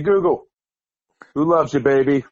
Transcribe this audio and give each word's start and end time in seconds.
Hey 0.00 0.04
Google, 0.04 0.46
who 1.34 1.44
loves 1.44 1.74
you, 1.74 1.80
baby? 1.80 2.24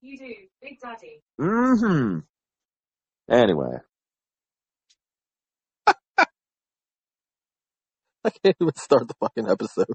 You 0.00 0.16
do, 0.16 0.34
Big 0.62 0.80
Daddy. 0.80 1.20
Mm-hmm. 1.38 2.20
Anyway, 3.30 3.76
I 5.86 6.24
can't 8.42 8.56
even 8.58 8.74
start 8.76 9.08
the 9.08 9.14
fucking 9.20 9.46
episode. 9.46 9.88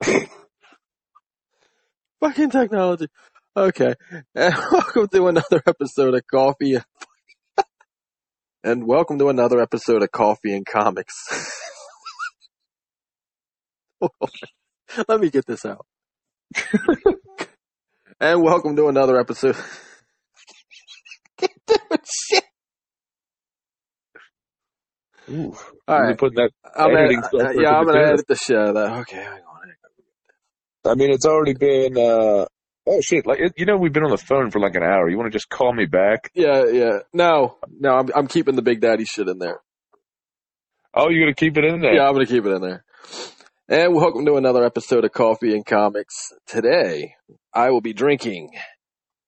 fucking 2.20 2.50
technology. 2.50 3.08
Okay. 3.56 3.94
And 4.36 4.54
welcome 4.72 5.08
to 5.08 5.26
another 5.26 5.60
episode 5.66 6.14
of 6.14 6.24
Coffee 6.28 6.74
and, 6.74 6.84
and 8.62 8.86
welcome 8.86 9.18
to 9.18 9.28
another 9.28 9.60
episode 9.60 10.04
of 10.04 10.12
Coffee 10.12 10.54
and 10.54 10.64
Comics. 10.64 11.26
Let 15.08 15.20
me 15.20 15.30
get 15.30 15.46
this 15.46 15.64
out. 15.64 15.86
and 18.20 18.42
welcome 18.42 18.76
to 18.76 18.88
another 18.88 19.18
episode. 19.18 19.56
Can't 21.38 21.52
do 21.66 21.76
it, 21.92 22.06
shit. 22.06 22.44
Ooh, 25.30 25.54
All 25.86 26.08
you 26.08 26.16
put 26.16 26.34
that. 26.34 26.50
I'm 26.76 26.96
editing 26.96 27.22
stuff 27.22 27.40
uh, 27.40 27.50
yeah, 27.50 27.78
I'm 27.78 27.86
gonna 27.86 28.00
edit 28.00 28.26
the 28.26 28.34
shit 28.34 28.56
out 28.56 28.68
of 28.70 28.74
that. 28.74 28.92
Okay, 29.00 29.16
hang 29.16 29.42
on. 29.42 30.90
I 30.90 30.94
mean, 30.94 31.12
it's 31.12 31.26
already 31.26 31.54
been. 31.54 31.96
uh 31.96 32.46
Oh 32.86 33.00
shit! 33.02 33.26
Like 33.26 33.38
it, 33.38 33.52
you 33.56 33.66
know, 33.66 33.76
we've 33.76 33.92
been 33.92 34.02
on 34.02 34.10
the 34.10 34.16
phone 34.16 34.50
for 34.50 34.58
like 34.58 34.74
an 34.74 34.82
hour. 34.82 35.08
You 35.08 35.16
want 35.18 35.30
to 35.30 35.36
just 35.36 35.48
call 35.50 35.72
me 35.72 35.84
back? 35.84 36.30
Yeah, 36.34 36.64
yeah. 36.72 36.98
No, 37.12 37.58
no, 37.78 37.90
I'm 37.90 38.08
I'm 38.16 38.26
keeping 38.26 38.56
the 38.56 38.62
Big 38.62 38.80
Daddy 38.80 39.04
shit 39.04 39.28
in 39.28 39.38
there. 39.38 39.60
Oh, 40.94 41.10
you're 41.10 41.20
gonna 41.20 41.34
keep 41.34 41.56
it 41.58 41.64
in 41.64 41.80
there? 41.82 41.94
Yeah, 41.94 42.08
I'm 42.08 42.14
gonna 42.14 42.26
keep 42.26 42.44
it 42.44 42.50
in 42.50 42.62
there. 42.62 42.84
And 43.70 43.94
welcome 43.94 44.26
to 44.26 44.34
another 44.34 44.64
episode 44.64 45.04
of 45.04 45.12
Coffee 45.12 45.54
and 45.54 45.64
Comics. 45.64 46.32
Today, 46.44 47.14
I 47.54 47.70
will 47.70 47.80
be 47.80 47.92
drinking 47.92 48.50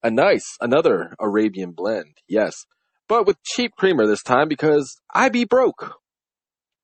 a 0.03 0.11
nice, 0.11 0.57
another 0.59 1.13
Arabian 1.17 1.71
blend. 1.71 2.17
Yes, 2.27 2.65
but 3.07 3.25
with 3.25 3.41
cheap 3.43 3.71
creamer 3.77 4.05
this 4.05 4.21
time 4.21 4.49
because 4.49 4.99
I 5.13 5.29
be 5.29 5.45
broke. 5.45 5.97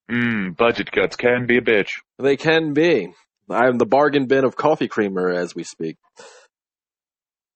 Mmm, 0.10 0.56
budget 0.56 0.90
cuts 0.94 1.18
can 1.18 1.48
be 1.48 1.58
a 1.58 1.62
bitch. 1.62 1.90
They 2.18 2.38
can 2.38 2.72
be. 2.72 3.12
I'm 3.50 3.78
the 3.78 3.86
bargain 3.86 4.28
bin 4.28 4.46
of 4.46 4.56
coffee 4.56 4.88
creamer 4.88 5.30
as 5.30 5.54
we 5.54 5.64
speak. 5.66 5.98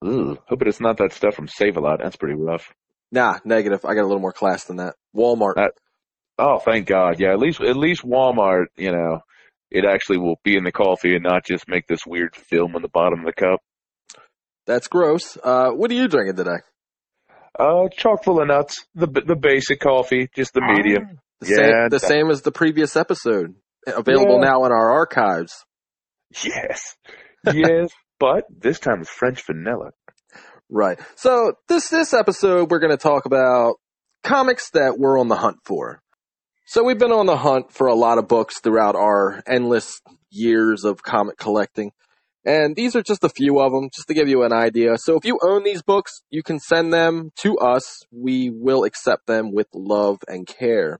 Ooh, 0.06 0.38
hope 0.50 0.64
it's 0.64 0.81
not 0.81 0.98
that 0.98 1.14
stuff 1.14 1.36
from 1.36 1.48
Save 1.48 1.78
a 1.78 1.80
Lot. 1.80 2.02
That's 2.04 2.18
pretty 2.18 2.36
rough. 2.36 2.74
Nah, 3.14 3.40
negative. 3.46 3.86
I 3.86 3.94
got 3.94 4.02
a 4.02 4.09
little 4.09 4.20
more 4.20 4.34
class 4.34 4.66
than 4.66 4.76
that. 4.78 4.96
Walmart. 5.16 5.54
Uh, 5.56 5.70
Oh, 6.38 6.58
thank 6.58 6.88
God. 6.88 7.20
Yeah, 7.20 7.31
at 7.31 7.38
least 7.40 7.62
at 7.62 7.78
least 7.78 8.02
Walmart, 8.04 8.66
you 8.76 8.92
know, 8.92 9.20
it 9.73 9.83
actually 9.85 10.19
will 10.19 10.39
be 10.43 10.55
in 10.55 10.63
the 10.63 10.71
coffee 10.71 11.16
and 11.16 11.23
not 11.23 11.43
just 11.45 11.67
make 11.67 11.88
this 11.88 12.05
weird 12.05 12.35
film 12.35 12.75
on 12.75 12.81
the 12.81 12.88
bottom 12.88 13.19
of 13.19 13.25
the 13.25 13.33
cup. 13.33 13.59
That's 14.66 14.88
gross. 14.88 15.38
Uh, 15.43 15.71
what 15.71 15.91
are 15.91 15.95
you 15.95 16.07
drinking 16.07 16.38
today? 16.38 16.59
Uh, 17.59 17.89
chock 17.89 18.23
full 18.23 18.41
of 18.41 18.47
nuts. 18.47 18.85
The 18.95 19.07
the 19.07 19.35
basic 19.35 19.79
coffee, 19.81 20.29
just 20.35 20.53
the 20.53 20.61
medium. 20.61 21.19
The 21.41 21.47
Yeah, 21.49 21.55
same, 21.55 21.89
the 21.89 21.99
same 21.99 22.29
as 22.31 22.41
the 22.44 22.51
previous 22.51 22.95
episode. 22.95 23.55
Available 23.85 24.39
Yeah. 24.41 24.49
now 24.51 24.66
in 24.66 24.71
our 24.71 24.91
archives. 24.91 25.66
Yes, 26.44 26.95
yes. 27.51 27.89
but 28.19 28.45
this 28.50 28.79
time 28.79 29.01
it's 29.01 29.09
French 29.09 29.45
vanilla. 29.45 29.91
Right. 30.69 31.00
So 31.16 31.53
this 31.67 31.89
this 31.89 32.13
episode 32.13 32.72
we're 32.72 32.79
going 32.79 32.91
to 32.91 32.97
talk 32.97 33.25
about 33.25 33.75
comics 34.23 34.69
that 34.72 34.95
we're 34.97 35.19
on 35.19 35.28
the 35.28 35.35
hunt 35.35 35.57
for. 35.66 36.01
So 36.66 36.84
we've 36.84 36.97
been 36.97 37.12
on 37.12 37.25
the 37.25 37.38
hunt 37.38 37.72
for 37.72 37.88
a 37.88 37.96
lot 37.96 38.18
of 38.18 38.28
books 38.28 38.59
throughout 38.62 38.96
our 38.96 39.44
endless 39.46 40.01
years 40.29 40.85
of 40.85 41.03
comic 41.03 41.38
collecting. 41.38 41.91
And 42.46 42.75
these 42.75 42.96
are 42.96 43.01
just 43.01 43.24
a 43.24 43.29
few 43.29 43.59
of 43.59 43.72
them, 43.72 43.90
just 43.94 44.07
to 44.07 44.13
give 44.13 44.28
you 44.28 44.44
an 44.44 44.51
idea. 44.51 44.97
So 44.97 45.16
if 45.18 45.25
you 45.25 45.40
own 45.46 45.63
these 45.63 45.81
books, 45.81 46.24
you 46.29 46.44
can 46.44 46.59
send 46.59 46.94
them 46.94 47.31
to 47.38 47.57
us. 47.57 48.01
We 48.12 48.50
will 48.50 48.84
accept 48.84 49.28
them 49.28 49.53
with 49.53 49.68
love 49.74 50.19
and 50.28 50.46
care. 50.46 51.00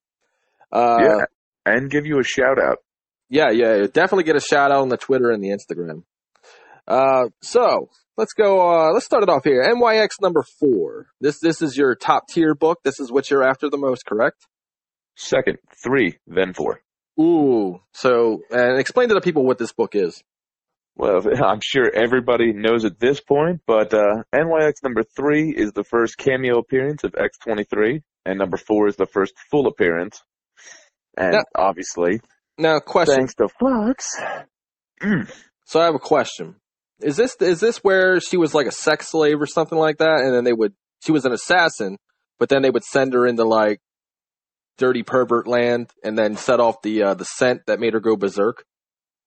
Uh, 0.72 0.98
yeah, 1.02 1.26
and 1.66 1.90
give 1.90 2.06
you 2.06 2.20
a 2.20 2.24
shout 2.24 2.60
out. 2.60 2.78
yeah, 3.30 3.52
yeah, 3.52 3.88
definitely 3.92 4.24
get 4.24 4.36
a 4.36 4.42
shout 4.42 4.72
out 4.72 4.82
on 4.82 4.90
the 4.90 4.98
Twitter 4.98 5.32
and 5.32 5.44
the 5.44 5.50
Instagram. 5.50 6.04
Uh, 6.88 7.30
so 7.42 7.90
let's 8.18 8.34
go. 8.34 8.60
Uh, 8.60 8.92
let's 8.92 9.06
start 9.06 9.24
it 9.24 9.30
off 9.30 9.44
here. 9.44 9.64
NYX 9.64 10.10
number 10.22 10.44
four. 10.60 11.08
This 11.22 11.40
this 11.40 11.62
is 11.62 11.78
your 11.78 11.96
top 11.96 12.28
tier 12.30 12.56
book. 12.56 12.80
This 12.84 13.00
is 13.00 13.12
what 13.12 13.30
you're 13.30 13.44
after 13.44 13.70
the 13.70 13.78
most, 13.78 14.06
correct? 14.06 14.48
Second, 15.16 15.58
three, 15.84 16.18
then 16.28 16.54
four. 16.54 16.82
Ooh. 17.20 17.80
So 17.94 18.42
and 18.50 18.80
explain 18.80 19.10
to 19.10 19.16
the 19.16 19.22
people 19.22 19.46
what 19.46 19.58
this 19.58 19.72
book 19.72 19.96
is. 19.96 20.24
Well, 20.96 21.22
I'm 21.44 21.60
sure 21.64 21.90
everybody 21.94 22.54
knows 22.54 22.86
at 22.86 23.00
this 23.00 23.20
point, 23.22 23.62
but 23.68 23.94
uh, 23.94 24.24
NYX 24.34 24.74
number 24.84 25.04
three 25.04 25.50
is 25.52 25.72
the 25.74 25.84
first 25.84 26.18
cameo 26.18 26.60
appearance 26.60 27.04
of 27.04 27.14
X23, 27.14 28.02
and 28.26 28.38
number 28.40 28.58
four 28.58 28.88
is 28.88 28.96
the 28.96 29.06
first 29.06 29.34
full 29.50 29.68
appearance. 29.68 30.22
And 31.18 31.34
Now- 31.34 31.44
obviously, 31.56 32.22
Now, 32.58 32.80
question. 32.80 33.16
thanks 33.16 33.36
to 33.36 33.48
Flux. 33.48 34.06
Mm. 35.02 35.32
So 35.66 35.80
I 35.82 35.86
have 35.86 35.96
a 35.96 36.00
question. 36.00 36.56
Is 37.02 37.18
this 37.18 37.36
is 37.42 37.60
this 37.60 37.78
where 37.84 38.20
she 38.20 38.38
was 38.38 38.54
like 38.54 38.68
a 38.68 38.72
sex 38.72 39.10
slave 39.10 39.42
or 39.42 39.46
something 39.48 39.78
like 39.78 39.98
that, 39.98 40.22
and 40.24 40.34
then 40.34 40.44
they 40.44 40.54
would 40.54 40.74
she 41.04 41.12
was 41.12 41.26
an 41.26 41.34
assassin, 41.34 41.98
but 42.40 42.50
then 42.50 42.62
they 42.62 42.70
would 42.70 42.84
send 42.84 43.14
her 43.14 43.28
into 43.28 43.44
like 43.44 43.80
dirty 44.78 45.04
pervert 45.04 45.48
land, 45.48 45.90
and 46.04 46.18
then 46.18 46.36
set 46.36 46.60
off 46.60 46.82
the 46.82 47.04
uh, 47.04 47.14
the 47.14 47.26
scent 47.26 47.62
that 47.68 47.80
made 47.80 47.94
her 47.94 48.00
go 48.00 48.16
berserk. 48.16 48.66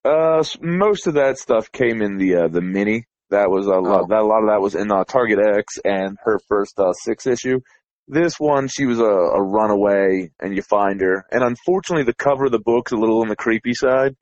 Uh, 0.05 0.45
most 0.61 1.07
of 1.07 1.15
that 1.15 1.39
stuff 1.39 1.73
came 1.73 2.01
in 2.03 2.17
the 2.19 2.35
uh, 2.37 2.49
the 2.49 2.61
mini. 2.61 3.05
That 3.31 3.51
was 3.51 3.67
a 3.67 3.71
lot. 3.71 4.03
Oh. 4.03 4.07
That 4.09 4.21
a 4.23 4.27
lot 4.27 4.43
of 4.43 4.49
that 4.51 4.61
was 4.61 4.75
in 4.75 4.91
uh, 4.93 5.05
Target 5.05 5.39
X 5.41 5.79
and 5.85 6.17
her 6.25 6.39
first 6.49 6.79
uh, 6.79 6.93
six 6.93 7.27
issue. 7.27 7.61
This 8.09 8.35
one, 8.39 8.69
she 8.69 8.87
was 8.87 9.01
a, 9.01 9.03
a 9.03 9.43
runaway, 9.43 10.31
and 10.39 10.55
you 10.55 10.63
find 10.63 11.01
her. 11.01 11.27
And 11.33 11.43
unfortunately, 11.43 12.05
the 12.05 12.15
cover 12.15 12.45
of 12.45 12.53
the 12.53 12.61
book's 12.61 12.93
a 12.93 12.97
little 12.97 13.23
on 13.23 13.29
the 13.29 13.35
creepy 13.35 13.75
side. 13.75 14.15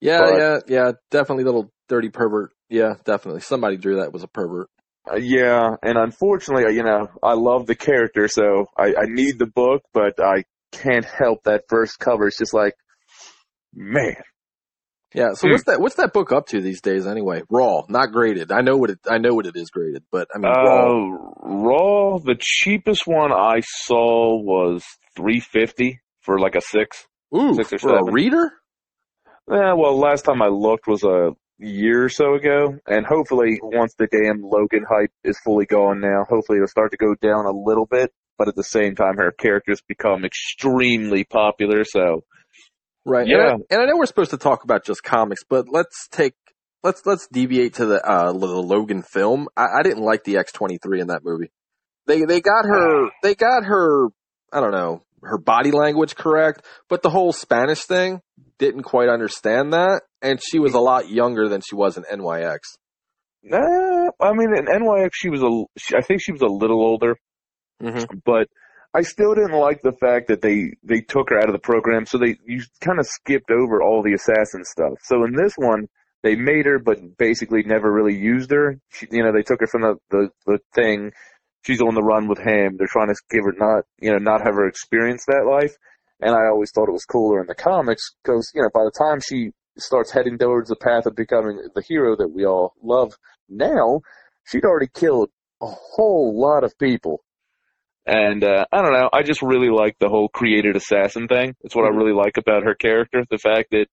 Yeah, 0.00 0.20
But- 0.20 0.38
yeah, 0.38 0.58
yeah. 0.66 0.92
Definitely 1.10 1.44
little 1.44 1.70
dirty 1.90 2.08
pervert. 2.08 2.52
Yeah, 2.70 2.94
definitely. 3.04 3.42
Somebody 3.42 3.76
drew 3.76 3.96
that 3.96 4.14
was 4.14 4.22
a 4.22 4.28
pervert. 4.28 4.68
Uh, 5.10 5.16
yeah, 5.16 5.76
and 5.82 5.98
unfortunately, 5.98 6.64
uh, 6.64 6.68
you 6.70 6.82
know, 6.82 7.08
I 7.22 7.32
love 7.34 7.66
the 7.66 7.74
character, 7.74 8.28
so 8.28 8.66
I, 8.76 8.94
I 8.94 9.04
need 9.06 9.38
the 9.38 9.46
book, 9.46 9.82
but 9.92 10.20
I 10.22 10.44
can't 10.72 11.04
help 11.04 11.44
that 11.44 11.64
first 11.68 11.98
cover. 11.98 12.26
It's 12.28 12.38
just 12.38 12.54
like, 12.54 12.74
man, 13.74 14.16
Yeah. 15.14 15.32
So 15.34 15.46
Hmm. 15.46 15.52
what's 15.52 15.64
that? 15.64 15.80
What's 15.80 15.94
that 15.96 16.12
book 16.12 16.32
up 16.32 16.46
to 16.48 16.60
these 16.60 16.80
days? 16.82 17.06
Anyway, 17.06 17.42
raw, 17.50 17.82
not 17.88 18.12
graded. 18.12 18.52
I 18.52 18.60
know 18.60 18.76
what 18.76 18.90
it. 18.90 18.98
I 19.08 19.18
know 19.18 19.34
what 19.34 19.46
it 19.46 19.56
is 19.56 19.70
graded, 19.70 20.04
but 20.12 20.28
I 20.34 20.38
mean 20.38 20.52
raw. 20.52 20.88
uh, 20.90 21.18
raw. 21.40 22.18
The 22.18 22.36
cheapest 22.38 23.06
one 23.06 23.32
I 23.32 23.60
saw 23.60 24.38
was 24.40 24.84
three 25.16 25.40
fifty 25.40 26.00
for 26.20 26.38
like 26.38 26.54
a 26.56 26.60
six. 26.60 27.06
Ooh, 27.34 27.54
six 27.54 27.72
or 27.72 27.78
for 27.78 27.94
a 27.94 27.98
seven. 28.00 28.12
reader. 28.12 28.52
Yeah, 29.50 29.72
well, 29.74 29.98
last 29.98 30.26
time 30.26 30.42
I 30.42 30.48
looked 30.48 30.86
was 30.86 31.04
a 31.04 31.30
year 31.58 32.04
or 32.04 32.08
so 32.10 32.34
ago, 32.34 32.78
and 32.86 33.06
hopefully, 33.06 33.58
once 33.62 33.94
the 33.98 34.06
damn 34.06 34.42
Logan 34.42 34.84
hype 34.88 35.10
is 35.24 35.38
fully 35.42 35.64
gone 35.64 36.00
now, 36.00 36.24
hopefully 36.28 36.58
it'll 36.58 36.68
start 36.68 36.90
to 36.90 36.98
go 36.98 37.14
down 37.14 37.46
a 37.46 37.50
little 37.50 37.86
bit. 37.86 38.12
But 38.38 38.48
at 38.48 38.54
the 38.54 38.64
same 38.64 38.94
time, 38.94 39.16
her 39.16 39.32
characters 39.32 39.82
become 39.86 40.24
extremely 40.24 41.24
popular, 41.24 41.84
so 41.84 42.22
Right. 43.08 43.26
Yeah. 43.26 43.36
And 43.36 43.42
I, 43.42 43.74
and 43.74 43.82
I 43.82 43.84
know 43.86 43.96
we're 43.96 44.06
supposed 44.06 44.30
to 44.32 44.36
talk 44.36 44.64
about 44.64 44.84
just 44.84 45.02
comics, 45.02 45.42
but 45.48 45.66
let's 45.70 46.08
take 46.10 46.34
let's 46.82 47.02
let's 47.06 47.26
deviate 47.32 47.74
to 47.74 47.86
the 47.86 48.06
uh 48.06 48.32
the 48.32 48.46
Logan 48.46 49.02
film. 49.02 49.48
I, 49.56 49.66
I 49.78 49.82
didn't 49.82 50.02
like 50.02 50.24
the 50.24 50.36
X 50.36 50.52
twenty 50.52 50.78
three 50.78 51.00
in 51.00 51.08
that 51.08 51.24
movie. 51.24 51.50
They 52.06 52.24
they 52.24 52.40
got 52.40 52.64
her 52.64 53.08
they 53.22 53.34
got 53.34 53.64
her 53.64 54.08
I 54.52 54.60
don't 54.60 54.72
know 54.72 55.02
her 55.22 55.38
body 55.38 55.70
language 55.70 56.14
correct, 56.14 56.64
but 56.88 57.02
the 57.02 57.10
whole 57.10 57.32
Spanish 57.32 57.84
thing 57.84 58.20
didn't 58.58 58.82
quite 58.82 59.08
understand 59.08 59.72
that, 59.72 60.02
and 60.22 60.38
she 60.42 60.58
was 60.58 60.74
a 60.74 60.80
lot 60.80 61.08
younger 61.08 61.48
than 61.48 61.60
she 61.60 61.74
was 61.74 61.96
in 61.96 62.04
NYX. 62.04 62.58
Nah, 63.42 64.10
I 64.20 64.32
mean, 64.32 64.56
in 64.56 64.66
NYX, 64.66 65.10
she 65.14 65.28
was 65.28 65.42
a, 65.42 65.64
she, 65.76 65.96
I 65.96 66.02
think 66.02 66.20
she 66.22 66.32
was 66.32 66.40
a 66.40 66.46
little 66.46 66.80
older, 66.80 67.16
Mm-hmm. 67.82 68.18
but 68.24 68.48
I 68.94 69.02
still 69.02 69.34
didn't 69.34 69.58
like 69.58 69.82
the 69.82 69.92
fact 70.00 70.28
that 70.28 70.40
they, 70.40 70.72
they 70.82 71.00
took 71.00 71.30
her 71.30 71.38
out 71.38 71.48
of 71.48 71.52
the 71.52 71.60
program, 71.60 72.06
so 72.06 72.18
they, 72.18 72.36
you 72.46 72.62
kind 72.80 72.98
of 72.98 73.06
skipped 73.06 73.50
over 73.50 73.82
all 73.82 74.02
the 74.02 74.14
assassin 74.14 74.64
stuff. 74.64 74.94
So 75.04 75.24
in 75.24 75.34
this 75.34 75.52
one, 75.56 75.88
they 76.22 76.34
made 76.34 76.66
her, 76.66 76.78
but 76.78 77.16
basically 77.16 77.62
never 77.62 77.92
really 77.92 78.16
used 78.16 78.50
her. 78.50 78.80
She, 78.90 79.06
you 79.10 79.22
know, 79.22 79.32
they 79.32 79.42
took 79.42 79.60
her 79.60 79.66
from 79.66 79.82
the, 79.82 79.96
the, 80.10 80.30
the 80.46 80.58
thing. 80.74 81.12
She's 81.62 81.80
on 81.80 81.94
the 81.94 82.02
run 82.02 82.28
with 82.28 82.38
him. 82.38 82.76
They're 82.76 82.88
trying 82.88 83.08
to 83.08 83.14
give 83.30 83.44
her 83.44 83.54
not, 83.56 83.84
you 84.00 84.10
know, 84.10 84.18
not 84.18 84.44
have 84.44 84.54
her 84.54 84.66
experience 84.66 85.24
that 85.26 85.46
life. 85.48 85.76
And 86.20 86.34
I 86.34 86.46
always 86.46 86.72
thought 86.72 86.88
it 86.88 86.92
was 86.92 87.04
cooler 87.04 87.40
in 87.40 87.46
the 87.46 87.54
comics 87.54 88.02
because, 88.22 88.50
you 88.54 88.62
know, 88.62 88.70
by 88.74 88.84
the 88.84 88.98
time 88.98 89.20
she 89.20 89.50
starts 89.76 90.10
heading 90.10 90.38
towards 90.38 90.68
the 90.68 90.76
path 90.76 91.06
of 91.06 91.14
becoming 91.14 91.60
the 91.74 91.82
hero 91.82 92.16
that 92.16 92.28
we 92.28 92.44
all 92.44 92.72
love 92.82 93.14
now, 93.48 94.00
she'd 94.44 94.64
already 94.64 94.88
killed 94.92 95.30
a 95.60 95.66
whole 95.66 96.40
lot 96.40 96.64
of 96.64 96.76
people. 96.78 97.22
And 98.08 98.42
uh, 98.42 98.64
I 98.72 98.80
don't 98.80 98.94
know. 98.94 99.10
I 99.12 99.22
just 99.22 99.42
really 99.42 99.68
like 99.68 99.96
the 100.00 100.08
whole 100.08 100.30
created 100.30 100.76
assassin 100.76 101.28
thing. 101.28 101.54
It's 101.60 101.76
what 101.76 101.84
I 101.84 101.88
really 101.88 102.14
like 102.14 102.38
about 102.38 102.64
her 102.64 102.74
character. 102.74 103.22
The 103.30 103.36
fact 103.36 103.68
that 103.72 103.86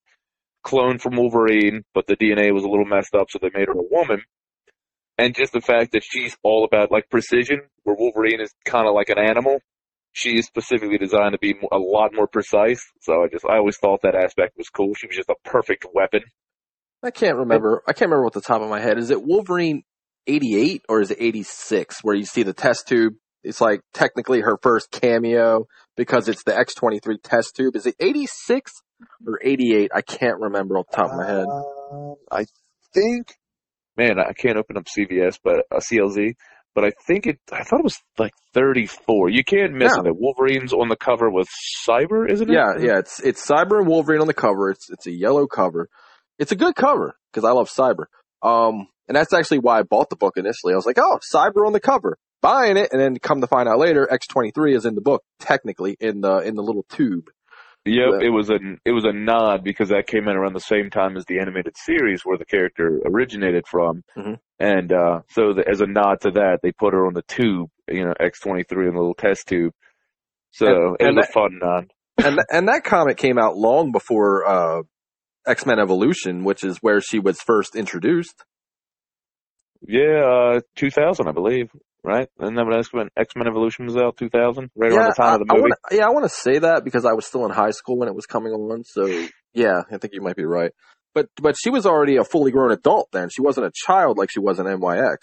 cloned 0.66 1.02
from 1.02 1.18
Wolverine, 1.18 1.84
but 1.94 2.08
the 2.08 2.16
DNA 2.16 2.54
was 2.54 2.64
a 2.64 2.70
little 2.70 2.86
messed 2.86 3.14
up, 3.14 3.28
so 3.30 3.40
they 3.42 3.50
made 3.54 3.68
her 3.68 3.74
a 3.74 3.84
woman. 3.92 4.22
And 5.18 5.36
just 5.36 5.52
the 5.52 5.60
fact 5.60 5.92
that 5.92 6.04
she's 6.04 6.38
all 6.44 6.64
about 6.64 6.94
like 6.94 7.10
precision, 7.10 7.60
where 7.84 7.98
Wolverine 8.00 8.40
is 8.40 8.54
kind 8.64 8.88
of 8.88 8.96
like 8.96 9.10
an 9.10 9.20
animal. 9.20 9.60
She 10.14 10.40
is 10.40 10.46
specifically 10.46 10.98
designed 10.98 11.34
to 11.34 11.38
be 11.38 11.54
a 11.74 11.78
lot 11.78 12.12
more 12.14 12.28
precise. 12.28 12.82
So 13.02 13.24
I 13.24 13.28
just, 13.30 13.44
I 13.46 13.58
always 13.58 13.78
thought 13.78 14.02
that 14.04 14.16
aspect 14.16 14.54
was 14.58 14.70
cool. 14.70 14.94
She 14.94 15.08
was 15.08 15.18
just 15.18 15.30
a 15.30 15.36
perfect 15.44 15.88
weapon. 15.94 16.22
I 17.04 17.12
can't 17.12 17.36
remember. 17.36 17.84
I 17.86 17.92
can't 17.92 18.10
remember 18.10 18.28
off 18.28 18.34
the 18.34 18.40
top 18.40 18.62
of 18.62 18.70
my 18.70 18.80
head. 18.80 18.98
Is 18.98 19.12
it 19.12 19.22
Wolverine 19.22 19.84
88 20.26 20.84
or 20.88 21.02
is 21.02 21.12
it 21.12 21.18
86 21.20 22.02
where 22.02 22.16
you 22.16 22.24
see 22.24 22.44
the 22.44 22.54
test 22.54 22.88
tube? 22.88 23.16
It's 23.46 23.62
like 23.62 23.82
technically 23.94 24.42
her 24.42 24.58
first 24.62 24.92
cameo 24.92 25.68
because 25.96 26.28
it's 26.28 26.44
the 26.44 26.52
X23 26.52 27.18
test 27.24 27.56
tube. 27.56 27.76
Is 27.76 27.86
it 27.86 27.96
86 28.00 28.72
or 29.28 29.40
88? 29.44 29.92
I 29.94 30.02
can't 30.02 30.40
remember 30.40 30.78
off 30.78 30.86
the 30.92 30.98
top 30.98 31.12
of 31.12 31.18
my 31.18 31.26
head. 31.28 31.46
Um, 31.48 32.16
I 32.32 32.46
think, 32.94 33.36
man, 33.98 34.20
I 34.20 34.34
can't 34.34 34.58
open 34.58 34.78
up 34.78 34.86
CVS, 34.86 35.40
but 35.44 35.66
uh, 35.72 35.78
CLZ, 35.80 36.34
but 36.74 36.84
I 36.86 36.92
think 37.08 37.28
it. 37.28 37.38
I 37.52 37.64
thought 37.64 37.80
it 37.80 37.84
was 37.84 37.98
like 38.18 38.34
34. 38.54 39.30
You 39.30 39.44
can't 39.44 39.74
miss 39.74 39.94
Yeah. 39.96 40.10
it. 40.10 40.16
Wolverine's 40.18 40.74
on 40.74 40.90
the 40.90 40.96
cover 40.98 41.30
with 41.30 41.48
Cyber, 41.88 42.30
isn't 42.30 42.50
it? 42.50 42.54
Yeah, 42.54 42.74
yeah. 42.80 42.98
It's 43.00 43.20
it's 43.22 43.46
Cyber 43.46 43.80
and 43.80 43.88
Wolverine 43.88 44.22
on 44.22 44.28
the 44.28 44.34
cover. 44.34 44.70
It's 44.72 44.90
it's 44.90 45.08
a 45.08 45.12
yellow 45.12 45.48
cover. 45.48 45.88
It's 46.40 46.52
a 46.52 46.56
good 46.58 46.76
cover 46.76 47.16
because 47.32 47.46
I 47.48 47.52
love 47.52 47.70
Cyber. 47.70 48.06
Um, 48.42 48.88
and 49.08 49.16
that's 49.16 49.34
actually 49.34 49.60
why 49.60 49.80
I 49.80 49.84
bought 49.84 50.10
the 50.10 50.16
book 50.18 50.34
initially. 50.36 50.74
I 50.74 50.76
was 50.76 50.86
like, 50.86 50.98
oh, 51.00 51.20
Cyber 51.34 51.66
on 51.66 51.74
the 51.74 51.80
cover, 51.80 52.18
buying 52.46 52.78
it, 52.78 52.90
and 52.92 53.02
then 53.02 53.18
come 53.20 53.42
to 53.42 53.48
find 53.48 53.68
out 53.68 53.80
later, 53.80 54.08
X23 54.12 54.76
is 54.76 54.86
in 54.86 54.96
the 54.96 55.02
book 55.02 55.24
technically 55.40 55.98
in 56.00 56.22
the 56.22 56.38
in 56.40 56.56
the 56.56 56.62
little 56.64 56.86
tube. 56.90 57.26
Yep, 57.88 58.22
it 58.24 58.30
was 58.32 58.50
a 58.50 58.58
it 58.84 58.92
was 58.92 59.06
a 59.06 59.12
nod 59.14 59.64
because 59.64 59.90
that 59.90 60.08
came 60.08 60.28
in 60.28 60.36
around 60.36 60.54
the 60.54 60.60
same 60.60 60.90
time 60.90 61.18
as 61.18 61.26
the 61.26 61.40
animated 61.40 61.76
series 61.78 62.22
where 62.24 62.38
the 62.38 62.46
character 62.46 63.00
originated 63.06 63.66
from, 63.70 64.02
Mhm. 64.18 64.38
and 64.60 64.92
uh, 64.92 65.20
so 65.30 65.54
the, 65.54 65.64
as 65.70 65.82
a 65.82 65.86
nod 65.86 66.22
to 66.22 66.32
that, 66.32 66.60
they 66.64 66.72
put 66.72 66.94
her 66.96 67.06
on 67.06 67.14
the 67.14 67.22
tube, 67.28 67.70
you 67.88 68.04
know, 68.06 68.14
X 68.20 68.40
twenty 68.40 68.64
three 68.64 68.88
in 68.88 68.94
the 68.96 69.00
little 69.00 69.14
test 69.14 69.48
tube. 69.48 69.72
So 70.52 70.66
And- 70.68 70.96
it 71.00 71.06
and 71.08 71.16
was 71.18 71.26
that- 71.26 71.30
a 71.30 71.34
fun 71.34 71.60
nod. 71.62 71.92
and 72.26 72.40
and 72.52 72.68
that 72.70 72.84
comic 72.86 73.18
came 73.18 73.38
out 73.38 73.56
long 73.56 73.92
before 73.92 74.48
uh, 74.48 74.82
X 75.46 75.66
Men 75.68 75.78
Evolution, 75.80 76.44
which 76.44 76.64
is 76.64 76.78
where 76.82 77.02
she 77.02 77.20
was 77.20 77.40
first 77.40 77.76
introduced. 77.76 78.44
Yeah, 79.88 80.24
uh, 80.56 80.60
two 80.76 80.90
thousand, 80.90 81.28
I 81.28 81.34
believe, 81.34 81.70
right? 82.06 82.30
And 82.40 82.58
then 82.58 82.66
when 82.68 83.10
X 83.18 83.36
Men 83.36 83.48
Evolution 83.48 83.86
was 83.86 83.98
out, 83.98 84.18
two 84.18 84.30
thousand, 84.30 84.70
right 84.76 84.92
around 84.92 85.10
the 85.10 85.14
time 85.16 85.42
of 85.42 85.48
the 85.48 85.54
I, 85.54 85.58
movie. 85.58 85.62
wanna, 85.64 85.76
yeah, 85.92 86.06
I 86.08 86.10
want 86.12 86.26
to 86.26 86.30
say 86.30 86.60
that 86.60 86.84
because 86.86 87.06
I 87.06 87.14
was 87.14 87.26
still 87.26 87.46
in 87.46 87.52
high 87.52 87.72
school 87.72 87.98
when 87.98 88.08
it 88.08 88.16
was 88.16 88.26
coming 88.26 88.54
on. 88.54 88.84
So 88.84 89.06
yeah, 89.54 89.82
I 89.92 89.98
think 89.98 90.14
you 90.14 90.22
might 90.22 90.36
be 90.36 90.46
right. 90.46 90.72
But 91.14 91.28
but 91.42 91.56
she 91.62 91.70
was 91.70 91.86
already 91.86 92.18
a 92.18 92.24
fully 92.24 92.52
grown 92.52 92.72
adult 92.72 93.10
then. 93.12 93.30
She 93.30 93.42
wasn't 93.42 93.68
a 93.68 93.72
child 93.74 94.18
like 94.18 94.30
she 94.32 94.40
was 94.40 94.60
in 94.60 94.66
NYX. 94.66 95.18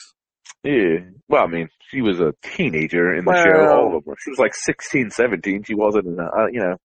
Yeah. 0.64 1.00
Well, 1.28 1.44
I 1.44 1.46
mean, 1.46 1.68
she 1.90 2.00
was 2.02 2.20
a 2.20 2.32
teenager 2.42 3.14
in 3.14 3.24
the 3.24 3.30
Well- 3.30 3.44
show. 3.44 3.72
All 3.72 3.96
of 3.96 4.04
them. 4.04 4.14
She 4.22 4.30
was 4.30 4.38
like 4.38 4.54
16, 4.54 5.10
17. 5.10 5.64
She 5.64 5.74
wasn't, 5.74 6.06
in 6.06 6.18
a, 6.18 6.22
uh, 6.24 6.46
you 6.52 6.60
know, 6.60 6.76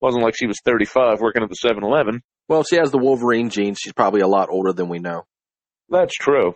wasn't 0.00 0.22
like 0.22 0.36
she 0.36 0.46
was 0.46 0.58
35 0.64 1.20
working 1.20 1.42
at 1.42 1.48
the 1.48 1.56
7-Eleven. 1.56 2.22
Well, 2.48 2.62
she 2.62 2.76
has 2.76 2.90
the 2.92 2.98
Wolverine 2.98 3.50
genes. 3.50 3.78
She's 3.82 3.92
probably 3.92 4.20
a 4.20 4.28
lot 4.28 4.48
older 4.50 4.72
than 4.72 4.88
we 4.88 4.98
know. 5.00 5.22
That's 5.88 6.14
true. 6.14 6.54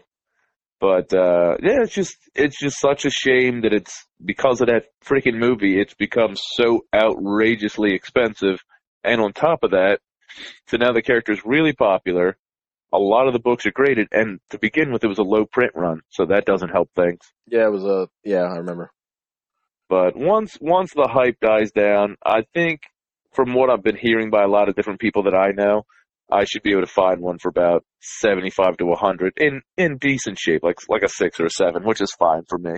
But, 0.81 1.12
uh, 1.12 1.56
yeah, 1.62 1.82
it's 1.82 1.94
just, 1.94 2.17
it's 2.35 2.59
just 2.59 2.81
such 2.81 3.05
a 3.05 3.11
shame 3.11 3.62
that 3.62 3.75
it's, 3.75 4.06
because 4.25 4.61
of 4.61 4.69
that 4.69 4.85
freaking 5.05 5.38
movie, 5.38 5.79
it's 5.79 5.94
become 5.94 6.35
so 6.35 6.87
outrageously 6.94 7.94
expensive. 7.94 8.61
And 9.05 9.21
on 9.21 9.32
top 9.32 9.62
of 9.62 9.73
that, 9.73 10.00
so 10.69 10.77
now 10.77 10.93
the 10.93 11.03
character's 11.03 11.41
really 11.44 11.73
popular. 11.73 12.37
A 12.93 12.99
lot 12.99 13.27
of 13.27 13.32
the 13.32 13.38
books 13.38 13.67
are 13.67 13.73
graded, 13.73 14.09
and 14.11 14.41
to 14.50 14.59
begin 14.59 14.93
with, 14.93 15.05
it 15.05 15.09
was 15.09 15.19
a 15.19 15.23
low 15.23 15.44
print 15.44 15.73
run, 15.75 16.00
so 16.09 16.27
that 16.27 16.44
doesn't 16.44 16.71
help 16.71 16.91
things. 16.97 17.21
Yeah, 17.47 17.67
it 17.67 17.73
was 17.73 17.85
a 17.85 18.09
yeah. 18.25 18.43
I 18.43 18.56
remember. 18.56 18.91
But 19.88 20.17
once 20.17 20.56
once 20.61 20.93
the 20.94 21.09
hype 21.09 21.38
dies 21.41 21.71
down, 21.73 22.17
I 22.25 22.43
think 22.53 22.81
from 23.33 23.55
what 23.55 23.71
I've 23.71 23.83
been 23.83 23.97
hearing 23.97 24.31
by 24.31 24.43
a 24.43 24.49
lot 24.49 24.69
of 24.69 24.75
different 24.75 25.00
people 25.00 25.23
that 25.25 25.35
I 25.35 25.53
know, 25.53 25.85
I 26.31 26.44
should 26.44 26.62
be 26.62 26.73
able 26.73 26.82
to 26.82 26.87
find 26.87 27.21
one 27.21 27.38
for 27.38 27.49
about 27.49 27.85
seventy 28.00 28.50
five 28.50 28.77
to 28.79 28.93
hundred 28.94 29.35
in 29.37 29.62
in 29.77 29.99
decent 29.99 30.38
shape, 30.38 30.62
like 30.62 30.79
like 30.88 31.03
a 31.03 31.09
six 31.09 31.41
or 31.41 31.47
a 31.47 31.50
seven, 31.50 31.85
which 31.85 32.00
is 32.00 32.12
fine 32.19 32.43
for 32.49 32.59
me. 32.59 32.73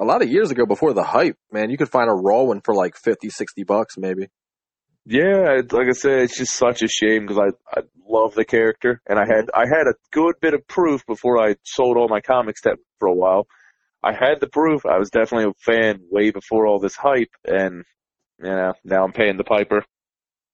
A 0.00 0.04
lot 0.04 0.22
of 0.22 0.30
years 0.30 0.50
ago, 0.50 0.64
before 0.66 0.94
the 0.94 1.02
hype, 1.02 1.36
man, 1.52 1.70
you 1.70 1.76
could 1.76 1.90
find 1.90 2.08
a 2.08 2.14
raw 2.14 2.42
one 2.44 2.62
for 2.64 2.74
like 2.74 2.96
50, 2.96 3.28
60 3.28 3.64
bucks, 3.64 3.96
maybe. 3.98 4.28
Yeah, 5.04 5.60
like 5.70 5.88
I 5.88 5.92
said, 5.92 6.20
it's 6.20 6.38
just 6.38 6.54
such 6.54 6.82
a 6.82 6.88
shame 6.88 7.26
because 7.26 7.38
I 7.38 7.78
I 7.78 7.82
love 8.08 8.34
the 8.34 8.44
character, 8.44 9.00
and 9.08 9.18
I 9.18 9.24
had 9.26 9.50
I 9.52 9.66
had 9.66 9.88
a 9.88 9.94
good 10.12 10.36
bit 10.40 10.54
of 10.54 10.66
proof 10.68 11.04
before 11.06 11.42
I 11.42 11.56
sold 11.64 11.96
all 11.96 12.08
my 12.08 12.20
comics 12.20 12.62
that 12.62 12.76
for 13.00 13.08
a 13.08 13.14
while. 13.14 13.46
I 14.04 14.12
had 14.12 14.40
the 14.40 14.48
proof. 14.48 14.86
I 14.86 14.98
was 14.98 15.10
definitely 15.10 15.50
a 15.50 15.72
fan 15.72 16.00
way 16.10 16.30
before 16.30 16.66
all 16.66 16.78
this 16.78 16.96
hype, 16.96 17.34
and 17.44 17.84
you 18.38 18.50
know 18.50 18.74
now 18.84 19.04
I'm 19.04 19.12
paying 19.12 19.36
the 19.36 19.44
piper. 19.44 19.84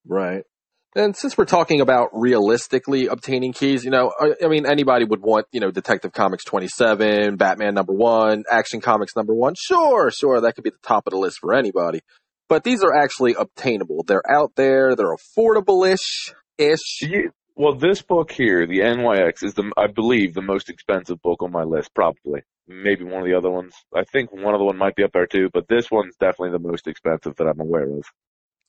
Right. 0.06 0.44
And 0.98 1.16
since 1.16 1.38
we're 1.38 1.44
talking 1.44 1.80
about 1.80 2.08
realistically 2.12 3.06
obtaining 3.06 3.52
keys, 3.52 3.84
you 3.84 3.90
know, 3.92 4.12
I, 4.18 4.34
I 4.44 4.48
mean, 4.48 4.66
anybody 4.66 5.04
would 5.04 5.22
want, 5.22 5.46
you 5.52 5.60
know, 5.60 5.70
Detective 5.70 6.12
Comics 6.12 6.42
27, 6.42 7.36
Batman 7.36 7.74
number 7.74 7.92
one, 7.92 8.42
Action 8.50 8.80
Comics 8.80 9.14
number 9.14 9.32
one. 9.32 9.54
Sure, 9.56 10.10
sure, 10.10 10.40
that 10.40 10.56
could 10.56 10.64
be 10.64 10.70
the 10.70 10.76
top 10.82 11.06
of 11.06 11.12
the 11.12 11.18
list 11.18 11.38
for 11.40 11.54
anybody. 11.54 12.00
But 12.48 12.64
these 12.64 12.82
are 12.82 12.92
actually 12.92 13.34
obtainable. 13.38 14.02
They're 14.08 14.28
out 14.28 14.56
there. 14.56 14.96
They're 14.96 15.14
affordable-ish, 15.14 16.34
ish. 16.58 17.02
Yeah, 17.02 17.28
well, 17.54 17.76
this 17.76 18.02
book 18.02 18.32
here, 18.32 18.66
the 18.66 18.80
NYX, 18.80 19.44
is 19.44 19.54
the 19.54 19.70
I 19.76 19.86
believe 19.86 20.34
the 20.34 20.42
most 20.42 20.68
expensive 20.68 21.22
book 21.22 21.44
on 21.44 21.52
my 21.52 21.62
list. 21.62 21.94
Probably, 21.94 22.42
maybe 22.66 23.04
one 23.04 23.20
of 23.20 23.26
the 23.26 23.36
other 23.36 23.50
ones. 23.50 23.72
I 23.94 24.02
think 24.02 24.32
one 24.32 24.52
other 24.52 24.64
one 24.64 24.78
might 24.78 24.96
be 24.96 25.04
up 25.04 25.12
there 25.12 25.26
too, 25.26 25.48
but 25.52 25.68
this 25.68 25.90
one's 25.92 26.16
definitely 26.16 26.58
the 26.58 26.68
most 26.68 26.88
expensive 26.88 27.36
that 27.36 27.46
I'm 27.46 27.60
aware 27.60 27.88
of. 27.88 28.02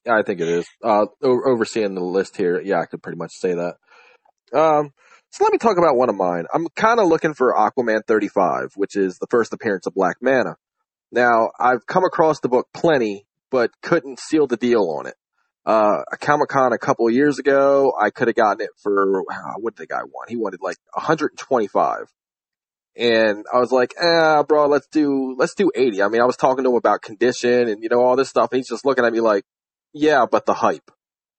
I 0.08 0.24
think 0.24 0.40
it 0.40 0.48
is. 0.48 0.68
Uh, 0.84 1.06
overseeing 1.22 1.96
the 1.96 2.04
list 2.04 2.38
here, 2.38 2.62
yeah, 2.62 2.80
I 2.80 2.86
could 2.86 3.04
pretty 3.04 3.18
much 3.18 3.32
say 3.34 3.54
that. 3.54 3.76
Um, 4.54 4.92
so 5.32 5.44
let 5.44 5.52
me 5.52 5.60
talk 5.60 5.78
about 5.78 5.96
one 5.96 6.10
of 6.10 6.16
mine. 6.16 6.46
I'm 6.54 6.68
kind 6.76 7.00
of 7.00 7.08
looking 7.08 7.34
for 7.34 7.54
Aquaman 7.54 8.02
35, 8.08 8.74
which 8.76 8.96
is 8.96 9.18
the 9.20 9.28
first 9.30 9.54
appearance 9.54 9.86
of 9.86 9.94
Black 9.94 10.18
Manta. 10.22 10.56
Now, 11.12 11.50
I've 11.60 11.86
come 11.86 12.04
across 12.04 12.40
the 12.40 12.50
book 12.50 12.68
plenty, 12.74 13.26
but 13.52 13.72
couldn't 13.82 14.20
seal 14.20 14.48
the 14.48 14.58
deal 14.58 14.90
on 14.98 15.08
it. 15.08 15.16
Uh, 15.66 16.02
a 16.12 16.18
Comic 16.18 16.50
Con 16.50 16.74
a 16.74 16.78
couple 16.78 17.10
years 17.12 17.38
ago, 17.38 17.94
I 18.00 18.10
could 18.10 18.28
have 18.28 18.36
gotten 18.36 18.62
it 18.62 18.72
for, 18.82 19.22
uh, 19.22 19.54
what 19.58 19.76
did 19.76 19.84
the 19.84 19.88
guy 19.94 20.02
want? 20.04 20.30
He 20.30 20.36
wanted 20.36 20.62
like 20.64 20.78
125. 20.94 22.06
And 22.96 23.46
I 23.54 23.60
was 23.60 23.72
like, 23.72 23.94
ah, 24.02 24.44
bro, 24.44 24.68
let's 24.68 24.88
do, 24.88 25.36
let's 25.38 25.54
do 25.54 25.72
80. 25.76 26.02
I 26.02 26.08
mean, 26.08 26.22
I 26.22 26.26
was 26.26 26.38
talking 26.38 26.64
to 26.64 26.72
him 26.72 26.76
about 26.76 27.02
condition 27.02 27.70
and, 27.70 27.84
you 27.84 27.90
know, 27.90 28.02
all 28.02 28.16
this 28.16 28.30
stuff. 28.30 28.50
And 28.52 28.58
he's 28.58 28.68
just 28.68 28.86
looking 28.86 29.06
at 29.06 29.14
me 29.14 29.20
like, 29.20 29.44
yeah, 29.94 30.26
but 30.30 30.46
the 30.46 30.54
hype. 30.54 30.92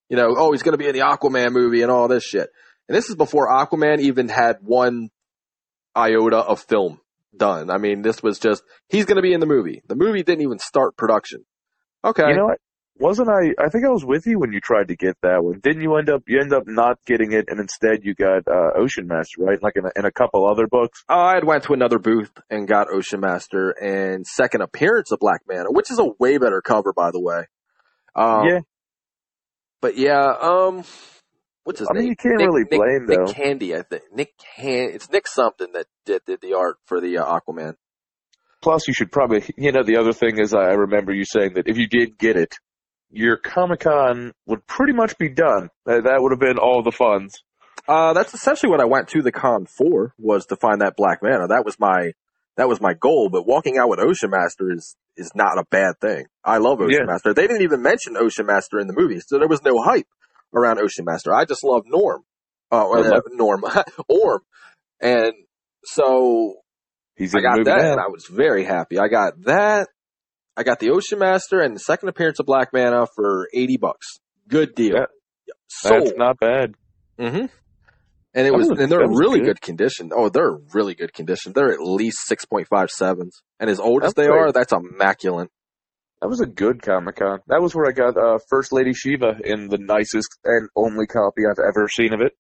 You 0.09 0.17
know, 0.17 0.35
oh, 0.37 0.53
he's 0.53 0.63
going 0.63 0.73
to 0.73 0.79
be 0.79 0.89
in 0.89 0.95
the 0.95 1.01
Aquaman 1.01 1.53
movie 1.53 1.83
and 1.83 1.91
all 1.91 2.09
this 2.09 2.25
shit. 2.25 2.51
And 2.89 2.97
this 2.97 3.09
is 3.09 3.15
before 3.15 3.49
Aquaman 3.49 4.01
even 4.01 4.29
had 4.29 4.57
one 4.61 5.11
iota 5.95 6.39
of 6.39 6.61
film 6.61 7.01
done. 7.37 7.71
I 7.71 7.79
mean, 7.79 8.03
this 8.03 8.23
was 8.23 8.39
just, 8.41 8.65
he's 8.89 9.05
going 9.05 9.17
to 9.17 9.23
be 9.23 9.33
in 9.33 9.41
the 9.41 9.47
movie. 9.47 9.83
The 9.87 9.95
movie 9.95 10.25
didn't 10.25 10.43
even 10.43 10.59
start 10.59 10.97
production. 10.97 11.45
Okay. 12.05 12.29
You 12.29 12.37
know 12.37 12.47
what? 12.47 12.59
Wasn't 12.99 13.31
I? 13.31 13.55
I 13.59 13.71
think 13.71 13.87
I 13.87 13.89
was 13.89 14.05
with 14.05 14.27
you 14.27 14.39
when 14.39 14.53
you 14.53 14.61
tried 14.61 14.89
to 14.89 14.97
get 14.97 15.17
that 15.23 15.43
one. 15.43 15.61
Didn't 15.63 15.81
you 15.81 15.97
end 15.97 16.11
up? 16.11 16.23
You 16.27 16.39
end 16.39 16.53
up 16.53 16.65
not 16.67 16.99
getting 17.07 17.33
it, 17.33 17.47
and 17.49 17.59
instead 17.59 18.01
you 18.03 18.15
got 18.15 18.47
uh, 18.47 18.77
Ocean 18.77 19.07
Master, 19.07 19.43
right? 19.43 19.63
Like 19.63 19.77
in 19.77 19.87
a, 19.87 19.91
in 19.97 20.05
a 20.05 20.13
couple 20.13 20.47
other 20.47 20.67
books. 20.67 21.03
I 21.09 21.33
had 21.33 21.45
went 21.45 21.65
to 21.65 21.73
another 21.73 21.99
booth 21.99 22.31
and 22.51 22.69
got 22.69 22.93
Ocean 22.93 23.21
Master 23.21 23.71
and 23.71 24.27
second 24.27 24.61
appearance 24.61 25.13
of 25.13 25.19
Black 25.19 25.41
Manta, 25.49 25.71
which 25.71 25.91
is 25.91 25.99
a 25.99 26.09
way 26.19 26.37
better 26.37 26.61
cover, 26.61 26.93
by 26.93 27.11
the 27.11 27.21
way. 27.21 27.47
Um, 28.15 28.47
yeah, 28.47 28.59
But 29.81 29.97
yeah, 29.97 30.35
um, 30.41 30.85
what's 31.65 31.79
his 31.81 31.89
I 31.91 31.95
name? 31.95 32.03
mean 32.03 32.09
you 32.11 32.17
can't 32.17 32.37
Nick, 32.39 32.47
really 32.47 32.63
Nick- 32.63 32.71
blame 32.71 33.07
Nick 33.07 33.19
though. 33.19 33.33
Cardy, 33.33 33.79
I 33.79 33.83
think. 33.83 34.03
Nick 34.15 34.33
Can, 34.57 34.91
it's 34.95 35.11
Nick 35.11 35.27
something 35.27 35.69
that 35.75 35.87
did, 36.07 36.23
did 36.27 36.41
the 36.41 36.55
art 36.55 36.77
for 36.87 37.01
the 37.01 37.19
uh, 37.19 37.39
Aquaman. 37.41 37.75
Plus, 38.63 38.87
you 38.89 38.93
should 38.95 39.11
probably, 39.11 39.43
you 39.57 39.73
know, 39.73 39.83
the 39.83 39.97
other 39.97 40.13
thing 40.13 40.39
is 40.39 40.53
I 40.53 40.73
remember 40.73 41.15
you 41.15 41.25
saying 41.25 41.55
that 41.55 41.67
if 41.67 41.79
you 41.79 41.87
did 41.87 42.19
get 42.19 42.37
it, 42.37 42.55
your 43.11 43.37
Comic 43.39 43.81
Con 43.81 44.33
would 44.47 44.67
pretty 44.67 44.93
much 44.93 45.17
be 45.19 45.31
done. 45.31 45.71
That, 45.87 46.05
that 46.05 46.21
would 46.21 46.33
have 46.33 46.41
been 46.41 46.59
all 46.59 46.83
the 46.83 46.93
funds. 46.93 47.43
Uh, 47.89 48.13
that's 48.13 48.35
essentially 48.35 48.71
what 48.71 48.81
I 48.81 48.85
went 48.85 49.09
to 49.09 49.23
the 49.23 49.33
con 49.33 49.65
for 49.67 50.13
was 50.19 50.45
to 50.47 50.57
find 50.57 50.83
that 50.83 50.95
Black 50.97 51.23
Manta. 51.23 51.47
That 51.49 51.65
was 51.65 51.81
my, 51.81 52.13
that 52.61 52.69
was 52.69 52.81
my 52.81 52.95
goal. 52.95 53.29
But 53.31 53.47
walking 53.47 53.79
out 53.79 53.89
with 53.89 53.99
Ocean 54.01 54.31
Master 54.31 54.71
is, 54.71 54.97
is 55.17 55.33
not 55.35 55.59
a 55.59 55.65
bad 55.71 55.95
thing. 56.01 56.27
I 56.45 56.59
love 56.59 56.81
Ocean 56.81 56.99
Yeah. 57.01 57.07
Master. 57.13 57.33
They 57.35 57.47
didn't 57.47 57.63
even 57.63 57.83
mention 57.83 58.17
Ocean 58.17 58.47
Master 58.47 58.79
in 58.79 58.87
the 58.87 58.93
movie, 58.97 59.21
so 59.21 59.39
there 59.39 59.49
was 59.49 59.63
no 59.63 59.83
hype 59.83 60.07
around 60.55 60.79
Ocean 60.79 61.05
Master. 61.05 61.35
I 61.35 61.45
just 61.45 61.65
love 61.65 61.83
Norm. 61.87 62.23
Uh, 62.73 62.85
or, 62.87 62.99
Uh-huh. 62.99 63.21
Norm. 63.33 63.65
Orm. 64.09 64.41
And 65.01 65.33
so 65.85 66.55
He's 67.17 67.35
I 67.35 67.41
got 67.41 67.59
movie 67.59 67.65
that 67.71 67.81
and 67.81 68.01
I 68.01 68.09
was 68.09 68.27
very 68.31 68.65
happy. 68.65 68.99
I 68.99 69.09
got 69.09 69.33
that. 69.45 69.89
I 70.57 70.63
got 70.63 70.79
the 70.79 70.91
Ocean 70.91 71.19
Master 71.19 71.61
and 71.61 71.75
the 71.75 71.81
second 71.81 72.09
appearance 72.11 72.39
of 72.41 72.47
Black 72.47 72.73
Manta 72.73 73.07
for 73.15 73.49
80 73.55 73.77
bucks. 73.79 74.21
Good 74.49 74.75
deal. 74.75 74.97
Yeah. 74.97 75.05
sold. 75.69 76.03
That's 76.07 76.13
not 76.17 76.39
bad. 76.39 76.75
hmm 77.19 77.47
And 78.35 78.47
it 78.47 78.53
was, 78.55 78.69
was- 78.69 78.79
and 78.79 78.91
they're 78.93 79.09
really 79.09 79.41
good. 79.41 79.47
good 79.47 79.61
condition. 79.61 80.11
Oh, 80.15 80.29
they're 80.29 80.57
really 80.73 80.95
good 80.95 81.13
condition. 81.13 81.53
They're 81.53 81.73
at 81.73 81.81
least 81.81 82.19
six 82.27 82.45
point 82.45 82.69
five 82.69 82.91
sevens, 82.91 83.43
and 83.59 83.69
as 83.69 83.81
old 83.81 84.05
as 84.05 84.15
they 84.15 84.27
great. 84.27 84.39
are, 84.39 84.53
that's 84.53 84.73
immaculate. 84.73 85.51
That 86.21 86.29
was 86.29 86.41
a 86.41 86.47
good 86.47 86.83
Comic 86.83 87.17
Con. 87.17 87.39
That 87.47 87.63
was 87.63 87.75
where 87.75 87.87
I 87.89 87.93
got 87.93 88.17
uh, 88.17 88.39
First 88.51 88.73
Lady 88.73 88.93
Shiva 88.93 89.39
in 89.43 89.69
the 89.69 89.79
nicest 89.79 90.29
and 90.45 90.69
only 90.77 91.07
copy 91.07 91.43
I've 91.51 91.59
ever 91.67 91.89
seen 91.89 92.13
of 92.13 92.21
it. 92.21 92.33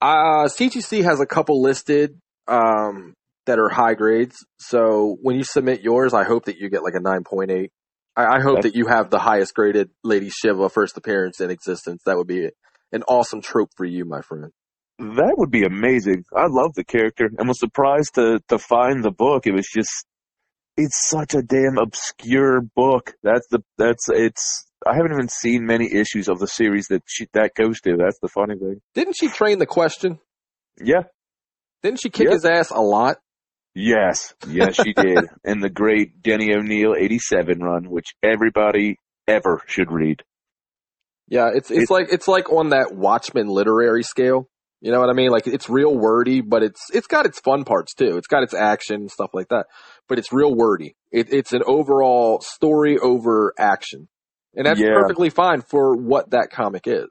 Uh, 0.00 0.48
CGC 0.48 1.04
has 1.04 1.20
a 1.20 1.26
couple 1.26 1.60
listed, 1.60 2.18
um, 2.48 3.14
that 3.46 3.58
are 3.58 3.68
high 3.68 3.94
grades. 3.94 4.36
So 4.58 5.16
when 5.20 5.36
you 5.36 5.44
submit 5.44 5.82
yours, 5.82 6.14
I 6.14 6.24
hope 6.24 6.46
that 6.46 6.56
you 6.56 6.70
get 6.70 6.82
like 6.82 6.94
a 6.94 7.00
9.8. 7.00 7.68
I, 8.16 8.24
I 8.36 8.40
hope 8.40 8.58
Okay. 8.58 8.68
that 8.68 8.74
you 8.74 8.86
have 8.86 9.10
the 9.10 9.18
highest 9.18 9.54
graded 9.54 9.90
Lady 10.02 10.30
Shiva 10.30 10.68
first 10.70 10.96
appearance 10.96 11.40
in 11.40 11.50
existence. 11.50 12.02
That 12.06 12.16
would 12.16 12.26
be 12.26 12.48
an 12.92 13.02
awesome 13.04 13.42
trope 13.42 13.70
for 13.76 13.84
you, 13.84 14.04
my 14.04 14.20
friend. 14.22 14.52
That 14.98 15.34
would 15.36 15.50
be 15.50 15.64
amazing. 15.64 16.24
I 16.36 16.46
love 16.48 16.74
the 16.74 16.84
character 16.84 17.30
and 17.38 17.48
was 17.48 17.58
surprised 17.58 18.16
to 18.16 18.40
to 18.48 18.58
find 18.58 19.02
the 19.02 19.10
book. 19.10 19.46
It 19.46 19.52
was 19.52 19.66
just 19.66 20.06
it's 20.76 21.08
such 21.08 21.34
a 21.34 21.42
damn 21.42 21.78
obscure 21.78 22.60
book. 22.60 23.14
That's 23.22 23.46
the 23.50 23.60
that's 23.78 24.08
it's 24.08 24.66
I 24.86 24.96
haven't 24.96 25.12
even 25.12 25.28
seen 25.28 25.66
many 25.66 25.92
issues 25.92 26.28
of 26.28 26.38
the 26.38 26.46
series 26.46 26.86
that 26.88 27.02
she, 27.06 27.26
that 27.34 27.54
goes 27.54 27.80
to. 27.82 27.96
That's 27.96 28.18
the 28.20 28.28
funny 28.28 28.56
thing. 28.56 28.80
Didn't 28.94 29.16
she 29.16 29.28
train 29.28 29.58
the 29.58 29.66
question? 29.66 30.18
Yeah. 30.78 31.02
Didn't 31.82 32.00
she 32.00 32.08
kick 32.10 32.30
his 32.30 32.44
ass 32.44 32.70
a 32.70 32.80
lot? 32.80 33.18
Yes. 33.74 34.34
Yes, 34.48 34.76
she 34.76 34.92
did. 34.94 35.26
in 35.44 35.60
the 35.60 35.70
great 35.70 36.22
Denny 36.22 36.54
O'Neil 36.54 36.94
87 36.98 37.60
run, 37.60 37.90
which 37.90 38.14
everybody 38.22 38.96
ever 39.28 39.62
should 39.66 39.92
read. 39.92 40.22
Yeah, 41.30 41.50
it's 41.54 41.70
it's 41.70 41.84
It- 41.84 41.90
like 41.90 42.08
it's 42.12 42.28
like 42.28 42.50
on 42.52 42.70
that 42.70 42.92
Watchmen 42.94 43.46
literary 43.48 44.02
scale. 44.02 44.48
You 44.82 44.92
know 44.92 45.00
what 45.00 45.10
I 45.10 45.12
mean? 45.12 45.30
Like 45.30 45.46
it's 45.46 45.68
real 45.68 45.96
wordy, 45.96 46.40
but 46.40 46.62
it's 46.62 46.80
it's 46.92 47.06
got 47.06 47.26
its 47.26 47.38
fun 47.40 47.64
parts 47.64 47.94
too. 47.94 48.16
It's 48.18 48.26
got 48.26 48.42
its 48.42 48.54
action 48.54 48.96
and 49.02 49.10
stuff 49.10 49.30
like 49.34 49.48
that, 49.48 49.66
but 50.08 50.18
it's 50.18 50.32
real 50.32 50.54
wordy. 50.54 50.96
It, 51.12 51.32
it's 51.32 51.52
an 51.52 51.62
overall 51.66 52.40
story 52.40 52.98
over 52.98 53.52
action, 53.58 54.08
and 54.54 54.66
that's 54.66 54.80
Yeah. 54.80 54.94
perfectly 54.94 55.30
fine 55.30 55.60
for 55.62 55.94
what 55.96 56.30
that 56.30 56.50
comic 56.50 56.84
is. 56.86 57.08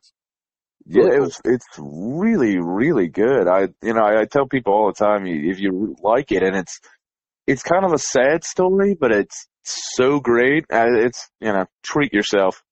Yeah, 0.85 1.03
Really 1.03 1.17
it 1.17 1.19
was. 1.19 1.41
It's 1.45 1.65
really, 1.77 2.57
really 2.57 3.07
good. 3.07 3.47
I, 3.47 3.67
you 3.83 3.93
know, 3.93 4.01
I, 4.03 4.21
I 4.21 4.25
tell 4.25 4.47
people 4.47 4.73
all 4.73 4.87
the 4.87 4.93
time, 5.05 5.27
if 5.27 5.59
you 5.59 5.95
like 6.01 6.31
it, 6.31 6.41
and 6.41 6.55
it's, 6.55 6.79
it's 7.45 7.61
kind 7.61 7.85
of 7.85 7.93
a 7.93 7.99
sad 7.99 8.43
story, 8.43 8.95
but 8.99 9.11
it's 9.11 9.47
so 9.63 10.19
great. 10.19 10.65
Uh, 10.73 10.87
It's, 10.89 11.29
you 11.39 11.51
know, 11.53 11.65
treat 11.83 12.13
yourself. 12.13 12.63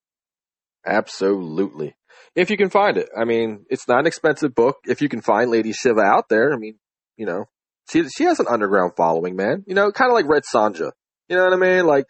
Absolutely, 0.88 1.96
if 2.36 2.50
you 2.50 2.58
can 2.58 2.70
find 2.70 2.98
it. 2.98 3.10
I 3.20 3.25
mean, 3.25 3.65
it's 3.70 3.88
not 3.88 4.00
an 4.00 4.08
expensive 4.08 4.56
book. 4.56 4.77
If 4.86 5.01
you 5.01 5.10
can 5.10 5.22
find 5.22 5.51
Lady 5.51 5.74
Shiva 5.74 6.01
out 6.01 6.29
there, 6.29 6.53
I 6.53 6.58
mean, 6.58 6.79
you 7.17 7.25
know, 7.25 7.46
she 7.91 8.08
she 8.10 8.24
has 8.24 8.39
an 8.39 8.48
underground 8.50 8.94
following, 8.96 9.36
man. 9.36 9.63
You 9.67 9.75
know, 9.75 9.91
kind 9.91 10.10
of 10.10 10.15
like 10.15 10.27
Red 10.27 10.44
Sonja. 10.44 10.91
You 11.27 11.36
know 11.36 11.44
what 11.44 11.53
I 11.53 11.58
mean? 11.58 11.86
Like 11.86 12.06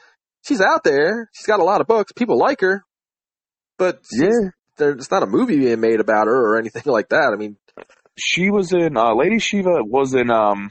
she's 0.46 0.62
out 0.62 0.84
there. 0.84 1.29
She's 1.34 1.48
got 1.48 1.60
a 1.60 1.63
lot 1.63 1.81
of 1.81 1.88
books. 1.88 2.12
People 2.13 2.38
like 2.38 2.62
her, 2.62 2.84
but 3.77 4.01
Yeah, 4.12 4.29
there's 4.77 5.12
not 5.12 5.24
a 5.24 5.27
movie 5.27 5.57
being 5.57 5.79
made 5.79 6.00
about 6.00 6.27
her 6.27 6.53
or 6.53 6.60
anything 6.60 6.84
like 6.91 7.10
that. 7.10 7.31
I 7.34 7.36
mean, 7.36 7.57
she 8.17 8.50
was 8.50 8.74
in. 8.74 8.98
Uh, 8.98 9.15
Lady 9.15 9.39
Shiva 9.39 9.84
was 9.84 10.13
in. 10.13 10.29
Um, 10.29 10.69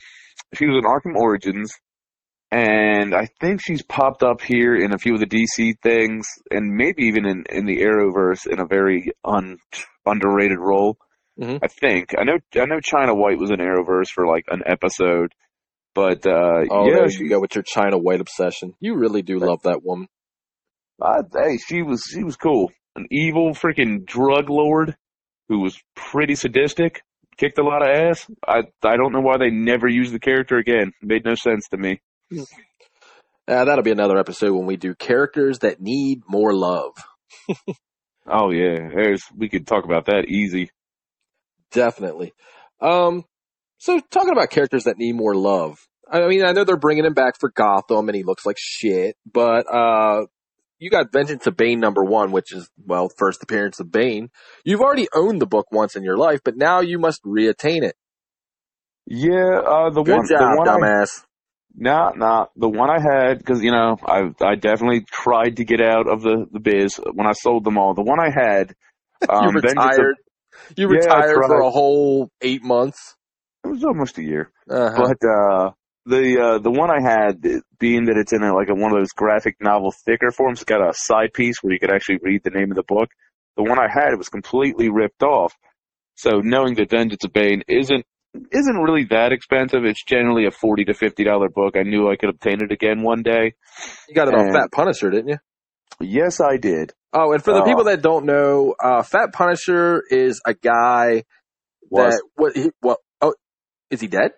she 0.54 0.66
was 0.66 0.76
in 0.76 0.84
Arkham 0.84 1.16
Origins, 1.16 1.74
and 2.52 3.14
I 3.14 3.28
think 3.40 3.60
she's 3.60 3.82
popped 3.82 4.22
up 4.22 4.40
here 4.40 4.76
in 4.76 4.92
a 4.94 4.98
few 4.98 5.14
of 5.14 5.20
the 5.20 5.26
DC 5.26 5.74
things, 5.82 6.26
and 6.50 6.76
maybe 6.76 7.04
even 7.04 7.26
in 7.26 7.44
in 7.50 7.66
the 7.66 7.78
Arrowverse 7.82 8.46
in 8.46 8.60
a 8.60 8.66
very 8.66 9.10
un 9.24 9.58
underrated 10.04 10.58
role. 10.58 10.96
Mhm. 11.40 11.58
I 11.62 11.66
think 11.68 12.14
I 12.18 12.24
know. 12.24 12.38
I 12.54 12.64
know 12.66 12.80
China 12.80 13.14
White 13.14 13.38
was 13.38 13.50
in 13.50 13.56
Arrowverse 13.58 14.08
for 14.08 14.26
like 14.26 14.44
an 14.48 14.62
episode, 14.64 15.32
but 15.94 16.26
uh, 16.26 16.64
oh, 16.70 16.88
yeah, 16.88 17.06
you 17.08 17.28
go 17.28 17.40
with 17.40 17.54
your 17.54 17.64
China 17.64 17.98
White 17.98 18.20
obsession. 18.20 18.72
You 18.80 18.96
really 18.96 19.22
do 19.22 19.38
love 19.38 19.62
that 19.64 19.82
woman. 19.82 20.08
I, 21.02 21.18
hey, 21.34 21.58
she 21.58 21.82
was 21.82 22.04
she 22.10 22.24
was 22.24 22.36
cool. 22.36 22.70
An 22.94 23.06
evil 23.10 23.50
freaking 23.52 24.06
drug 24.06 24.48
lord 24.48 24.96
who 25.48 25.60
was 25.60 25.78
pretty 25.94 26.34
sadistic, 26.34 27.02
kicked 27.36 27.58
a 27.58 27.62
lot 27.62 27.82
of 27.82 27.88
ass. 27.88 28.26
I 28.46 28.62
I 28.82 28.96
don't 28.96 29.12
know 29.12 29.20
why 29.20 29.36
they 29.36 29.50
never 29.50 29.86
used 29.88 30.14
the 30.14 30.18
character 30.18 30.56
again. 30.56 30.92
It 31.02 31.06
made 31.06 31.24
no 31.24 31.34
sense 31.34 31.68
to 31.68 31.76
me. 31.76 32.00
Uh, 33.48 33.64
that'll 33.64 33.84
be 33.84 33.92
another 33.92 34.18
episode 34.18 34.52
when 34.52 34.66
we 34.66 34.76
do 34.76 34.92
characters 34.92 35.60
that 35.60 35.80
need 35.80 36.22
more 36.26 36.52
love. 36.52 36.90
Oh 38.28 38.50
yeah, 38.50 38.88
there's 38.92 39.22
we 39.36 39.48
could 39.48 39.66
talk 39.66 39.84
about 39.84 40.06
that 40.06 40.24
easy. 40.26 40.70
Definitely. 41.70 42.32
Um, 42.80 43.24
so 43.78 44.00
talking 44.10 44.32
about 44.32 44.50
characters 44.50 44.84
that 44.84 44.98
need 44.98 45.14
more 45.14 45.34
love. 45.34 45.78
I 46.10 46.26
mean, 46.26 46.44
I 46.44 46.52
know 46.52 46.64
they're 46.64 46.76
bringing 46.76 47.04
him 47.04 47.14
back 47.14 47.34
for 47.38 47.50
Gotham 47.50 48.08
and 48.08 48.16
he 48.16 48.22
looks 48.22 48.46
like 48.46 48.56
shit, 48.58 49.16
but, 49.30 49.72
uh, 49.72 50.26
you 50.78 50.90
got 50.90 51.12
Vengeance 51.12 51.46
of 51.46 51.56
Bane 51.56 51.80
number 51.80 52.04
one, 52.04 52.32
which 52.32 52.52
is, 52.52 52.68
well, 52.84 53.08
first 53.16 53.42
appearance 53.42 53.80
of 53.80 53.90
Bane. 53.90 54.28
You've 54.64 54.82
already 54.82 55.08
owned 55.14 55.40
the 55.40 55.46
book 55.46 55.66
once 55.72 55.96
in 55.96 56.02
your 56.02 56.16
life, 56.16 56.40
but 56.44 56.56
now 56.56 56.80
you 56.80 56.98
must 56.98 57.22
reattain 57.24 57.82
it. 57.82 57.96
Yeah, 59.06 59.60
uh, 59.60 59.90
the 59.90 60.02
Good 60.02 60.16
one, 60.16 60.28
job, 60.28 60.40
the 60.40 60.56
one 60.58 60.68
I, 60.68 60.72
dumbass. 60.72 61.24
Nah, 61.76 62.10
nah, 62.16 62.46
the 62.56 62.68
one 62.68 62.90
I 62.90 63.00
had 63.00 63.38
because 63.38 63.62
you 63.62 63.70
know 63.70 63.96
I 64.04 64.30
I 64.44 64.54
definitely 64.56 65.02
tried 65.10 65.56
to 65.56 65.64
get 65.64 65.80
out 65.80 66.08
of 66.08 66.22
the 66.22 66.46
the 66.50 66.60
biz 66.60 67.00
when 67.12 67.26
I 67.26 67.32
sold 67.32 67.64
them 67.64 67.78
all. 67.78 67.94
The 67.94 68.02
one 68.02 68.18
I 68.20 68.30
had, 68.30 68.74
um, 69.28 69.54
you 69.54 69.60
Vengeance 69.60 69.78
of- 69.78 69.90
retired. 69.90 70.16
you 70.76 70.88
Yeah, 70.90 70.96
retired 70.98 71.34
for 71.46 71.60
a 71.60 71.70
whole 71.70 72.30
eight 72.40 72.62
months. 72.64 73.14
it 73.64 73.68
was 73.68 73.84
almost 73.84 74.18
a 74.18 74.22
year. 74.22 74.50
Uh-huh. 74.68 74.96
But 74.96 75.28
uh, 75.28 75.70
the 76.06 76.40
uh, 76.40 76.58
the 76.58 76.70
one 76.70 76.90
I 76.90 77.00
had, 77.00 77.42
being 77.78 78.06
that 78.06 78.16
it's 78.16 78.32
in 78.32 78.42
a, 78.42 78.54
like 78.54 78.68
a, 78.68 78.74
one 78.74 78.92
of 78.92 78.98
those 78.98 79.12
graphic 79.12 79.56
novel 79.60 79.92
thicker 80.04 80.30
forms, 80.30 80.58
it's 80.60 80.64
got 80.64 80.80
a 80.80 80.92
side 80.94 81.32
piece 81.34 81.62
where 81.62 81.72
you 81.72 81.78
could 81.78 81.92
actually 81.92 82.18
read 82.22 82.42
the 82.44 82.50
name 82.50 82.70
of 82.70 82.76
the 82.76 82.82
book. 82.84 83.10
The 83.56 83.62
one 83.62 83.78
I 83.78 83.88
had, 83.92 84.12
it 84.12 84.18
was 84.18 84.28
completely 84.28 84.88
ripped 84.90 85.22
off. 85.22 85.54
So 86.14 86.40
knowing 86.42 86.74
that 86.76 86.90
Vengeance 86.90 87.24
of 87.24 87.32
Bane 87.32 87.62
isn't 87.68 88.04
isn't 88.52 88.76
really 88.76 89.04
that 89.10 89.32
expensive, 89.32 89.84
it's 89.84 90.02
generally 90.04 90.46
a 90.46 90.50
forty 90.50 90.84
to 90.84 90.94
fifty 90.94 91.24
dollar 91.24 91.48
book. 91.48 91.76
I 91.76 91.82
knew 91.82 92.10
I 92.10 92.16
could 92.16 92.28
obtain 92.30 92.62
it 92.62 92.72
again 92.72 93.02
one 93.02 93.22
day. 93.22 93.54
you 94.08 94.14
got 94.14 94.28
it 94.28 94.34
on 94.34 94.46
and- 94.46 94.54
Fat 94.54 94.70
Punisher, 94.72 95.10
didn't 95.10 95.28
you? 95.28 95.38
Yes, 96.00 96.40
I 96.40 96.56
did. 96.58 96.92
Oh, 97.12 97.32
and 97.32 97.42
for 97.42 97.52
the 97.54 97.60
Uh, 97.62 97.64
people 97.64 97.84
that 97.84 98.02
don't 98.02 98.26
know, 98.26 98.74
uh, 98.82 99.02
Fat 99.02 99.32
Punisher 99.32 100.02
is 100.10 100.40
a 100.46 100.52
guy 100.54 101.24
Was 101.90 102.14
that 102.14 102.22
what 102.34 102.56
he 102.56 102.70
what 102.80 102.98
oh 103.20 103.34
is 103.90 104.00
he 104.00 104.06
dead? 104.08 104.32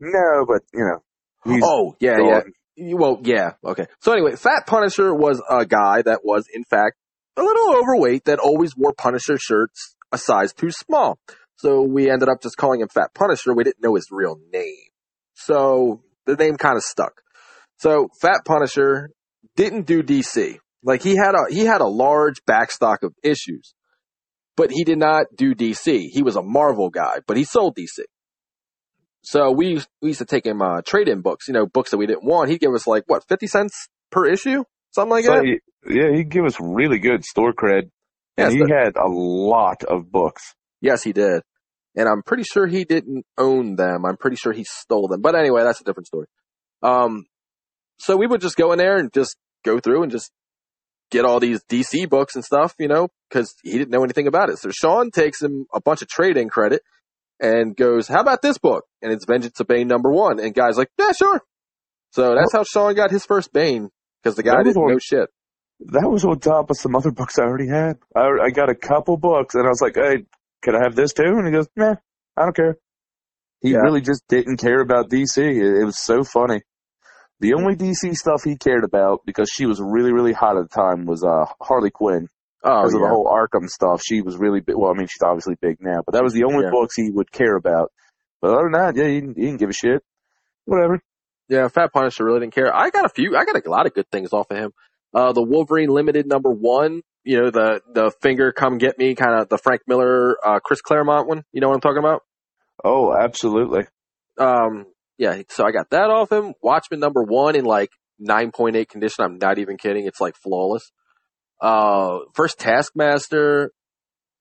no, 0.00 0.46
but 0.46 0.62
you 0.72 0.80
know, 0.84 1.60
oh 1.62 1.96
yeah 2.00 2.16
gone. 2.16 2.26
yeah 2.28 2.40
You- 2.76 2.96
well 2.96 3.18
yeah 3.22 3.52
okay. 3.64 3.86
So 4.00 4.12
anyway, 4.12 4.36
Fat 4.36 4.66
Punisher 4.66 5.12
was 5.14 5.42
a 5.50 5.66
guy 5.66 6.02
that 6.02 6.20
was 6.24 6.46
in 6.52 6.64
fact 6.64 6.96
a 7.36 7.42
little 7.42 7.76
overweight 7.76 8.24
that 8.24 8.38
always 8.38 8.76
wore 8.76 8.92
Punisher 8.92 9.36
shirts 9.38 9.94
a 10.12 10.18
size 10.18 10.52
too 10.52 10.70
small. 10.70 11.18
So 11.60 11.82
we 11.82 12.10
ended 12.10 12.28
up 12.28 12.40
just 12.42 12.56
calling 12.56 12.80
him 12.80 12.88
Fat 12.88 13.12
Punisher. 13.14 13.52
We 13.54 13.64
didn't 13.64 13.82
know 13.82 13.94
his 13.94 14.08
real 14.10 14.36
name, 14.52 14.88
so 15.34 16.02
the 16.26 16.34
name 16.36 16.56
kind 16.56 16.76
of 16.76 16.82
stuck. 16.82 17.20
So 17.78 18.08
Fat 18.20 18.44
Punisher 18.46 19.10
didn't 19.56 19.86
do 19.86 20.02
DC. 20.02 20.58
Like 20.82 21.02
he 21.02 21.16
had 21.16 21.34
a 21.34 21.52
he 21.52 21.66
had 21.66 21.82
a 21.82 21.86
large 21.86 22.42
backstock 22.48 23.02
of 23.02 23.12
issues, 23.22 23.74
but 24.56 24.70
he 24.70 24.84
did 24.84 24.98
not 24.98 25.26
do 25.36 25.54
DC. 25.54 26.08
He 26.10 26.22
was 26.22 26.36
a 26.36 26.42
Marvel 26.42 26.88
guy, 26.88 27.16
but 27.26 27.36
he 27.36 27.44
sold 27.44 27.76
DC. 27.76 28.04
So 29.22 29.50
we 29.52 29.66
used- 29.68 29.88
we 30.00 30.08
used 30.08 30.20
to 30.20 30.24
take 30.24 30.46
him 30.46 30.62
uh, 30.62 30.80
trade 30.80 31.06
in 31.08 31.20
books, 31.20 31.46
you 31.46 31.52
know, 31.52 31.66
books 31.66 31.90
that 31.90 31.98
we 31.98 32.06
didn't 32.06 32.24
want. 32.24 32.48
He'd 32.48 32.60
give 32.60 32.72
us 32.72 32.86
like 32.86 33.04
what 33.06 33.22
fifty 33.28 33.46
cents 33.46 33.88
per 34.10 34.24
issue, 34.26 34.64
something 34.92 35.10
like 35.10 35.24
So 35.26 35.34
that. 35.34 35.44
he- 35.44 35.60
yeah, 35.94 36.10
he'd 36.16 36.30
give 36.30 36.46
us 36.46 36.56
really 36.58 36.98
good 36.98 37.22
store 37.24 37.52
cred, 37.52 37.90
and 38.38 38.50
Yes, 38.50 38.52
he 38.54 38.60
but- 38.60 38.70
had 38.70 38.96
a 38.96 39.08
lot 39.08 39.84
of 39.84 40.10
books. 40.10 40.54
Yes, 40.82 41.02
he 41.02 41.12
did, 41.12 41.42
and 41.96 42.08
I'm 42.08 42.22
pretty 42.22 42.44
sure 42.44 42.66
he 42.66 42.84
didn't 42.84 43.24
own 43.38 43.76
them. 43.76 44.04
I'm 44.06 44.16
pretty 44.16 44.36
sure 44.36 44.52
he 44.52 44.64
stole 44.64 45.08
them. 45.08 45.20
But 45.20 45.34
anyway, 45.34 45.62
that's 45.64 45.80
a 45.80 45.84
different 45.84 46.06
story. 46.06 46.26
Um, 46.82 47.26
so 47.98 48.16
we 48.16 48.26
would 48.26 48.40
just 48.40 48.56
go 48.56 48.72
in 48.72 48.78
there 48.78 48.96
and 48.96 49.12
just 49.12 49.36
go 49.64 49.78
through 49.80 50.02
and 50.04 50.12
just 50.12 50.30
get 51.10 51.24
all 51.24 51.40
these 51.40 51.60
DC 51.68 52.08
books 52.08 52.34
and 52.36 52.44
stuff, 52.44 52.74
you 52.78 52.88
know, 52.88 53.08
because 53.28 53.52
he 53.62 53.72
didn't 53.72 53.90
know 53.90 54.04
anything 54.04 54.26
about 54.26 54.48
it. 54.48 54.58
So 54.58 54.70
Sean 54.70 55.10
takes 55.10 55.42
him 55.42 55.66
a 55.74 55.80
bunch 55.80 56.02
of 56.02 56.08
trade-in 56.08 56.48
credit 56.48 56.82
and 57.40 57.76
goes, 57.76 58.06
"How 58.08 58.20
about 58.20 58.42
this 58.42 58.58
book?" 58.58 58.84
And 59.02 59.12
it's 59.12 59.24
Vengeance 59.24 59.58
of 59.60 59.66
Bane 59.66 59.88
number 59.88 60.10
one. 60.10 60.38
And 60.38 60.54
guy's 60.54 60.78
like, 60.78 60.90
"Yeah, 60.98 61.12
sure." 61.12 61.42
So 62.12 62.34
that's 62.34 62.52
how 62.52 62.62
Sean 62.64 62.94
got 62.94 63.10
his 63.10 63.26
first 63.26 63.52
Bane 63.52 63.90
because 64.22 64.36
the 64.36 64.42
guy 64.42 64.62
didn't 64.62 64.80
one- 64.80 64.92
know 64.92 64.98
shit. 64.98 65.28
That 65.92 66.08
was 66.10 66.24
on 66.26 66.38
top 66.40 66.70
of 66.70 66.76
some 66.76 66.94
other 66.94 67.10
books 67.20 67.38
I 67.38 67.42
already 67.42 67.68
had. 67.68 67.98
I, 68.14 68.28
I 68.44 68.50
got 68.50 68.68
a 68.68 68.74
couple 68.74 69.16
books, 69.16 69.54
and 69.54 69.66
I 69.66 69.70
was 69.70 69.80
like, 69.80 69.94
"Hey, 69.96 70.24
could 70.62 70.74
I 70.74 70.82
have 70.82 70.94
this 70.94 71.12
too?" 71.12 71.24
And 71.24 71.46
he 71.46 71.52
goes, 71.52 71.68
"Nah, 71.76 71.94
I 72.36 72.42
don't 72.44 72.56
care." 72.56 72.76
He 73.60 73.72
Yeah. 73.72 73.78
really 73.78 74.00
just 74.00 74.22
didn't 74.28 74.56
care 74.58 74.80
about 74.80 75.10
DC. 75.10 75.38
It, 75.38 75.80
it 75.82 75.84
was 75.84 75.98
so 75.98 76.22
funny. 76.24 76.62
The 77.40 77.54
only 77.54 77.74
DC 77.74 78.14
stuff 78.16 78.42
he 78.44 78.56
cared 78.56 78.84
about, 78.84 79.20
because 79.24 79.50
she 79.50 79.66
was 79.66 79.80
really, 79.80 80.12
really 80.12 80.32
hot 80.32 80.56
at 80.58 80.68
the 80.70 80.74
time, 80.74 81.06
was 81.06 81.24
uh, 81.24 81.46
Harley 81.60 81.90
Quinn. 81.90 82.28
Oh, 82.62 82.82
because 82.82 82.92
of 82.94 83.00
the 83.00 83.08
whole 83.08 83.24
Arkham 83.26 83.66
stuff. 83.68 84.02
She 84.04 84.20
was 84.20 84.36
really 84.36 84.60
big. 84.60 84.76
Well, 84.76 84.90
I 84.90 84.94
mean, 84.94 85.06
she's 85.06 85.22
obviously 85.22 85.54
big 85.62 85.78
now, 85.80 86.02
but 86.04 86.12
that 86.12 86.22
was 86.22 86.34
the 86.34 86.44
only 86.44 86.64
Yeah. 86.64 86.70
books 86.70 86.94
he 86.96 87.10
would 87.10 87.32
care 87.32 87.56
about. 87.56 87.90
But 88.42 88.50
other 88.50 88.64
than 88.64 88.72
that, 88.72 88.96
yeah, 88.96 89.08
he, 89.08 89.20
didn't- 89.20 89.36
he 89.38 89.44
didn't 89.46 89.60
give 89.60 89.70
a 89.70 89.72
shit. 89.72 90.02
Whatever. 90.66 91.00
Yeah, 91.48 91.68
Fat 91.68 91.92
Punisher 91.92 92.24
really 92.24 92.40
didn't 92.40 92.54
care. 92.54 92.74
I 92.74 92.90
got 92.90 93.06
a 93.06 93.08
few, 93.08 93.34
I 93.36 93.44
got 93.46 93.56
a 93.64 93.70
lot 93.70 93.86
of 93.86 93.94
good 93.94 94.08
things 94.12 94.32
off 94.34 94.50
of 94.50 94.56
him. 94.58 94.72
Uh, 95.14 95.32
the 95.32 95.42
Wolverine 95.42 95.88
Limited 95.88 96.26
number 96.26 96.50
one, 96.50 97.00
you 97.30 97.40
know, 97.40 97.50
the, 97.52 97.80
the 97.94 98.10
finger 98.20 98.50
come 98.50 98.78
get 98.78 98.98
me 98.98 99.14
kind 99.14 99.40
of 99.40 99.48
the 99.48 99.56
Frank 99.56 99.82
Miller, 99.86 100.36
uh, 100.44 100.58
Chris 100.58 100.80
Claremont 100.80 101.28
one. 101.28 101.44
You 101.52 101.60
know 101.60 101.68
what 101.68 101.74
I'm 101.74 101.80
talking 101.80 102.00
about? 102.00 102.22
Oh, 102.82 103.14
absolutely. 103.16 103.84
Um, 104.36 104.86
yeah, 105.16 105.40
so 105.48 105.64
I 105.64 105.70
got 105.70 105.90
that 105.90 106.10
off 106.10 106.32
him. 106.32 106.54
Watchmen 106.60 106.98
number 106.98 107.22
one 107.22 107.54
in 107.54 107.64
like 107.64 107.90
9.8 108.20 108.88
condition. 108.88 109.24
I'm 109.24 109.38
not 109.38 109.60
even 109.60 109.76
kidding. 109.76 110.06
It's 110.06 110.20
like 110.20 110.34
flawless. 110.34 110.90
Uh, 111.60 112.18
first 112.34 112.58
Taskmaster. 112.58 113.70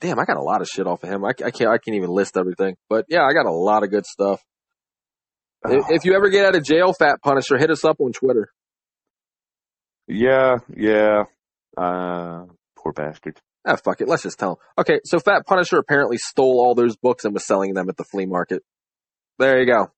Damn, 0.01 0.17
I 0.17 0.25
got 0.25 0.37
a 0.37 0.41
lot 0.41 0.61
of 0.61 0.67
shit 0.67 0.87
off 0.87 1.03
of 1.03 1.09
him. 1.09 1.23
I, 1.23 1.29
I 1.45 1.51
can't, 1.51 1.69
I 1.69 1.77
can't 1.77 1.95
even 1.95 2.09
list 2.09 2.37
everything, 2.37 2.75
but 2.89 3.05
yeah, 3.07 3.21
I 3.21 3.33
got 3.33 3.45
a 3.45 3.51
lot 3.51 3.83
of 3.83 3.91
good 3.91 4.07
stuff. 4.07 4.41
If, 5.63 5.85
if 5.91 6.05
you 6.05 6.15
ever 6.15 6.29
get 6.29 6.43
out 6.43 6.55
of 6.55 6.63
jail, 6.63 6.91
Fat 6.91 7.21
Punisher, 7.21 7.59
hit 7.59 7.69
us 7.69 7.85
up 7.85 7.97
on 7.99 8.13
Twitter. 8.13 8.47
yeah, 10.07 10.55
yeah. 10.75 11.25
Uh, 11.77 12.45
poor 12.93 13.05
bastard. 13.05 13.39
Ah, 13.65 13.75
fuck 13.75 14.01
it. 14.01 14.07
Let's 14.07 14.23
just 14.23 14.39
tell 14.39 14.51
him. 14.51 14.57
Okay, 14.77 14.99
so 15.03 15.19
Fat 15.19 15.45
Punisher 15.45 15.77
apparently 15.77 16.17
stole 16.17 16.59
all 16.59 16.75
those 16.75 16.95
books 16.95 17.25
and 17.25 17.33
was 17.33 17.45
selling 17.45 17.73
them 17.73 17.89
at 17.89 17.97
the 17.97 18.03
flea 18.03 18.25
market. 18.25 18.63
There 19.37 19.59
you 19.59 19.65
go. 19.65 19.91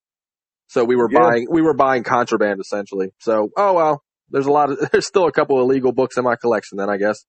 So 0.68 0.84
we 0.84 0.96
were 0.96 1.10
Yeah. 1.12 1.20
buying, 1.20 1.48
we 1.50 1.62
were 1.62 1.74
buying 1.74 2.04
contraband 2.04 2.60
essentially. 2.60 3.12
So, 3.20 3.50
oh 3.58 3.74
well, 3.74 4.04
there's 4.30 4.46
a 4.46 4.52
lot 4.52 4.72
of, 4.72 4.80
there's 4.92 5.06
still 5.08 5.28
a 5.28 5.32
couple 5.32 5.60
illegal 5.60 5.92
books 5.92 6.18
in 6.18 6.24
my 6.24 6.36
collection 6.36 6.78
then, 6.78 6.90
I 6.90 6.98
guess. 6.98 7.26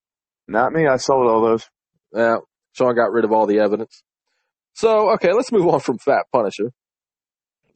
Not 0.48 0.72
me. 0.72 0.86
I 0.86 0.96
sold 0.96 1.28
all 1.28 1.42
those. 1.42 1.68
Yeah, 2.14 2.36
Sean 2.72 2.94
got 2.94 3.12
rid 3.12 3.24
of 3.24 3.32
all 3.32 3.46
the 3.46 3.60
evidence. 3.60 4.02
So, 4.74 5.10
okay, 5.14 5.32
let's 5.32 5.52
move 5.52 5.66
on 5.68 5.80
from 5.80 5.98
Fat 5.98 6.24
Punisher. 6.32 6.72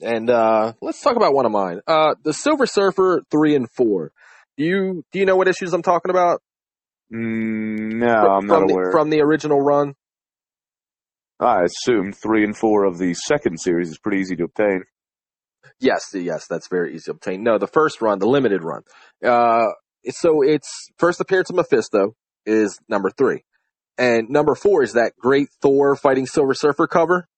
And, 0.00 0.28
uh, 0.30 0.72
let's 0.82 1.00
talk 1.00 1.16
about 1.16 1.32
one 1.34 1.46
of 1.46 1.52
mine. 1.52 1.80
Uh, 1.86 2.14
the 2.22 2.32
Silver 2.32 2.66
Surfer 2.66 3.22
3 3.30 3.54
and 3.54 3.70
4. 3.70 4.12
Do 4.58 4.64
you, 4.64 5.04
do 5.12 5.18
you 5.18 5.26
know 5.26 5.36
what 5.36 5.48
issues 5.48 5.72
I'm 5.72 5.82
talking 5.82 6.10
about? 6.10 6.40
Mm, 7.12 7.94
no, 7.94 8.06
I'm 8.06 8.46
not 8.46 8.58
from 8.58 8.66
the, 8.66 8.74
aware. 8.74 8.92
From 8.92 9.10
the 9.10 9.20
original 9.20 9.60
run? 9.60 9.94
I 11.38 11.64
assume 11.64 12.12
three 12.12 12.44
and 12.44 12.56
four 12.56 12.84
of 12.84 12.98
the 12.98 13.14
second 13.14 13.58
series 13.60 13.90
is 13.90 13.98
pretty 13.98 14.20
easy 14.20 14.36
to 14.36 14.44
obtain. 14.44 14.82
Yes, 15.78 16.10
yes, 16.14 16.46
that's 16.48 16.68
very 16.68 16.94
easy 16.94 17.04
to 17.06 17.10
obtain. 17.12 17.42
No, 17.42 17.58
the 17.58 17.66
first 17.66 18.00
run, 18.00 18.18
the 18.18 18.26
limited 18.26 18.64
run. 18.64 18.82
Uh, 19.24 19.66
so 20.08 20.42
it's 20.42 20.88
first 20.98 21.20
appearance 21.20 21.50
of 21.50 21.56
Mephisto 21.56 22.14
is 22.46 22.78
number 22.88 23.10
three. 23.10 23.42
And 23.98 24.28
number 24.30 24.54
four 24.54 24.82
is 24.82 24.94
that 24.94 25.12
great 25.18 25.48
Thor 25.60 25.96
fighting 25.96 26.26
Silver 26.26 26.54
Surfer 26.54 26.86
cover. 26.86 27.28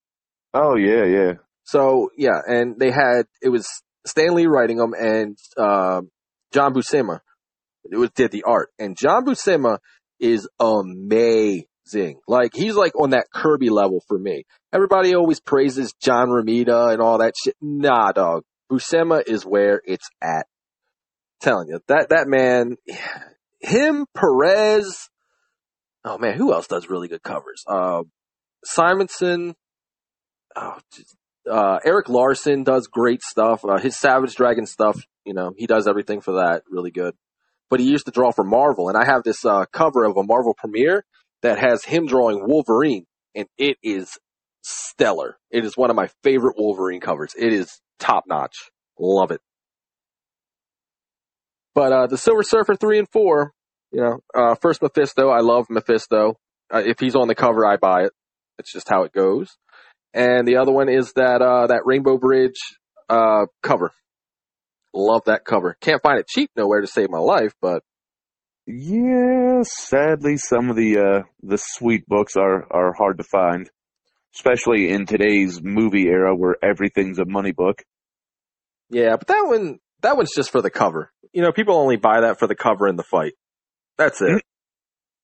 Oh 0.54 0.76
yeah, 0.76 1.04
yeah. 1.04 1.32
So 1.64 2.10
yeah, 2.16 2.40
and 2.46 2.78
they 2.78 2.90
had, 2.90 3.22
it 3.42 3.48
was 3.48 3.68
Stan 4.06 4.34
Lee 4.34 4.46
writing 4.46 4.78
them 4.78 4.94
and, 4.98 5.36
uh, 5.56 6.02
John 6.52 6.72
Buscema 6.74 7.20
it 7.84 7.96
was, 7.96 8.10
did 8.10 8.30
the 8.30 8.44
art. 8.44 8.70
And 8.78 8.96
John 8.96 9.24
Buscema 9.24 9.78
is 10.20 10.48
amazing. 10.58 11.66
Like 12.26 12.52
he's 12.54 12.74
like 12.74 12.92
on 13.00 13.10
that 13.10 13.26
Kirby 13.32 13.70
level 13.70 14.02
for 14.06 14.18
me. 14.18 14.44
Everybody 14.72 15.14
always 15.14 15.40
praises 15.40 15.94
John 16.00 16.28
Romita 16.28 16.92
and 16.92 17.00
all 17.00 17.18
that 17.18 17.34
shit. 17.42 17.56
Nah, 17.60 18.12
dog. 18.12 18.44
Buscema 18.70 19.22
is 19.26 19.44
where 19.44 19.80
it's 19.84 20.08
at. 20.22 20.46
Telling 21.40 21.68
you 21.68 21.80
that 21.88 22.08
that 22.10 22.28
man, 22.28 22.76
him 23.60 24.06
Perez. 24.14 25.08
Oh 26.04 26.18
man, 26.18 26.34
who 26.36 26.52
else 26.52 26.66
does 26.66 26.90
really 26.90 27.08
good 27.08 27.22
covers? 27.22 27.62
Uh, 27.66 28.02
Simonson. 28.64 29.54
Oh, 30.56 30.78
uh, 31.50 31.78
Erik 31.84 32.08
Larsen 32.08 32.64
does 32.64 32.88
great 32.88 33.22
stuff. 33.22 33.64
Uh, 33.64 33.78
his 33.78 33.96
Savage 33.96 34.34
Dragon 34.34 34.66
stuff, 34.66 35.00
you 35.24 35.34
know, 35.34 35.52
he 35.56 35.66
does 35.66 35.86
everything 35.86 36.20
for 36.20 36.32
that 36.34 36.62
really 36.70 36.90
good. 36.90 37.14
But 37.70 37.80
he 37.80 37.90
used 37.90 38.06
to 38.06 38.12
draw 38.12 38.32
for 38.32 38.44
Marvel, 38.44 38.88
and 38.88 38.96
I 38.96 39.04
have 39.04 39.22
this 39.24 39.44
uh, 39.44 39.66
cover 39.72 40.04
of 40.04 40.16
a 40.16 40.22
Marvel 40.22 40.54
premiere 40.56 41.04
that 41.42 41.58
has 41.58 41.84
him 41.84 42.06
drawing 42.06 42.46
Wolverine, 42.46 43.04
and 43.34 43.46
it 43.58 43.76
is 43.82 44.18
stellar. 44.62 45.36
It 45.50 45.64
is 45.64 45.76
one 45.76 45.90
of 45.90 45.96
my 45.96 46.08
favorite 46.22 46.56
Wolverine 46.56 47.00
covers. 47.00 47.32
It 47.38 47.52
is 47.52 47.80
top 47.98 48.24
notch. 48.26 48.70
Love 48.98 49.30
it. 49.30 49.40
But 51.74 51.92
uh, 51.92 52.06
the 52.08 52.18
Silver 52.18 52.42
Surfer 52.42 52.74
three 52.74 52.98
and 52.98 53.08
four, 53.08 53.52
you 53.92 54.00
know, 54.00 54.18
uh, 54.34 54.54
first 54.56 54.82
Mephisto. 54.82 55.28
I 55.28 55.40
love 55.40 55.66
Mephisto. 55.70 56.36
Uh, 56.72 56.82
if 56.84 56.98
he's 56.98 57.14
on 57.14 57.28
the 57.28 57.34
cover, 57.34 57.64
I 57.64 57.76
buy 57.76 58.04
it. 58.04 58.12
It's 58.58 58.72
just 58.72 58.88
how 58.88 59.04
it 59.04 59.12
goes. 59.12 59.56
And 60.12 60.48
the 60.48 60.56
other 60.56 60.72
one 60.72 60.88
is 60.88 61.12
that 61.14 61.40
uh, 61.40 61.68
that 61.68 61.82
Rainbow 61.84 62.18
Bridge 62.18 62.58
uh, 63.08 63.46
cover. 63.62 63.92
Love 64.94 65.22
that 65.26 65.44
cover. 65.44 65.76
Can't 65.80 66.02
find 66.02 66.18
it 66.18 66.28
cheap 66.28 66.50
nowhere 66.56 66.80
to 66.80 66.86
save 66.86 67.10
my 67.10 67.18
life, 67.18 67.52
but 67.60 67.82
Yeah, 68.66 69.62
sadly, 69.62 70.36
some 70.36 70.70
of 70.70 70.76
the 70.76 70.98
uh, 70.98 71.22
the 71.42 71.58
sweet 71.58 72.06
books 72.06 72.36
are 72.36 72.70
are 72.72 72.92
hard 72.92 73.18
to 73.18 73.24
find, 73.24 73.68
especially 74.34 74.90
in 74.90 75.06
today's 75.06 75.60
movie 75.62 76.08
era 76.08 76.36
where 76.36 76.56
everything's 76.62 77.18
a 77.18 77.24
money 77.24 77.52
book. 77.52 77.82
yeah, 78.90 79.16
but 79.16 79.26
that 79.28 79.42
one 79.46 79.78
that 80.02 80.16
one's 80.16 80.34
just 80.34 80.50
for 80.50 80.62
the 80.62 80.70
cover. 80.70 81.12
You 81.32 81.42
know, 81.42 81.52
people 81.52 81.76
only 81.76 81.96
buy 81.96 82.20
that 82.22 82.38
for 82.38 82.46
the 82.46 82.54
cover 82.54 82.86
and 82.86 82.98
the 82.98 83.02
fight. 83.02 83.32
That's 83.98 84.20
it. 84.22 84.38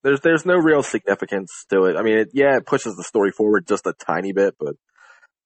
There's 0.03 0.21
there's 0.21 0.45
no 0.45 0.55
real 0.55 0.83
significance 0.83 1.65
to 1.71 1.85
it. 1.85 1.97
I 1.97 2.03
mean, 2.03 2.17
it, 2.19 2.29
yeah, 2.33 2.57
it 2.57 2.65
pushes 2.65 2.95
the 2.95 3.03
story 3.03 3.31
forward 3.31 3.67
just 3.67 3.87
a 3.87 3.93
tiny 3.93 4.33
bit, 4.33 4.55
but 4.59 4.75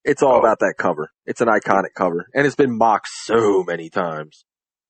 it's 0.04 0.24
all 0.24 0.36
Oh. 0.38 0.40
about 0.40 0.60
that 0.60 0.76
cover. 0.78 1.12
It's 1.26 1.42
an 1.42 1.48
iconic 1.48 1.94
cover, 1.96 2.28
and 2.34 2.46
it's 2.46 2.56
been 2.56 2.78
mocked 2.78 3.08
so 3.10 3.64
many 3.64 3.90
times. 3.90 4.46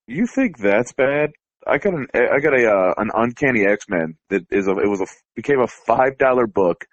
You 0.07 0.25
think 0.27 0.57
that's 0.57 0.93
bad? 0.93 1.31
I 1.67 1.77
got 1.77 1.93
an 1.93 2.07
I 2.13 2.39
got 2.39 2.53
a 2.59 2.67
uh, 2.71 2.93
an 2.97 3.11
Uncanny 3.13 3.65
X 3.65 3.85
Men 3.89 4.15
that 4.29 4.43
is 4.51 4.67
a 4.67 4.71
it 4.71 4.87
was 4.87 5.01
a 5.01 5.07
became 5.35 5.59
a 5.59 5.67
five 5.67 6.17
dollar 6.17 6.47
book 6.47 6.85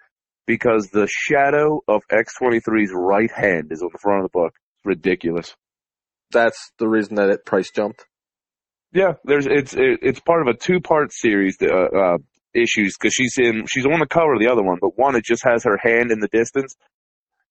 because 0.45 0.89
the 0.91 1.07
shadow 1.09 1.81
of 1.87 2.01
X 2.11 2.33
23s 2.41 2.89
right 2.93 3.31
hand 3.31 3.71
is 3.71 3.81
on 3.81 3.89
the 3.91 3.99
front 3.99 4.23
of 4.23 4.31
the 4.31 4.37
book. 4.37 4.53
It's 4.77 4.85
ridiculous. 4.85 5.55
That's 6.31 6.71
the 6.79 6.87
reason 6.87 7.15
that 7.15 7.29
it 7.29 7.45
price 7.45 7.71
jumped. 7.71 8.05
Yeah, 8.93 9.13
there's 9.23 9.45
it's 9.47 9.73
it, 9.73 9.99
it's 10.01 10.19
part 10.19 10.41
of 10.41 10.47
a 10.53 10.57
two 10.57 10.79
part 10.81 11.11
series 11.13 11.57
uh, 11.61 11.67
uh, 11.67 12.17
issues 12.53 12.95
because 12.99 13.13
she's 13.13 13.35
in 13.37 13.65
she's 13.67 13.85
on 13.85 13.99
the 13.99 14.05
cover 14.07 14.33
of 14.33 14.39
the 14.41 14.47
other 14.51 14.63
one, 14.63 14.77
but 14.81 14.97
one 14.97 15.15
it 15.15 15.23
just 15.23 15.43
has 15.45 15.63
her 15.63 15.77
hand 15.77 16.11
in 16.11 16.19
the 16.19 16.27
distance, 16.29 16.75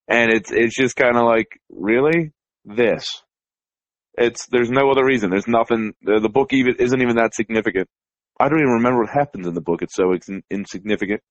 and 0.08 0.32
it's 0.32 0.50
it's 0.52 0.76
just 0.76 0.96
kind 0.96 1.16
of 1.16 1.24
like 1.24 1.48
really 1.70 2.32
this. 2.64 3.06
It's 4.18 4.46
there's 4.50 4.70
no 4.70 4.90
other 4.90 5.04
reason. 5.04 5.30
There's 5.30 5.48
nothing. 5.48 5.92
The, 6.02 6.20
the 6.20 6.28
book 6.28 6.52
even 6.52 6.76
isn't 6.78 7.02
even 7.02 7.16
that 7.16 7.34
significant. 7.34 7.88
I 8.38 8.48
don't 8.48 8.60
even 8.60 8.74
remember 8.74 9.00
what 9.00 9.10
happens 9.10 9.46
in 9.46 9.54
the 9.54 9.60
book. 9.60 9.82
It's 9.82 9.94
so 9.94 10.14
insignificant. 10.50 11.22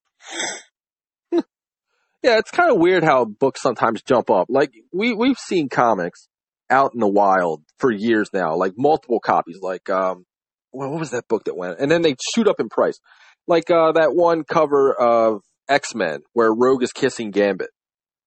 Yeah, 2.26 2.38
it's 2.38 2.50
kind 2.50 2.72
of 2.72 2.78
weird 2.78 3.04
how 3.04 3.24
books 3.24 3.62
sometimes 3.62 4.02
jump 4.02 4.30
up. 4.30 4.48
Like 4.48 4.72
we 4.92 5.14
we've 5.14 5.38
seen 5.38 5.68
comics 5.68 6.26
out 6.68 6.90
in 6.92 6.98
the 6.98 7.06
wild 7.06 7.62
for 7.78 7.88
years 7.88 8.30
now, 8.32 8.56
like 8.56 8.72
multiple 8.76 9.20
copies. 9.20 9.60
Like 9.62 9.88
um, 9.88 10.24
what 10.72 10.90
was 10.90 11.12
that 11.12 11.28
book 11.28 11.44
that 11.44 11.56
went? 11.56 11.78
And 11.78 11.88
then 11.88 12.02
they 12.02 12.16
shoot 12.34 12.48
up 12.48 12.58
in 12.58 12.68
price. 12.68 12.98
Like 13.46 13.70
uh, 13.70 13.92
that 13.92 14.16
one 14.16 14.42
cover 14.42 14.92
of 14.92 15.42
X 15.68 15.94
Men 15.94 16.22
where 16.32 16.52
Rogue 16.52 16.82
is 16.82 16.90
kissing 16.92 17.30
Gambit, 17.30 17.70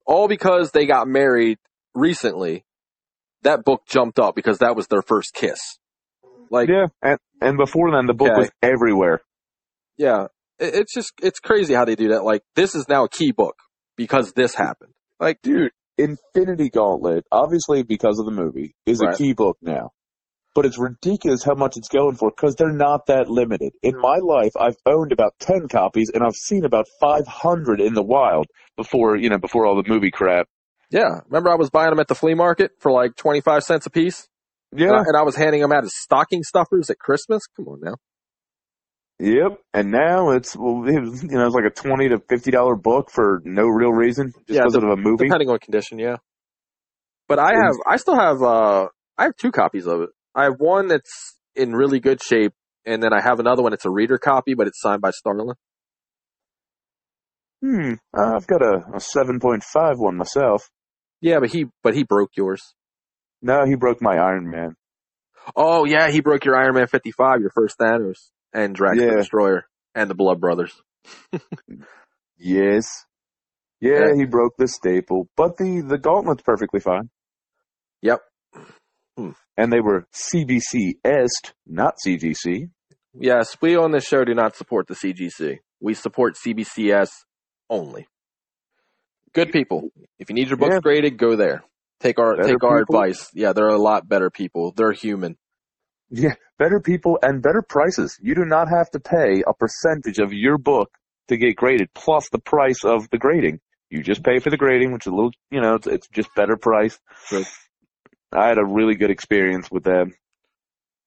all 0.10 0.28
because 0.28 0.72
they 0.72 0.86
got 0.88 1.08
married 1.08 1.60
recently. 1.96 2.66
That 3.44 3.64
book 3.64 3.84
jumped 3.88 4.20
up 4.20 4.36
because 4.36 4.60
that 4.60 4.76
was 4.76 4.88
their 4.88 5.02
first 5.04 5.34
kiss. 5.34 5.60
Like 6.52 6.70
Yeah, 6.70 6.88
and 7.02 7.20
and 7.42 7.58
before 7.58 7.92
then 7.92 8.08
the 8.08 8.14
book 8.14 8.32
Okay. 8.32 8.42
was 8.42 8.52
everywhere. 8.62 9.22
yeah, 9.98 10.26
it, 10.60 10.76
it's 10.76 10.94
just 10.94 11.14
it's 11.22 11.40
crazy 11.40 11.74
how 11.74 11.86
they 11.86 11.96
do 11.96 12.10
that. 12.10 12.24
Like 12.26 12.42
this 12.56 12.76
is 12.76 12.86
now 12.90 13.06
a 13.06 13.10
key 13.10 13.32
book 13.32 13.56
because 13.98 14.34
this 14.34 14.56
happened. 14.56 14.94
Like 15.20 15.40
Dude, 15.44 15.72
Infinity 15.98 16.70
Gauntlet, 16.70 17.26
obviously 17.32 17.84
because 17.84 18.20
of 18.20 18.26
the 18.26 18.32
movie, 18.32 18.76
is 18.86 19.02
Right. 19.02 19.14
a 19.16 19.18
key 19.18 19.34
book 19.34 19.58
now. 19.62 19.92
But 20.60 20.66
it's 20.66 20.78
ridiculous 20.78 21.42
how 21.42 21.54
much 21.54 21.78
it's 21.78 21.88
going 21.88 22.18
for 22.18 22.32
because 22.32 22.56
they're 22.56 22.74
not 22.74 23.06
that 23.06 23.30
limited. 23.30 23.72
In 23.82 23.98
my 23.98 24.18
life, 24.18 24.52
I've 24.60 24.76
owned 24.86 25.14
about 25.14 25.36
10 25.40 25.70
copies 25.70 26.12
and 26.14 26.22
I've 26.22 26.36
seen 26.36 26.66
about 26.66 26.86
500 27.00 27.80
in 27.80 27.94
the 27.94 28.04
wild 28.04 28.48
before, 28.76 29.16
you 29.16 29.30
know, 29.30 29.38
before 29.38 29.66
all 29.66 29.82
the 29.82 29.88
movie 29.90 30.12
crap. 30.12 30.48
Yeah, 30.92 31.22
remember 31.28 31.50
I 31.50 31.56
was 31.56 31.70
buying 31.70 31.92
them 31.92 32.00
at 32.02 32.10
the 32.10 32.14
flea 32.14 32.34
market 32.34 32.72
for 32.82 32.92
like 32.92 33.16
25 33.16 33.64
cents 33.64 33.86
a 33.86 33.90
piece? 33.90 34.28
And, 34.74 34.82
I, 34.82 34.96
Yeah. 34.96 35.04
and 35.08 35.16
I 35.16 35.22
was 35.22 35.38
handing 35.38 35.62
them 35.62 35.72
out 35.72 35.86
as 35.86 35.96
stocking 35.96 36.44
stuffers 36.44 36.90
at 36.90 37.00
Christmas? 37.00 37.44
Come 37.56 37.70
on 37.70 37.80
now. 37.82 37.96
Yep. 39.20 39.62
And 39.74 39.92
now 39.92 40.32
it's, 40.32 40.58
well, 40.58 40.86
it 40.86 41.00
was, 41.00 41.24
you 41.30 41.30
know, 41.30 41.46
it's 41.46 41.56
like 41.56 41.64
a 41.64 41.70
20 41.70 42.10
to 42.10 42.18
$50 42.18 42.84
book 42.84 43.12
for 43.12 43.42
no 43.46 43.64
real 43.66 43.94
reason, 43.94 44.34
just 44.46 44.50
Yeah, 44.50 44.64
because 44.64 44.76
of 44.76 44.84
a 44.84 44.98
movie. 44.98 45.24
Depending 45.24 45.48
on 45.50 45.60
condition, 45.60 46.00
yeah. 46.00 46.18
But 47.30 47.40
I 47.40 47.54
have, 47.54 47.76
I 47.88 47.96
still 47.96 48.20
have, 48.20 48.42
uh, 48.44 48.90
I 49.18 49.24
have 49.24 49.38
two 49.38 49.54
copies 49.54 49.88
of 49.88 50.02
it. 50.02 50.10
I 50.36 50.44
have 50.44 50.56
one 50.60 50.88
that's 50.88 51.36
in 51.56 51.74
really 51.74 52.00
good 52.00 52.22
shape, 52.22 52.54
and 52.86 53.02
then 53.04 53.14
I 53.14 53.22
have 53.22 53.40
another 53.40 53.62
one. 53.64 53.74
It's 53.74 53.86
a 53.86 53.90
reader 53.90 54.18
copy, 54.18 54.54
but 54.54 54.68
it's 54.68 54.80
signed 54.82 55.02
by 55.02 55.12
Starlin. 55.12 55.56
Hmm. 57.64 57.94
I've 58.16 58.48
got 58.48 58.62
a, 58.62 58.86
a 58.94 59.00
7.5 59.00 59.62
one 59.98 60.16
myself. 60.18 60.70
Yeah, 61.22 61.40
but 61.42 61.50
he 61.50 61.66
but 61.84 61.94
he 61.94 62.04
broke 62.04 62.32
yours. 62.38 62.62
No, 63.42 63.66
he 63.66 63.76
broke 63.76 64.02
my 64.02 64.16
Iron 64.18 64.50
Man. 64.50 64.76
Oh 65.56 65.84
yeah, 65.86 66.10
he 66.10 66.22
broke 66.22 66.46
your 66.46 66.56
Iron 66.56 66.76
Man 66.76 66.88
55, 66.88 67.42
your 67.42 67.50
first 67.50 67.78
Thanos, 67.78 68.30
and 68.54 68.74
Drax 68.74 68.98
the 68.98 69.06
Yeah. 69.06 69.16
Destroyer, 69.18 69.66
and 69.96 70.10
the 70.10 70.16
Blood 70.16 70.40
Brothers. 70.40 70.74
Yes. 72.42 72.88
Yeah, 73.82 74.00
Yeah. 74.00 74.16
he 74.16 74.26
broke 74.26 74.54
the 74.58 74.68
staple, 74.70 75.28
but 75.36 75.58
the 75.58 75.82
the 75.86 75.98
gauntlet's 75.98 76.42
perfectly 76.44 76.80
fine. 76.80 77.10
Yep. 78.02 78.22
And 79.58 79.72
they 79.74 79.80
were 79.82 80.08
CBC 80.14 80.94
est, 81.04 81.54
not 81.68 81.96
CGC. 82.06 82.70
Yes, 83.14 83.58
we 83.62 83.76
on 83.76 83.92
this 83.92 84.06
show 84.06 84.24
do 84.24 84.34
not 84.34 84.56
support 84.56 84.88
the 84.88 84.94
CGC. 84.96 85.60
We 85.82 85.94
support 85.94 86.36
CBCS 86.36 87.10
only. 87.70 88.08
Good 89.34 89.52
people. 89.52 89.90
If 90.18 90.30
you 90.30 90.36
need 90.36 90.48
your 90.48 90.58
books 90.58 90.74
Yeah. 90.76 90.80
graded, 90.82 91.18
go 91.18 91.36
there. 91.36 91.64
Take 92.00 92.18
our 92.20 92.36
Better 92.38 92.50
take 92.50 92.64
our 92.64 92.80
people. 92.80 92.96
advice. 93.02 93.30
Yeah, 93.34 93.54
they're 93.54 93.68
a 93.68 93.78
lot 93.78 94.08
better 94.08 94.30
people. 94.30 94.72
They're 94.76 94.92
human. 94.94 95.38
Yeah, 96.10 96.34
better 96.58 96.80
people 96.80 97.20
and 97.22 97.42
better 97.42 97.62
prices. 97.62 98.18
You 98.22 98.34
do 98.36 98.46
not 98.46 98.68
have 98.70 98.90
to 98.92 99.00
pay 99.00 99.44
a 99.46 99.54
percentage 99.54 100.18
of 100.20 100.34
your 100.34 100.58
book 100.58 100.90
to 101.28 101.38
get 101.38 101.56
graded 101.56 101.90
plus 101.94 102.28
the 102.32 102.40
price 102.40 102.84
of 102.84 103.08
the 103.12 103.18
grading. 103.20 103.60
You 103.92 104.02
just 104.02 104.24
pay 104.24 104.40
for 104.40 104.50
the 104.50 104.58
grading, 104.58 104.92
which 104.94 105.06
is 105.06 105.12
a 105.12 105.16
little, 105.16 105.32
you 105.52 105.62
know, 105.62 105.76
it's, 105.76 105.88
it's 105.88 106.08
just 106.08 106.30
better 106.36 106.58
price. 106.58 106.98
Right. 107.32 107.46
I 108.32 108.48
had 108.48 108.58
a 108.58 108.66
really 108.66 108.96
good 108.96 109.12
experience 109.12 109.70
with 109.72 109.84
them. 109.84 110.14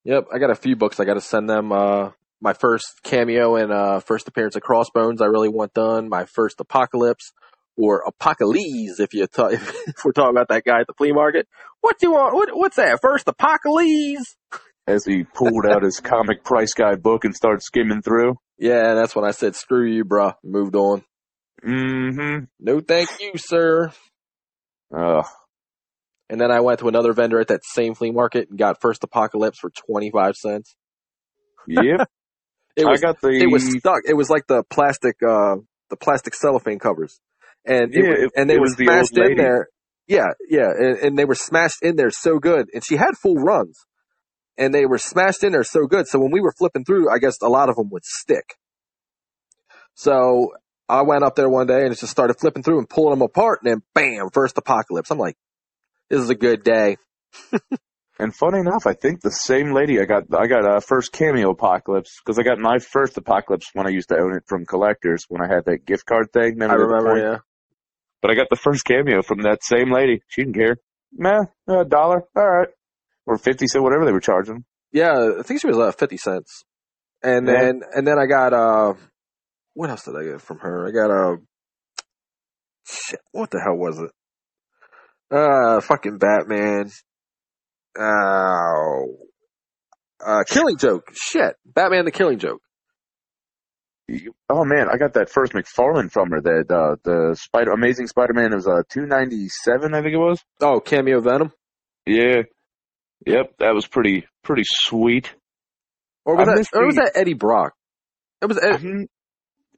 Yep, 0.05 0.27
I 0.35 0.39
got 0.39 0.51
a 0.51 0.57
few 0.57 0.75
books 0.75 0.99
I 0.99 1.05
got 1.05 1.15
to 1.15 1.21
send 1.21 1.49
them. 1.49 1.71
Uh, 1.71 2.11
my 2.41 2.55
first 2.55 3.03
cameo 3.05 3.55
and 3.55 3.73
uh, 3.73 4.01
first 4.01 4.27
appearance 4.27 4.57
of 4.57 4.63
Crossbones, 4.63 5.23
I 5.23 5.27
really 5.27 5.49
want 5.49 5.75
done. 5.75 6.09
My 6.09 6.25
first 6.25 6.61
Apocalypse 6.61 7.33
or 7.77 8.03
Apocalypse, 8.07 8.99
if 8.99 9.15
you 9.15 9.27
ta- 9.29 9.47
if 9.53 10.05
we're 10.05 10.13
talking 10.13 10.35
about 10.35 10.49
that 10.49 10.65
guy 10.65 10.81
at 10.81 10.87
the 10.89 10.95
flea 10.95 11.13
market. 11.13 11.47
What 11.81 11.99
do 11.99 12.09
you 12.09 12.13
want? 12.13 12.35
What, 12.35 12.49
what's 12.53 12.77
that? 12.77 12.99
First 13.01 13.29
Apocalypse? 13.29 14.37
As 14.89 15.05
he 15.05 15.23
pulled 15.23 15.65
out 15.65 15.85
his 15.85 16.01
comic 16.01 16.43
price 16.43 16.75
guide 16.75 17.03
book 17.03 17.25
and 17.25 17.35
started 17.37 17.63
skimming 17.63 18.03
through. 18.03 18.35
Yeah, 18.59 18.95
that's 18.95 19.15
when 19.15 19.25
I 19.25 19.31
said, 19.31 19.55
"Screw 19.55 19.87
you, 19.87 20.05
bruh." 20.05 20.35
Moved 20.43 20.75
on. 20.75 21.05
Mm-hmm. 21.65 22.45
No, 22.59 22.81
thank 22.81 23.09
you, 23.21 23.33
sir. 23.37 23.93
Ugh. 24.97 25.25
And 26.33 26.41
then 26.41 26.51
I 26.51 26.63
went 26.63 26.81
to 26.81 26.89
another 26.89 27.13
vendor 27.13 27.41
at 27.41 27.49
that 27.49 27.63
same 27.65 27.95
flea 27.95 28.11
market 28.11 28.51
and 28.51 28.59
got 28.59 28.81
First 28.81 29.05
Apocalypse 29.05 29.61
for 29.61 29.71
twenty 29.71 30.11
five 30.11 30.37
cents. 30.37 30.77
Yep. 31.69 32.01
It 32.77 32.87
was 32.87 33.01
I 33.01 33.07
got 33.07 33.21
the. 33.23 33.29
it 33.29 33.53
was 33.53 33.65
stuck. 33.65 34.01
It 34.09 34.15
was 34.15 34.31
like 34.31 34.47
the 34.49 34.65
plastic, 34.65 35.17
uh, 35.23 35.57
the 35.91 35.97
plastic 35.97 36.35
cellophane 36.35 36.81
covers, 36.81 37.21
and 37.67 37.93
Yeah, 37.95 38.05
it- 38.25 38.33
and 38.37 38.51
they 38.51 38.57
it 38.57 38.61
were 38.61 38.67
was 38.67 38.77
the 38.77 38.85
smashed 38.85 39.19
in 39.19 39.37
there. 39.37 39.69
Yeah, 40.09 40.29
yeah, 40.49 40.71
and, 40.71 40.99
and 40.99 41.19
they 41.19 41.27
were 41.27 41.35
smashed 41.37 41.83
in 41.83 41.97
there 41.97 42.11
so 42.11 42.39
good, 42.39 42.69
and 42.75 42.85
she 42.85 42.97
had 42.97 43.17
full 43.23 43.37
runs, 43.37 43.79
and 44.59 44.75
they 44.75 44.87
were 44.87 44.99
smashed 44.99 45.45
in 45.45 45.53
there 45.53 45.65
so 45.65 45.87
good. 45.87 46.07
So 46.09 46.19
when 46.19 46.33
we 46.33 46.41
were 46.41 46.53
flipping 46.59 46.85
through, 46.85 47.11
I 47.11 47.19
guess 47.19 47.43
a 47.43 47.49
lot 47.49 47.69
of 47.71 47.77
them 47.77 47.91
would 47.91 48.05
stick. 48.07 48.57
So 49.95 50.53
I 50.89 51.03
went 51.03 51.25
up 51.25 51.37
there 51.37 51.49
one 51.51 51.67
day 51.67 51.83
and 51.85 51.93
it 51.93 51.99
just 52.01 52.13
started 52.13 52.35
flipping 52.41 52.63
through 52.63 52.79
and 52.79 52.89
pulling 52.89 53.11
them 53.11 53.23
apart, 53.23 53.61
and 53.63 53.71
then 53.71 53.83
bam, 53.95 54.31
First 54.33 54.59
Apocalypse. 54.59 55.11
I'm 55.11 55.19
like, 55.19 55.37
this 56.13 56.21
is 56.21 56.31
a 56.31 56.35
good 56.37 56.63
day. 56.63 56.97
And 58.19 58.33
funny 58.33 58.59
enough, 58.61 58.87
I 58.87 58.93
think 58.93 59.21
the 59.21 59.31
same 59.31 59.73
lady 59.73 59.99
I 59.99 60.05
got 60.05 60.25
I 60.33 60.47
got 60.47 60.65
uh, 60.65 60.79
first 60.81 61.13
cameo 61.13 61.51
apocalypse 61.51 62.21
because 62.25 62.39
I 62.39 62.43
got 62.43 62.59
my 62.59 62.79
first 62.79 63.17
apocalypse 63.17 63.71
when 63.73 63.87
I 63.87 63.91
used 63.91 64.11
to 64.11 64.17
own 64.17 64.37
it 64.37 64.45
from 64.47 64.65
collectors 64.65 65.25
when 65.29 65.43
I 65.43 65.53
had 65.53 65.65
that 65.65 65.87
gift 65.87 66.05
card 66.07 66.31
thing. 66.33 66.63
I 66.63 66.75
remember, 66.75 67.19
yeah. 67.19 67.39
But 68.21 68.31
I 68.31 68.35
got 68.35 68.49
the 68.49 68.57
first 68.57 68.85
cameo 68.85 69.23
from 69.23 69.43
that 69.43 69.65
same 69.65 69.91
lady. 69.91 70.21
She 70.29 70.43
didn't 70.43 70.55
care. 70.55 70.77
Meh, 71.13 71.41
a 71.67 71.85
dollar, 71.85 72.23
all 72.37 72.49
right, 72.49 72.69
or 73.27 73.39
fifty 73.39 73.67
cent, 73.67 73.83
whatever 73.83 74.05
they 74.05 74.13
were 74.13 74.21
charging. 74.21 74.65
Yeah, 74.93 75.39
I 75.41 75.43
think 75.43 75.61
she 75.61 75.67
was 75.67 75.79
uh, 75.79 75.91
fifty 75.91 76.19
cents, 76.19 76.63
and 77.25 77.49
Yeah. 77.49 77.55
then 77.55 77.81
and 77.97 78.07
then 78.07 78.19
I 78.21 78.27
got 78.27 78.53
uh, 78.53 78.95
what 79.75 79.91
else 79.91 80.05
did 80.05 80.17
I 80.17 80.23
get 80.25 80.43
from 80.43 80.59
her? 80.59 80.87
I 80.87 80.91
got 80.93 81.11
a 81.11 81.39
shit. 82.87 83.21
What 83.33 83.51
the 83.51 83.59
hell 83.61 83.77
was 83.77 83.99
it? 83.99 84.11
Uh, 85.33 85.81
fucking 85.81 86.19
Batman. 86.19 86.91
Oh, 87.99 89.17
uh, 90.25 90.45
Killing 90.47 90.77
Joke. 90.77 91.11
Shit, 91.15 91.57
Batman 91.65 92.05
the 92.05 92.11
Killing 92.11 92.39
Joke. 92.39 92.61
Oh 94.51 94.65
man, 94.65 94.89
I 94.93 94.99
got 94.99 95.15
that 95.15 95.31
first 95.31 95.53
McFarlane 95.53 96.11
from 96.11 96.31
her. 96.31 96.41
That 96.41 96.71
uh, 96.71 96.97
the 97.03 97.37
Spider 97.41 97.71
Amazing 97.71 98.09
Spider-Man 98.09 98.55
was 98.55 98.67
uh 98.67 98.83
two 98.91 99.07
ninety 99.07 99.49
seven, 99.49 99.95
I 99.95 100.03
think 100.03 100.13
it 100.15 100.19
was. 100.19 100.43
Oh, 100.61 100.81
cameo 100.81 101.21
Venom. 101.21 101.53
Yeah, 102.05 102.43
yep, 103.25 103.55
that 103.59 103.75
was 103.75 103.87
pretty 103.87 104.27
pretty 104.45 104.65
sweet. 104.67 105.33
Or 106.27 106.37
was 106.37 106.49
I 106.49 106.55
that? 106.57 106.69
Or 106.75 106.87
was 106.87 106.97
that 106.97 107.13
Eddie 107.15 107.35
Brock? 107.35 107.73
It 108.43 108.47
was. 108.47 108.59
Ed-. 108.59 109.07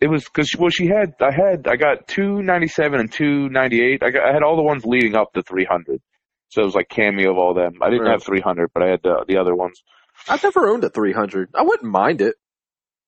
It 0.00 0.08
was 0.08 0.24
because 0.24 0.54
well, 0.58 0.70
she 0.70 0.86
had 0.86 1.14
I 1.20 1.32
had 1.32 1.66
I 1.66 1.76
got 1.76 2.06
two 2.08 2.42
ninety 2.42 2.68
seven 2.68 3.00
and 3.00 3.10
two 3.10 3.48
ninety 3.48 3.82
eight. 3.82 4.02
I 4.02 4.10
got 4.10 4.28
I 4.28 4.32
had 4.32 4.42
all 4.42 4.56
the 4.56 4.62
ones 4.62 4.84
leading 4.84 5.14
up 5.14 5.32
to 5.34 5.42
three 5.42 5.64
hundred, 5.64 6.00
so 6.48 6.62
it 6.62 6.64
was 6.64 6.74
like 6.74 6.88
cameo 6.88 7.30
of 7.30 7.38
all 7.38 7.54
them. 7.54 7.74
I 7.80 7.90
didn't 7.90 8.02
Right. 8.06 8.12
have 8.12 8.22
three 8.22 8.40
hundred, 8.40 8.70
but 8.74 8.82
I 8.82 8.88
had 8.88 9.00
the 9.02 9.24
the 9.26 9.36
other 9.38 9.54
ones. 9.54 9.82
I've 10.28 10.42
never 10.42 10.68
owned 10.68 10.84
a 10.84 10.90
three 10.90 11.12
hundred. 11.12 11.50
I 11.54 11.62
wouldn't 11.62 11.90
mind 11.90 12.20
it. 12.20 12.34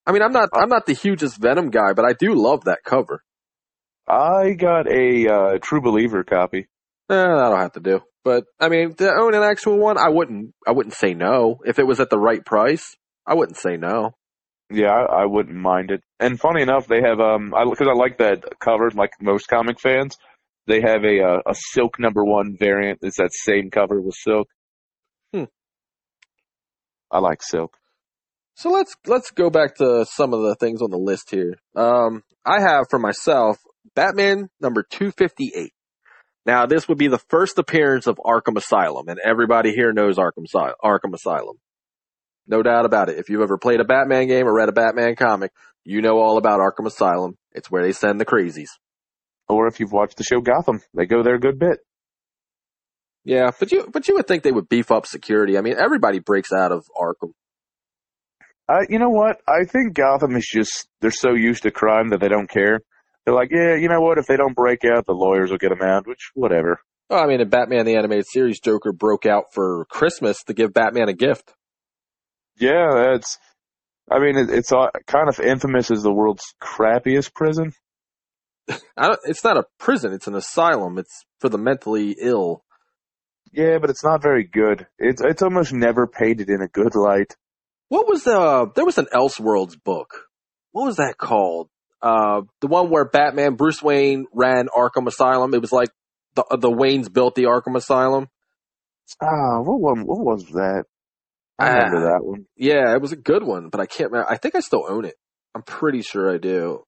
I 0.06 0.12
mean, 0.12 0.22
I'm 0.22 0.32
not. 0.32 0.50
I'm 0.54 0.68
not 0.68 0.86
the 0.86 0.94
hugest 0.94 1.38
Venom 1.40 1.70
guy, 1.70 1.92
but 1.94 2.04
I 2.04 2.12
do 2.12 2.34
love 2.34 2.64
that 2.64 2.78
cover. 2.84 3.22
I 4.08 4.52
got 4.52 4.86
a 4.88 5.28
uh, 5.28 5.58
True 5.60 5.80
Believer 5.80 6.22
copy. 6.22 6.68
Eh, 7.10 7.14
that'll 7.14 7.56
have 7.56 7.72
to 7.72 7.80
do. 7.80 8.00
But 8.24 8.44
I 8.60 8.68
mean, 8.68 8.94
to 8.94 9.10
own 9.12 9.34
an 9.34 9.42
actual 9.42 9.78
one, 9.78 9.98
I 9.98 10.08
wouldn't. 10.08 10.54
I 10.66 10.72
wouldn't 10.72 10.94
say 10.94 11.14
no 11.14 11.58
if 11.66 11.78
it 11.80 11.86
was 11.86 11.98
at 12.00 12.10
the 12.10 12.18
right 12.18 12.44
price. 12.44 12.94
I 13.26 13.34
wouldn't 13.34 13.58
say 13.58 13.76
no. 13.76 14.12
Yeah, 14.70 14.90
I, 14.90 15.22
I 15.22 15.24
wouldn't 15.26 15.56
mind 15.56 15.90
it. 15.90 16.02
And 16.18 16.40
funny 16.40 16.62
enough, 16.62 16.86
they 16.86 17.00
have 17.00 17.20
um, 17.20 17.54
I 17.54 17.64
because 17.64 17.88
I 17.88 17.94
like 17.94 18.18
that 18.18 18.44
cover, 18.58 18.90
like 18.90 19.12
most 19.20 19.46
comic 19.46 19.80
fans. 19.80 20.16
They 20.66 20.80
have 20.80 21.04
a 21.04 21.22
uh, 21.22 21.40
a 21.46 21.54
Silk 21.54 21.98
number 22.00 22.24
one 22.24 22.56
variant. 22.58 22.98
It's 23.02 23.18
that 23.18 23.32
same 23.32 23.70
cover 23.70 24.00
with 24.00 24.14
Silk. 24.14 24.48
Hmm. 25.32 25.44
I 27.10 27.20
like 27.20 27.42
Silk. 27.42 27.76
So 28.54 28.70
let's 28.70 28.96
let's 29.06 29.30
go 29.30 29.50
back 29.50 29.76
to 29.76 30.04
some 30.06 30.32
of 30.34 30.42
the 30.42 30.56
things 30.56 30.82
on 30.82 30.90
the 30.90 30.98
list 30.98 31.30
here. 31.30 31.54
Um, 31.76 32.24
I 32.44 32.60
have 32.60 32.86
for 32.90 32.98
myself 32.98 33.58
Batman 33.94 34.48
number 34.60 34.82
two 34.82 35.12
fifty 35.12 35.52
eight. 35.54 35.74
Now 36.44 36.66
this 36.66 36.88
would 36.88 36.98
be 36.98 37.08
the 37.08 37.22
first 37.28 37.58
appearance 37.58 38.06
of 38.06 38.16
Arkham 38.16 38.56
Asylum, 38.56 39.08
and 39.08 39.20
everybody 39.22 39.72
here 39.72 39.92
knows 39.92 40.16
Arkham 40.16 40.46
Arkham 40.82 41.14
Asylum. 41.14 41.58
No 42.46 42.62
doubt 42.62 42.84
about 42.84 43.08
it. 43.08 43.18
If 43.18 43.28
you've 43.28 43.42
ever 43.42 43.58
played 43.58 43.80
a 43.80 43.84
Batman 43.84 44.28
game 44.28 44.46
or 44.46 44.54
read 44.54 44.68
a 44.68 44.72
Batman 44.72 45.16
comic, 45.16 45.52
you 45.84 46.00
know 46.00 46.18
all 46.18 46.38
about 46.38 46.60
Arkham 46.60 46.86
Asylum. 46.86 47.36
It's 47.52 47.70
where 47.70 47.82
they 47.82 47.92
send 47.92 48.20
the 48.20 48.24
crazies. 48.24 48.70
Or 49.48 49.66
if 49.66 49.80
you've 49.80 49.92
watched 49.92 50.16
the 50.16 50.24
show 50.24 50.40
Gotham, 50.40 50.80
they 50.94 51.06
go 51.06 51.22
there 51.22 51.34
a 51.34 51.40
good 51.40 51.58
bit. 51.58 51.78
Yeah, 53.24 53.50
but 53.58 53.72
you 53.72 53.88
but 53.92 54.06
you 54.06 54.14
would 54.14 54.28
think 54.28 54.44
they 54.44 54.52
would 54.52 54.68
beef 54.68 54.92
up 54.92 55.06
security. 55.06 55.58
I 55.58 55.60
mean, 55.60 55.76
everybody 55.76 56.20
breaks 56.20 56.52
out 56.52 56.70
of 56.70 56.84
Arkham. 56.96 57.32
I, 58.68 58.86
you 58.88 58.98
know 58.98 59.10
what? 59.10 59.40
I 59.48 59.64
think 59.64 59.94
Gotham 59.94 60.36
is 60.36 60.48
just 60.48 60.88
they're 61.00 61.10
so 61.10 61.34
used 61.34 61.64
to 61.64 61.70
crime 61.70 62.10
that 62.10 62.20
they 62.20 62.28
don't 62.28 62.50
care. 62.50 62.80
They're 63.24 63.34
like, 63.34 63.50
yeah, 63.50 63.74
you 63.76 63.88
know 63.88 64.00
what? 64.00 64.18
If 64.18 64.26
they 64.26 64.36
don't 64.36 64.54
break 64.54 64.84
out, 64.84 65.06
the 65.06 65.12
lawyers 65.12 65.50
will 65.50 65.58
get 65.58 65.70
them 65.70 65.82
out. 65.82 66.06
Which, 66.06 66.30
whatever. 66.34 66.80
Oh, 67.10 67.18
I 67.18 67.26
mean, 67.26 67.40
in 67.40 67.48
Batman 67.48 67.84
the 67.84 67.96
Animated 67.96 68.26
Series, 68.28 68.60
Joker 68.60 68.92
broke 68.92 69.26
out 69.26 69.46
for 69.52 69.86
Christmas 69.90 70.42
to 70.44 70.54
give 70.54 70.72
Batman 70.72 71.08
a 71.08 71.12
gift. 71.12 71.52
Yeah, 72.58 72.92
that's. 72.94 73.38
I 74.10 74.20
mean, 74.20 74.36
it, 74.36 74.50
it's 74.50 74.72
uh, 74.72 74.88
kind 75.06 75.28
of 75.28 75.40
infamous 75.40 75.90
as 75.90 76.02
the 76.02 76.12
world's 76.12 76.54
crappiest 76.62 77.34
prison. 77.34 77.72
I 78.96 79.08
don't, 79.08 79.20
it's 79.24 79.44
not 79.44 79.56
a 79.56 79.64
prison; 79.78 80.12
it's 80.12 80.26
an 80.26 80.34
asylum. 80.34 80.98
It's 80.98 81.24
for 81.40 81.48
the 81.48 81.58
mentally 81.58 82.16
ill. 82.20 82.62
Yeah, 83.52 83.78
but 83.78 83.90
it's 83.90 84.04
not 84.04 84.22
very 84.22 84.44
good. 84.44 84.86
It's 84.98 85.22
it's 85.22 85.42
almost 85.42 85.72
never 85.72 86.06
painted 86.06 86.50
in 86.50 86.62
a 86.62 86.68
good 86.68 86.94
light. 86.94 87.34
What 87.88 88.08
was 88.08 88.24
the? 88.24 88.70
There 88.74 88.84
was 88.84 88.98
an 88.98 89.06
Elseworlds 89.12 89.82
book. 89.82 90.24
What 90.72 90.86
was 90.86 90.96
that 90.96 91.16
called? 91.18 91.68
Uh, 92.02 92.42
the 92.60 92.66
one 92.66 92.90
where 92.90 93.08
Batman, 93.08 93.54
Bruce 93.54 93.82
Wayne 93.82 94.26
ran 94.32 94.68
Arkham 94.68 95.06
Asylum. 95.06 95.54
It 95.54 95.60
was 95.60 95.72
like 95.72 95.90
the 96.34 96.44
the 96.58 96.70
Waynes 96.70 97.12
built 97.12 97.34
the 97.34 97.44
Arkham 97.44 97.76
Asylum. 97.76 98.28
Ah, 99.22 99.60
what 99.62 99.80
one? 99.80 100.06
What 100.06 100.24
was 100.24 100.44
that? 100.52 100.84
I 101.58 101.68
remember 101.70 101.98
Ah. 102.08 102.12
that 102.12 102.24
one. 102.24 102.46
Yeah, 102.56 102.94
it 102.94 103.00
was 103.00 103.12
a 103.12 103.16
good 103.16 103.42
one, 103.42 103.68
but 103.70 103.80
I 103.80 103.86
can't 103.86 104.10
remember. 104.10 104.30
I 104.30 104.36
think 104.36 104.54
I 104.54 104.60
still 104.60 104.84
own 104.88 105.04
it. 105.04 105.14
I'm 105.54 105.62
pretty 105.62 106.02
sure 106.02 106.32
I 106.32 106.38
do. 106.38 106.84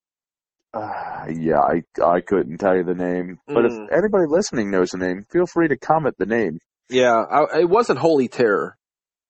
Ah, 0.74 1.26
yeah, 1.28 1.61
I 1.61 1.83
I 2.04 2.20
couldn't 2.20 2.59
tell 2.59 2.76
you 2.76 2.85
the 2.85 2.94
name, 2.94 3.38
but 3.46 3.64
Mm. 3.64 3.87
if 3.87 3.92
anybody 3.92 4.24
listening 4.28 4.70
knows 4.70 4.90
the 4.90 4.98
name, 4.98 5.24
feel 5.31 5.46
free 5.46 5.68
to 5.68 5.78
comment 5.78 6.16
the 6.18 6.26
name. 6.26 6.59
Yeah, 6.90 7.14
I, 7.14 7.61
it 7.61 7.68
wasn't 7.70 7.98
Holy 7.98 8.28
Terror. 8.28 8.76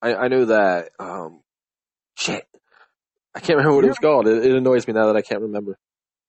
I, 0.03 0.15
I 0.15 0.29
know 0.29 0.47
that. 0.47 0.91
Um, 0.99 1.43
shit, 2.17 2.45
I 3.35 3.41
can't 3.41 3.57
remember 3.59 3.77
what 3.77 3.85
it 3.85 3.89
was 3.89 3.99
called. 3.99 4.27
It, 4.27 4.45
it 4.47 4.57
annoys 4.57 4.87
me 4.89 4.95
now 4.95 5.07
that 5.07 5.17
I 5.17 5.23
can't 5.23 5.43
remember. 5.43 5.79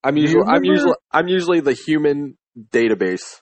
I'm 0.03 0.13
Do 0.15 0.21
you 0.21 0.27
usually 0.27 0.43
I'm 0.47 0.63
usually 0.63 0.93
I'm 1.11 1.27
usually 1.27 1.59
the 1.61 1.73
human 1.73 2.37
database 2.71 3.41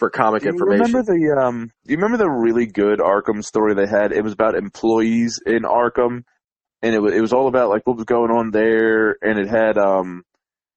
for 0.00 0.10
comic 0.10 0.42
Do 0.42 0.48
you 0.48 0.52
information. 0.54 0.86
remember 0.86 1.02
the 1.12 1.40
um? 1.40 1.70
Do 1.84 1.92
you 1.92 1.98
remember 1.98 2.16
the 2.16 2.28
really 2.30 2.66
good 2.66 2.98
Arkham 2.98 3.44
story 3.44 3.74
they 3.74 3.86
had? 3.86 4.10
It 4.10 4.24
was 4.24 4.32
about 4.32 4.56
employees 4.56 5.38
in 5.46 5.62
Arkham, 5.62 6.24
and 6.82 6.94
it 6.94 7.00
was 7.00 7.14
it 7.14 7.20
was 7.20 7.32
all 7.32 7.46
about 7.46 7.68
like 7.68 7.86
what 7.86 7.96
was 7.96 8.06
going 8.06 8.32
on 8.32 8.50
there, 8.50 9.16
and 9.22 9.38
it 9.38 9.48
had 9.48 9.78
um. 9.78 10.24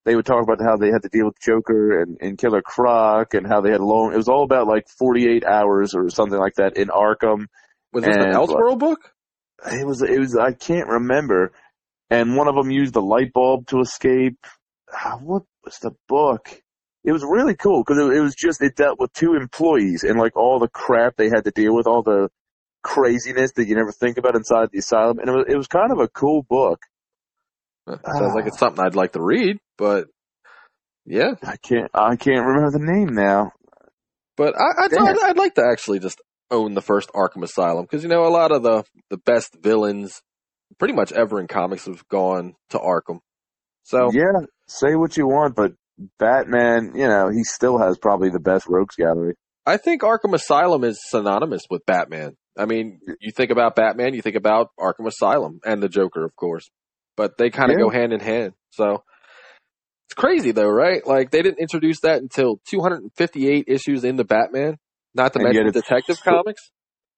They 0.06 0.18
would 0.18 0.26
talk 0.26 0.44
about 0.44 0.60
how 0.62 0.76
they 0.76 0.92
had 0.92 1.04
to 1.04 1.10
deal 1.10 1.28
with 1.28 1.40
Joker 1.40 2.02
and, 2.02 2.18
and 2.20 2.38
Killer 2.38 2.62
Croc, 2.62 3.34
and 3.36 3.48
how 3.48 3.62
they 3.62 3.72
had 3.72 3.80
long. 3.80 4.12
It 4.14 4.18
was 4.18 4.28
all 4.28 4.44
about 4.44 4.68
like 4.68 4.90
48 5.00 5.46
hours 5.46 5.96
or 5.96 6.10
something 6.10 6.38
like 6.38 6.56
that 6.56 6.76
in 6.76 6.90
Arkham. 6.90 7.46
Was 7.94 8.04
this 8.04 8.14
an 8.14 8.24
and, 8.24 8.34
Elseworld 8.36 8.80
book? 8.80 9.00
It 9.66 9.88
was 9.88 10.02
it 10.02 10.20
was 10.20 10.36
I 10.36 10.52
can't 10.52 10.90
remember, 10.90 11.54
and 12.10 12.36
one 12.36 12.50
of 12.50 12.56
them 12.56 12.70
used 12.70 12.94
the 12.94 13.02
light 13.02 13.32
bulb 13.32 13.68
to 13.68 13.80
escape. 13.80 14.36
Ah, 14.94 15.20
What 15.22 15.44
was 15.64 15.80
the 15.80 15.92
book? 16.10 16.62
It 17.04 17.12
was 17.12 17.24
really 17.24 17.56
cool 17.56 17.84
because 17.86 17.98
it, 18.02 18.18
it 18.18 18.22
was 18.22 18.34
just 18.36 18.62
it 18.62 18.76
dealt 18.76 19.00
with 19.00 19.12
two 19.14 19.34
employees 19.36 20.04
and 20.04 20.18
like 20.20 20.36
all 20.38 20.60
the 20.60 20.70
crap 20.70 21.16
they 21.18 21.28
had 21.30 21.44
to 21.44 21.52
deal 21.52 21.76
with, 21.76 21.86
all 21.88 22.02
the 22.04 22.30
craziness 22.84 23.52
that 23.54 23.68
you 23.68 23.76
never 23.76 23.92
think 23.92 24.18
about 24.18 24.36
inside 24.36 24.70
the 24.72 24.80
asylum, 24.80 25.20
and 25.20 25.30
it 25.30 25.32
was 25.34 25.46
it 25.50 25.58
was 25.58 25.68
kind 25.68 25.92
of 25.92 26.00
a 26.00 26.08
cool 26.08 26.44
book. 26.44 26.82
Uh, 27.86 27.98
Sounds 28.18 28.34
like 28.36 28.46
Ah. 28.46 28.48
it's 28.48 28.60
something 28.60 28.84
I'd 28.84 28.96
like 28.96 29.12
to 29.14 29.22
read, 29.22 29.58
but 29.78 30.08
yeah. 31.06 31.34
I 31.44 31.58
can't 31.58 31.92
I 31.94 32.16
can't 32.16 32.46
remember 32.46 32.72
the 32.72 32.80
name 32.86 33.14
now. 33.14 33.52
But 34.38 34.56
I, 34.58 34.86
I'd, 34.86 34.94
I'd, 34.98 35.20
I'd 35.30 35.38
like 35.38 35.56
to 35.56 35.66
actually 35.70 36.00
just 36.00 36.22
own 36.50 36.74
the 36.74 36.82
first 36.82 37.10
Arkham 37.14 37.44
Asylum 37.44 37.84
because 37.84 38.04
you 38.04 38.10
know 38.10 38.26
a 38.26 38.30
lot 38.30 38.52
of 38.52 38.64
the 38.64 38.84
the 39.10 39.18
best 39.18 39.58
villains, 39.62 40.22
pretty 40.80 40.94
much 40.94 41.12
ever 41.12 41.40
in 41.42 41.48
comics, 41.48 41.86
have 41.86 42.08
gone 42.08 42.56
to 42.70 42.80
Arkham. 42.80 43.20
So 43.84 44.12
Yeah, 44.14 44.46
say 44.68 44.96
what 44.96 45.18
you 45.18 45.28
want, 45.28 45.56
but 45.56 45.74
Batman, 46.20 46.94
you 46.96 47.08
know, 47.08 47.30
he 47.30 47.44
still 47.44 47.78
has 47.78 47.98
probably 47.98 48.30
the 48.30 48.40
best 48.40 48.68
rogues 48.68 48.96
gallery. 48.96 49.36
I 49.66 49.78
think 49.78 50.02
Arkham 50.02 50.34
Asylum 50.34 50.84
is 50.84 51.00
synonymous 51.10 51.64
with 51.70 51.86
Batman. 51.86 52.36
I 52.58 52.66
mean, 52.66 53.00
you 53.20 53.32
think 53.32 53.50
about 53.52 53.76
Batman, 53.76 54.14
you 54.14 54.22
think 54.22 54.36
about 54.36 54.70
Arkham 54.80 55.08
Asylum 55.08 55.60
and 55.66 55.82
the 55.82 55.90
Joker, 55.90 56.24
of 56.26 56.36
course, 56.36 56.70
but 57.16 57.38
they 57.38 57.50
kind 57.50 57.72
of 57.72 57.78
Yeah. 57.78 57.86
go 57.86 57.90
hand 57.90 58.14
in 58.14 58.20
hand. 58.20 58.54
So 58.72 59.04
it's 60.08 60.14
crazy 60.16 60.52
though, 60.52 60.70
right? 60.70 61.06
Like 61.06 61.32
they 61.32 61.42
didn't 61.42 61.60
introduce 61.60 62.02
that 62.02 62.22
until 62.22 62.60
258 62.70 63.66
issues 63.68 64.04
into 64.04 64.24
Batman. 64.24 64.78
Not 65.16 65.34
to 65.34 65.40
And 65.40 65.46
mention 65.46 65.72
Detective 65.72 66.18
so- 66.18 66.32
Comics. 66.32 66.72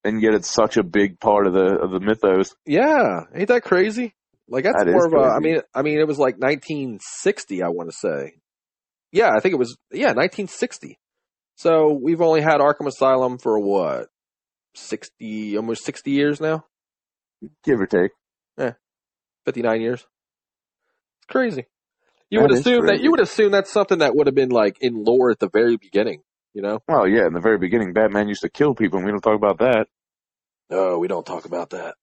And 0.03 0.21
yet 0.21 0.35
it's 0.35 0.49
such 0.49 0.77
a 0.77 0.83
big 0.83 1.19
part 1.19 1.47
of 1.47 1.53
the 1.53 1.79
of 1.81 1.89
the 1.91 1.99
mythos. 1.99 2.53
Yeah, 2.67 3.21
ain't 3.33 3.47
that 3.47 3.63
crazy? 3.63 4.13
Like 4.47 4.63
that's 4.65 4.77
That 4.83 4.91
more 4.91 5.07
of 5.07 5.13
a. 5.13 5.17
I 5.17 5.39
crazy. 5.39 5.53
mean, 5.55 5.61
I 5.73 5.81
mean, 5.81 5.97
it 5.99 6.07
was 6.07 6.19
like 6.19 6.37
1960. 6.37 7.63
I 7.63 7.69
want 7.69 7.89
to 7.89 7.95
say. 7.97 8.33
Yeah, 9.15 9.31
I 9.33 9.39
think 9.39 9.53
it 9.53 9.57
was. 9.57 9.77
Yeah, 9.93 10.07
1960. 10.07 10.99
So 11.55 11.93
we've 11.93 12.19
only 12.19 12.41
had 12.41 12.59
Arkham 12.59 12.85
Asylum 12.85 13.37
for 13.37 13.57
what, 13.57 14.07
60, 14.75 15.55
almost 15.55 15.85
60 15.85 16.11
years 16.11 16.41
now. 16.41 16.65
Give 17.63 17.79
or 17.79 17.85
take. 17.85 18.11
Yeah, 18.57 18.73
59 19.45 19.79
years. 19.79 20.01
It's 20.01 21.27
crazy. 21.29 21.63
You 22.29 22.39
That 22.39 22.49
would 22.49 22.59
assume 22.59 22.85
that 22.87 22.99
you 22.99 23.11
would 23.11 23.21
assume 23.21 23.53
that's 23.53 23.71
something 23.71 23.99
that 23.99 24.17
would 24.17 24.27
have 24.27 24.35
been 24.35 24.49
like 24.49 24.75
in 24.81 25.05
lore 25.05 25.31
at 25.31 25.39
the 25.39 25.49
very 25.49 25.77
beginning. 25.77 26.21
You 26.53 26.61
know? 26.61 26.79
Well, 26.85 27.07
yeah, 27.07 27.25
in 27.25 27.33
the 27.33 27.39
very 27.39 27.57
beginning, 27.57 27.93
Batman 27.93 28.27
used 28.27 28.41
to 28.41 28.49
kill 28.49 28.75
people, 28.75 28.97
and 28.97 29.05
we 29.05 29.11
don't 29.13 29.21
talk 29.21 29.37
about 29.37 29.59
that. 29.59 29.87
No, 30.69 30.99
we 30.99 31.07
don't 31.07 31.25
talk 31.25 31.45
about 31.45 31.69
that. 31.69 31.95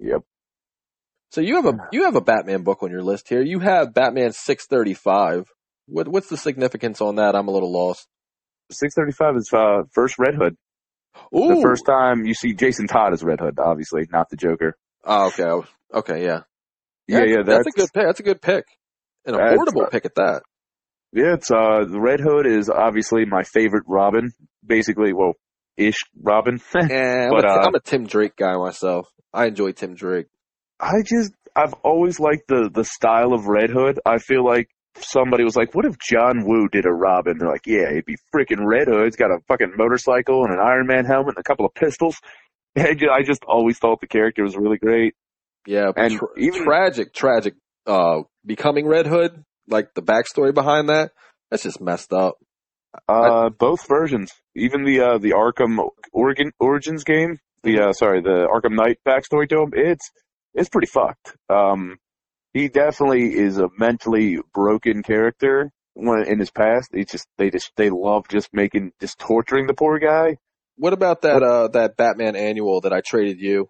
Yep. 0.00 0.22
So 1.30 1.40
you 1.40 1.56
have 1.56 1.66
a 1.66 1.76
you 1.92 2.04
have 2.04 2.16
a 2.16 2.20
Batman 2.20 2.62
book 2.62 2.82
on 2.82 2.90
your 2.90 3.02
list 3.02 3.28
here. 3.28 3.42
You 3.42 3.58
have 3.60 3.92
Batman 3.94 4.32
635. 4.32 5.44
What 5.86 6.08
what's 6.08 6.28
the 6.28 6.36
significance 6.36 7.00
on 7.00 7.16
that? 7.16 7.34
I'm 7.34 7.48
a 7.48 7.50
little 7.50 7.72
lost. 7.72 8.06
635 8.70 9.36
is 9.36 9.50
uh, 9.52 9.82
first 9.92 10.18
Red 10.18 10.34
Hood. 10.34 10.56
Ooh. 11.34 11.54
The 11.54 11.60
first 11.62 11.84
time 11.86 12.24
you 12.24 12.34
see 12.34 12.52
Jason 12.54 12.86
Todd 12.86 13.12
as 13.12 13.22
Red 13.22 13.40
Hood, 13.40 13.58
obviously, 13.58 14.06
not 14.10 14.28
the 14.30 14.36
Joker. 14.36 14.76
Oh, 15.04 15.28
okay. 15.28 15.66
Okay, 15.94 16.24
yeah. 16.24 16.40
Yeah, 17.06 17.24
yeah, 17.24 17.42
that's, 17.46 17.66
a 17.66 17.70
good 17.70 17.88
pick. 17.94 18.04
That's 18.04 18.20
a 18.20 18.22
good 18.22 18.42
pick. 18.42 18.64
An 19.24 19.32
That's- 19.34 19.56
affordable 19.58 19.90
pick 19.90 20.04
at 20.04 20.14
that. 20.16 20.42
Yeah, 21.10 21.34
it's 21.34 21.50
uh, 21.50 21.86
the 21.88 21.98
Red 21.98 22.20
Hood 22.20 22.46
is 22.46 22.68
obviously 22.68 23.24
my 23.24 23.42
favorite 23.42 23.84
Robin. 23.86 24.30
Basically, 24.64 25.14
well, 25.14 25.32
ish 25.78 26.00
Robin. 26.22 26.60
And 26.74 26.92
I'm, 26.92 27.30
But, 27.30 27.44
a, 27.46 27.48
uh, 27.48 27.64
I'm 27.66 27.74
a 27.74 27.80
Tim 27.80 28.04
Drake 28.06 28.36
guy 28.36 28.54
myself. 28.58 29.08
I 29.32 29.46
enjoy 29.46 29.72
Tim 29.72 29.94
Drake. 29.94 30.26
I 30.80 31.02
just, 31.04 31.32
I've 31.56 31.74
always 31.84 32.20
liked 32.20 32.48
the 32.48 32.70
the 32.72 32.84
style 32.84 33.32
of 33.32 33.46
Red 33.46 33.70
Hood. 33.70 33.98
I 34.06 34.18
feel 34.18 34.44
like 34.44 34.68
somebody 34.96 35.44
was 35.44 35.56
like, 35.56 35.74
"What 35.74 35.84
if 35.84 35.96
John 35.98 36.44
Woo 36.46 36.68
did 36.68 36.86
a 36.86 36.90
Robin?" 36.92 37.36
They're 37.38 37.48
like, 37.48 37.66
"Yeah, 37.66 37.92
he'd 37.92 38.04
be 38.06 38.16
freaking 38.34 38.64
Red 38.64 38.86
Hood. 38.88 39.04
He's 39.06 39.16
got 39.16 39.30
a 39.30 39.38
fucking 39.48 39.72
motorcycle 39.76 40.44
and 40.44 40.52
an 40.54 40.60
Iron 40.60 40.86
Man 40.86 41.04
helmet 41.04 41.34
and 41.36 41.38
a 41.38 41.42
couple 41.48 41.66
of 41.66 41.74
pistols." 41.74 42.16
And 42.76 43.00
I 43.10 43.22
just 43.24 43.42
always 43.48 43.78
thought 43.78 44.00
the 44.00 44.06
character 44.06 44.44
was 44.44 44.54
really 44.56 44.76
great. 44.76 45.14
Yeah, 45.66 45.90
And 45.96 46.16
tra- 46.16 46.28
even- 46.36 46.62
tragic, 46.62 47.12
tragic. 47.12 47.54
Uh, 47.86 48.20
becoming 48.46 48.86
Red 48.86 49.06
Hood, 49.06 49.42
like 49.66 49.94
the 49.94 50.02
backstory 50.02 50.54
behind 50.54 50.88
that. 50.90 51.10
That's 51.50 51.62
just 51.64 51.80
messed 51.80 52.12
up. 52.12 52.36
Uh, 53.08 53.48
both 53.48 53.88
versions, 53.88 54.30
even 54.54 54.84
the 54.84 55.00
uh 55.00 55.18
the 55.18 55.30
Arkham 55.32 55.78
Origin 56.12 56.52
Origins 56.60 57.02
game, 57.04 57.38
the 57.64 57.80
uh 57.80 57.92
sorry, 57.94 58.20
the 58.20 58.46
Arkham 58.46 58.76
Knight 58.76 58.98
backstory 59.04 59.48
to 59.48 59.62
him, 59.62 59.70
it's 59.72 60.10
it's 60.58 60.68
pretty 60.68 60.88
fucked. 60.88 61.36
Um, 61.48 61.98
he 62.52 62.68
definitely 62.68 63.36
is 63.36 63.58
a 63.58 63.68
mentally 63.78 64.38
broken 64.52 65.02
character. 65.02 65.70
When 65.94 66.26
in 66.26 66.38
his 66.38 66.50
past, 66.50 66.90
it's 66.92 67.12
just 67.12 67.26
they 67.38 67.50
just 67.50 67.72
they 67.76 67.90
love 67.90 68.28
just 68.28 68.48
making 68.52 68.92
just 69.00 69.18
torturing 69.18 69.66
the 69.66 69.74
poor 69.74 69.98
guy. 69.98 70.36
What 70.76 70.92
about 70.92 71.22
that? 71.22 71.42
Uh, 71.42 71.68
that 71.68 71.96
Batman 71.96 72.36
annual 72.36 72.82
that 72.82 72.92
I 72.92 73.00
traded 73.04 73.40
you? 73.40 73.68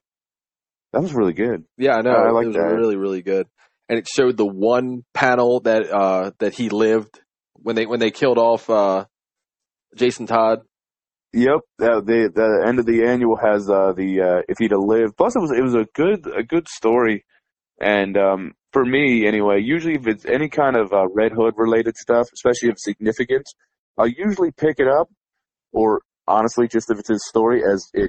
That 0.93 1.03
was 1.03 1.15
really 1.15 1.33
good. 1.33 1.65
Yeah, 1.77 1.97
I 1.97 2.03
know. 2.03 2.11
I 2.11 2.31
like 2.31 2.45
it 2.45 2.49
was 2.49 2.57
that. 2.57 2.75
really, 2.75 2.97
really 2.97 3.23
good. 3.23 3.47
And 3.89 3.99
it 3.99 4.07
showed 4.07 4.37
the 4.37 4.47
one 4.47 5.05
panel 5.15 5.61
that 5.61 5.91
uh 5.91 6.33
that 6.39 6.55
he 6.55 6.69
lived 6.69 7.21
when 7.55 7.77
they 7.77 7.87
when 7.87 8.01
they 8.01 8.11
killed 8.11 8.39
off 8.39 8.69
uh 8.69 9.07
Jason 9.97 10.27
Todd. 10.27 10.61
Yep, 11.33 11.61
uh, 11.83 12.01
the 12.01 12.31
the 12.35 12.65
end 12.67 12.79
of 12.79 12.87
the 12.87 13.05
annual 13.05 13.37
has 13.37 13.69
uh, 13.69 13.93
the 13.93 14.21
uh, 14.21 14.43
if 14.49 14.57
he'd 14.59 14.71
have 14.71 14.81
lived. 14.81 15.17
Plus, 15.17 15.37
it 15.37 15.41
was 15.41 15.51
it 15.51 15.63
was 15.63 15.75
a 15.75 15.87
good 15.95 16.27
a 16.27 16.43
good 16.43 16.67
story, 16.69 17.25
and 17.81 18.17
um, 18.17 18.53
for 18.73 18.85
me 18.85 19.27
anyway. 19.27 19.61
Usually, 19.61 19.95
if 19.95 20.07
it's 20.07 20.25
any 20.25 20.49
kind 20.49 20.75
of 20.77 20.93
uh, 20.93 21.07
Red 21.09 21.33
Hood 21.33 21.55
related 21.59 21.97
stuff, 21.99 22.29
especially 22.33 22.71
of 22.71 22.79
significance, 22.79 23.53
I'll 23.99 24.09
usually 24.09 24.53
pick 24.53 24.77
it 24.81 24.89
up, 24.89 25.11
or 25.73 26.01
honestly, 26.27 26.67
just 26.67 26.91
if 26.91 26.99
it's 26.99 27.11
his 27.11 27.27
story. 27.29 27.63
As 27.63 27.91
in 27.93 28.09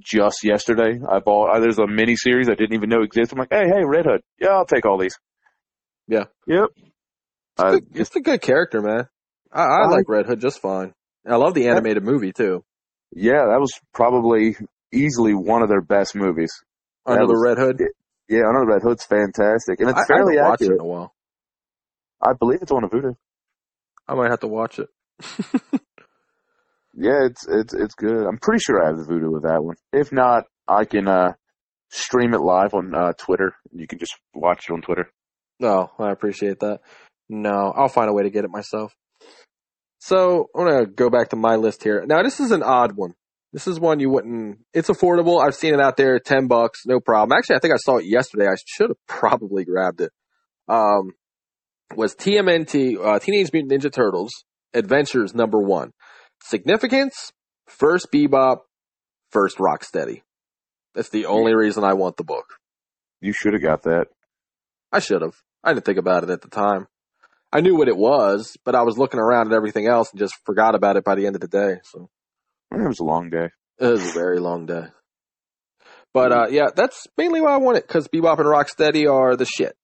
just 0.00 0.44
yesterday, 0.44 1.00
I 1.08 1.18
bought 1.18 1.56
uh, 1.56 1.58
there's 1.60 1.78
a 1.80 1.86
mini 1.88 2.14
series 2.14 2.48
I 2.48 2.54
didn't 2.54 2.74
even 2.74 2.88
know 2.90 3.02
existed. 3.02 3.32
I'm 3.34 3.40
like, 3.40 3.52
hey, 3.52 3.66
hey, 3.66 3.84
Red 3.84 4.06
Hood, 4.06 4.20
yeah, 4.40 4.50
I'll 4.50 4.66
take 4.66 4.86
all 4.86 4.98
these. 4.98 5.18
Yeah. 6.06 6.24
Yep. 6.46 6.68
It's, 6.76 7.62
Uh, 7.62 7.70
good, 7.72 7.86
it's 7.94 8.16
a 8.16 8.20
good 8.20 8.40
character, 8.40 8.80
man. 8.80 9.08
I, 9.52 9.62
I 9.64 9.82
I- 9.82 9.86
like 9.88 10.08
Red 10.08 10.26
Hood 10.26 10.40
just 10.40 10.60
fine. 10.62 10.94
I 11.26 11.36
love 11.36 11.54
the 11.54 11.68
animated 11.68 12.02
movie 12.04 12.32
too. 12.32 12.64
yeah, 13.12 13.46
that 13.50 13.60
was 13.60 13.72
probably 13.94 14.56
easily 14.92 15.34
one 15.34 15.62
of 15.62 15.68
their 15.68 15.80
best 15.80 16.14
movies. 16.14 16.52
That 17.06 17.12
Under 17.12 17.26
the 17.26 17.32
was- 17.34 17.42
Red 17.44 17.58
Hood. 17.58 17.82
Yeah, 18.28 18.40
I 18.48 18.52
know 18.52 18.64
Red 18.64 18.82
Hood's 18.82 19.04
fantastic, 19.04 19.80
and 19.80 19.90
it's 19.90 19.98
I, 19.98 20.02
I 20.02 20.06
fairly 20.06 20.36
haven't 20.36 20.50
watched 20.50 20.62
it 20.62 20.72
in 20.72 20.80
a 20.80 20.84
while. 20.84 21.14
I 22.22 22.32
believe 22.38 22.60
it's 22.62 22.72
on 22.72 22.84
a 22.84 22.88
Vudu. 22.88 23.14
I 24.08 24.14
might 24.14 24.30
have 24.30 24.40
to 24.40 24.48
watch 24.48 24.78
it. 24.78 24.88
Yeah, 26.94 27.24
it's 27.24 27.46
it's 27.48 27.72
it's 27.72 27.94
good. 27.94 28.26
I'm 28.26 28.36
pretty 28.38 28.60
sure 28.60 28.82
I 28.82 28.88
have 28.88 28.98
the 28.98 29.04
Vudu 29.04 29.32
with 29.32 29.44
that 29.44 29.62
one. 29.64 29.76
If 29.94 30.12
not, 30.12 30.44
I 30.68 30.84
can 30.84 31.08
uh 31.08 31.32
stream 31.90 32.34
it 32.34 32.40
live 32.42 32.74
on 32.74 32.94
uh 32.94 33.12
Twitter. 33.16 33.54
You 33.72 33.86
can 33.86 33.98
just 33.98 34.14
watch 34.34 34.66
it 34.68 34.72
on 34.74 34.82
Twitter. 34.82 35.08
No, 35.58 35.90
I 35.98 36.10
appreciate 36.10 36.60
that. 36.60 36.80
No, 37.30 37.72
I'll 37.74 37.88
find 37.88 38.10
a 38.10 38.12
way 38.12 38.24
to 38.24 38.30
get 38.30 38.44
it 38.44 38.50
myself. 38.50 38.92
So 40.04 40.50
I'm 40.52 40.66
gonna 40.66 40.86
go 40.86 41.10
back 41.10 41.28
to 41.28 41.36
my 41.36 41.54
list 41.54 41.84
here. 41.84 42.04
Now 42.04 42.24
this 42.24 42.40
is 42.40 42.50
an 42.50 42.64
odd 42.64 42.96
one. 42.96 43.14
This 43.52 43.68
is 43.68 43.78
one 43.78 44.00
you 44.00 44.10
wouldn't. 44.10 44.58
It's 44.74 44.88
affordable. 44.88 45.40
I've 45.40 45.54
seen 45.54 45.74
it 45.74 45.80
out 45.80 45.96
there, 45.96 46.18
ten 46.18 46.48
bucks, 46.48 46.80
no 46.86 46.98
problem. 46.98 47.38
Actually, 47.38 47.54
I 47.54 47.58
think 47.60 47.72
I 47.72 47.76
saw 47.76 47.98
it 47.98 48.06
yesterday. 48.06 48.48
I 48.48 48.56
should 48.66 48.90
have 48.90 49.06
probably 49.06 49.64
grabbed 49.64 50.00
it. 50.00 50.10
Um, 50.66 51.12
was 51.94 52.16
TMNT 52.16 52.96
uh, 53.00 53.20
Teenage 53.20 53.52
Mutant 53.52 53.80
Ninja 53.80 53.92
Turtles 53.92 54.32
Adventures 54.74 55.36
number 55.36 55.60
one. 55.60 55.92
Significance: 56.42 57.30
first 57.68 58.10
Bebop, 58.12 58.56
first 59.30 59.58
Rocksteady. 59.58 60.22
That's 60.96 61.10
the 61.10 61.26
only 61.26 61.54
reason 61.54 61.84
I 61.84 61.92
want 61.92 62.16
the 62.16 62.24
book. 62.24 62.54
You 63.20 63.32
should 63.32 63.52
have 63.52 63.62
got 63.62 63.84
that. 63.84 64.08
I 64.90 64.98
should 64.98 65.22
have. 65.22 65.36
I 65.62 65.72
didn't 65.72 65.84
think 65.84 65.98
about 65.98 66.24
it 66.24 66.30
at 66.30 66.42
the 66.42 66.48
time. 66.48 66.88
I 67.52 67.60
knew 67.60 67.76
what 67.76 67.88
it 67.88 67.96
was, 67.96 68.56
but 68.64 68.74
I 68.74 68.82
was 68.82 68.96
looking 68.96 69.20
around 69.20 69.48
at 69.48 69.52
everything 69.56 69.86
else 69.86 70.10
and 70.10 70.18
just 70.18 70.34
forgot 70.46 70.74
about 70.74 70.96
it 70.96 71.04
by 71.04 71.14
the 71.14 71.26
end 71.26 71.34
of 71.36 71.40
the 71.42 71.48
day. 71.48 71.80
So 71.84 72.08
It 72.72 72.88
was 72.88 73.00
a 73.00 73.04
long 73.04 73.28
day. 73.30 73.48
it 73.78 73.86
was 73.86 74.08
a 74.08 74.12
very 74.12 74.40
long 74.40 74.66
day. 74.66 74.86
But 76.14 76.32
uh, 76.32 76.46
yeah, 76.50 76.68
that's 76.74 77.06
mainly 77.16 77.40
why 77.40 77.52
I 77.52 77.56
want 77.58 77.78
it 77.78 77.86
because 77.86 78.08
Bebop 78.08 78.38
and 78.38 78.46
Rocksteady 78.46 79.10
are 79.10 79.36
the 79.36 79.46
shit. 79.46 79.74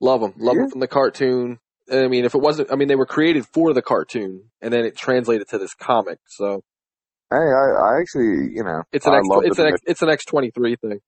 Love 0.00 0.20
them. 0.20 0.34
Love 0.38 0.56
Yeah. 0.56 0.62
them 0.62 0.70
from 0.70 0.80
the 0.80 0.88
cartoon. 0.88 1.58
I 1.92 2.06
mean, 2.08 2.24
if 2.24 2.34
it 2.34 2.40
wasn't, 2.40 2.72
I 2.72 2.76
mean, 2.76 2.88
they 2.88 2.96
were 2.96 3.06
created 3.06 3.44
for 3.52 3.72
the 3.74 3.82
cartoon 3.82 4.44
and 4.62 4.72
then 4.72 4.84
it 4.84 4.96
translated 4.96 5.48
to 5.48 5.58
this 5.58 5.74
comic. 5.74 6.18
So 6.28 6.62
Hey, 7.30 7.36
I, 7.36 7.40
I 7.96 8.00
actually, 8.00 8.52
you 8.54 8.64
know, 8.64 8.82
it's 8.92 9.06
an 9.06 9.14
I 9.14 9.18
X, 9.18 9.28
it's 9.44 9.58
an 9.58 9.66
X, 9.66 9.80
it's 9.86 10.02
an 10.02 10.08
X23 10.08 10.80
thing. 10.80 10.98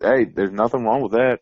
hey, 0.00 0.24
there's 0.24 0.50
nothing 0.50 0.84
wrong 0.84 1.02
with 1.02 1.12
that. 1.12 1.38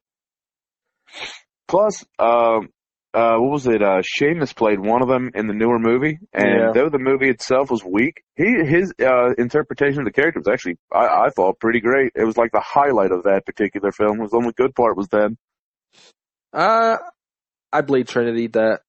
Plus, 1.69 2.05
um, 2.19 2.69
uh, 3.15 3.37
what 3.37 3.51
was 3.51 3.67
it? 3.67 3.83
Uh, 3.83 4.01
Sheamus 4.03 4.53
played 4.53 4.81
one 4.81 5.03
of 5.03 5.09
them 5.09 5.31
in 5.35 5.47
the 5.47 5.55
newer 5.55 5.79
movie, 5.79 6.19
and 6.33 6.49
Yeah. 6.49 6.73
though 6.73 6.89
the 6.89 6.99
movie 6.99 7.29
itself 7.29 7.71
was 7.71 7.85
weak, 7.85 8.23
he 8.37 8.45
his 8.65 8.93
uh, 9.01 9.35
interpretation 9.39 10.01
of 10.01 10.05
the 10.07 10.13
character 10.13 10.41
was 10.41 10.49
actually, 10.49 10.79
I, 10.93 11.27
I 11.27 11.29
thought, 11.31 11.61
pretty 11.61 11.81
great. 11.81 12.13
It 12.15 12.25
was 12.25 12.37
like 12.37 12.53
the 12.53 12.61
highlight 12.65 13.13
of 13.13 13.25
that 13.25 13.45
particular 13.47 13.93
film. 13.93 14.19
Was 14.19 14.31
the 14.31 14.39
only 14.39 14.53
good 14.57 14.75
part 14.75 14.97
was 14.97 15.09
them. 15.09 15.37
Uh, 16.53 16.97
I 17.73 17.81
Blade 17.83 18.09
Trinity 18.09 18.49
that. 18.49 18.81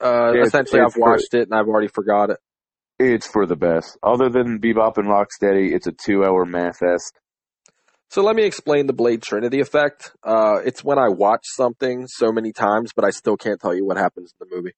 Uh, 0.00 0.32
Yeah, 0.34 0.42
essentially, 0.42 0.80
it's 0.82 0.96
I've 0.96 1.00
watched 1.00 1.34
it 1.34 1.48
and 1.48 1.54
I've 1.54 1.68
already 1.68 1.88
forgot 1.88 2.30
it. 2.30 2.38
It's 2.98 3.26
for 3.26 3.46
the 3.46 3.56
best. 3.56 3.96
Other 4.02 4.28
than 4.28 4.60
Bebop 4.60 4.98
and 4.98 5.08
Rocksteady, 5.08 5.72
it's 5.74 5.86
a 5.86 5.92
two-hour 5.92 6.44
man 6.44 6.72
fest. 6.72 7.18
So 8.12 8.22
let 8.22 8.36
me 8.36 8.44
explain 8.44 8.86
the 8.86 8.92
Blade 8.92 9.22
Trinity 9.22 9.60
effect. 9.60 10.12
Uh, 10.22 10.58
it's 10.66 10.84
when 10.84 10.98
I 10.98 11.08
watch 11.08 11.46
something 11.46 12.06
so 12.06 12.30
many 12.30 12.52
times, 12.52 12.92
but 12.94 13.06
I 13.06 13.10
still 13.10 13.38
can't 13.38 13.58
tell 13.58 13.74
you 13.74 13.86
what 13.86 13.96
happens 13.96 14.34
in 14.38 14.46
the 14.46 14.54
movie. 14.54 14.74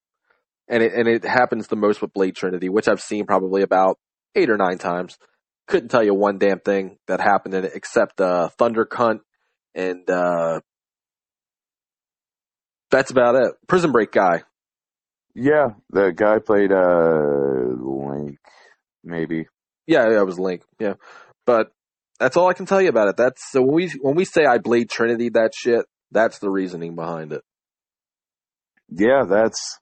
And 0.68 0.84
it, 0.84 0.92
and 0.94 1.08
it 1.08 1.24
happens 1.24 1.66
the 1.66 1.74
most 1.74 2.00
with 2.00 2.12
Blade 2.12 2.36
Trinity, 2.36 2.68
which 2.68 2.86
I've 2.86 3.00
seen 3.00 3.26
probably 3.26 3.62
about 3.62 3.98
eight 4.36 4.50
or 4.50 4.56
nine 4.56 4.78
times. 4.78 5.18
Couldn't 5.66 5.88
tell 5.88 6.04
you 6.04 6.14
one 6.14 6.38
damn 6.38 6.60
thing 6.60 6.98
that 7.08 7.20
happened 7.20 7.54
in 7.54 7.64
it 7.64 7.72
except, 7.74 8.20
uh, 8.20 8.50
Thunder 8.50 8.86
Cunt 8.86 9.18
and, 9.74 10.08
uh, 10.08 10.60
that's 12.92 13.10
about 13.10 13.34
it. 13.34 13.52
Prison 13.66 13.90
Break 13.90 14.12
guy. 14.12 14.44
Yeah, 15.34 15.70
the 15.90 16.12
guy 16.12 16.38
played 16.38 16.70
uh 16.70 17.66
Link, 17.82 18.38
maybe. 19.02 19.48
Yeah, 19.88 20.08
yeah, 20.08 20.20
it 20.20 20.24
was 20.24 20.38
Link. 20.38 20.62
Yeah. 20.78 20.94
But 21.46 21.72
that's 22.18 22.36
all 22.36 22.48
I 22.48 22.54
can 22.54 22.66
tell 22.66 22.80
you 22.80 22.88
about 22.88 23.08
it. 23.08 23.16
That's, 23.16 23.50
so 23.50 23.62
when 23.62 23.74
we, 23.74 23.90
when 24.00 24.14
we 24.14 24.24
say 24.24 24.44
I 24.44 24.58
bleed 24.58 24.90
Trinity 24.90 25.30
that 25.30 25.52
shit, 25.54 25.84
that's 26.10 26.38
the 26.38 26.50
reasoning 26.50 26.94
behind 26.94 27.32
it. 27.32 27.42
Yeah, 28.88 29.24
that's. 29.28 29.78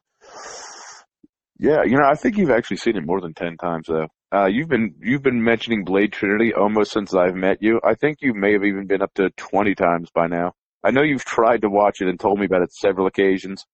Yeah, 1.59 1.85
you 1.85 1.97
know, 1.97 2.07
I 2.07 2.15
think 2.15 2.39
you've 2.39 2.51
actually 2.51 2.79
seen 2.79 2.97
it 2.97 3.07
more 3.07 3.21
than 3.21 3.35
ten 3.35 3.57
times 3.57 3.87
though. 3.87 4.09
Uh, 4.35 4.47
you've 4.47 4.69
been 4.69 4.95
you've 5.01 5.23
been 5.23 5.45
mentioning 5.45 5.85
Blade 5.85 6.13
Trinity 6.13 6.53
almost 6.55 6.91
since 6.91 7.15
I've 7.15 7.35
met 7.35 7.59
you. 7.61 7.81
I 7.85 7.95
think 7.95 8.19
you 8.21 8.33
may 8.35 8.53
have 8.55 8.65
even 8.65 8.87
been 8.87 9.03
up 9.03 9.13
to 9.15 9.31
twenty 9.37 9.75
times 9.75 10.09
by 10.15 10.27
now. 10.27 10.55
I 10.83 10.91
know 10.91 11.03
you've 11.03 11.25
tried 11.25 11.63
to 11.63 11.69
watch 11.69 12.01
it 12.01 12.09
and 12.09 12.19
told 12.19 12.41
me 12.41 12.47
about 12.47 12.63
it 12.63 12.73
several 12.73 13.07
occasions. 13.07 13.65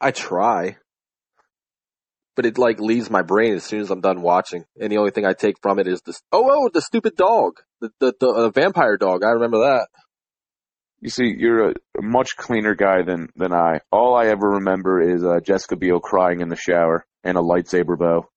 I 0.00 0.10
try, 0.10 0.76
but 2.40 2.46
it 2.46 2.56
like 2.56 2.80
leaves 2.80 3.10
my 3.10 3.20
brain 3.20 3.52
as 3.52 3.64
soon 3.64 3.82
as 3.82 3.90
I'm 3.90 4.00
done 4.00 4.22
watching, 4.22 4.64
and 4.80 4.90
the 4.90 4.96
only 4.96 5.10
thing 5.10 5.26
I 5.26 5.34
take 5.34 5.56
from 5.60 5.78
it 5.78 5.86
is 5.86 6.00
this. 6.06 6.22
Oh, 6.32 6.48
oh, 6.50 6.70
the 6.72 6.80
stupid 6.80 7.14
dog, 7.14 7.58
the 7.82 7.90
the, 8.00 8.14
the 8.18 8.28
uh, 8.28 8.48
vampire 8.48 8.96
dog. 8.96 9.22
I 9.22 9.32
remember 9.32 9.58
that. 9.58 9.88
You 11.02 11.10
see, 11.10 11.34
you're 11.36 11.68
a, 11.68 11.74
a 11.98 12.02
much 12.02 12.36
cleaner 12.38 12.74
guy 12.74 13.02
than 13.02 13.28
than 13.36 13.52
I. 13.52 13.80
All 13.92 14.16
I 14.16 14.28
ever 14.28 14.52
remember 14.52 15.02
is 15.02 15.22
uh, 15.22 15.40
Jessica 15.44 15.76
Biel 15.76 16.00
crying 16.00 16.40
in 16.40 16.48
the 16.48 16.56
shower 16.56 17.04
and 17.24 17.36
a 17.36 17.42
lightsaber 17.42 17.98
bow. 17.98 18.30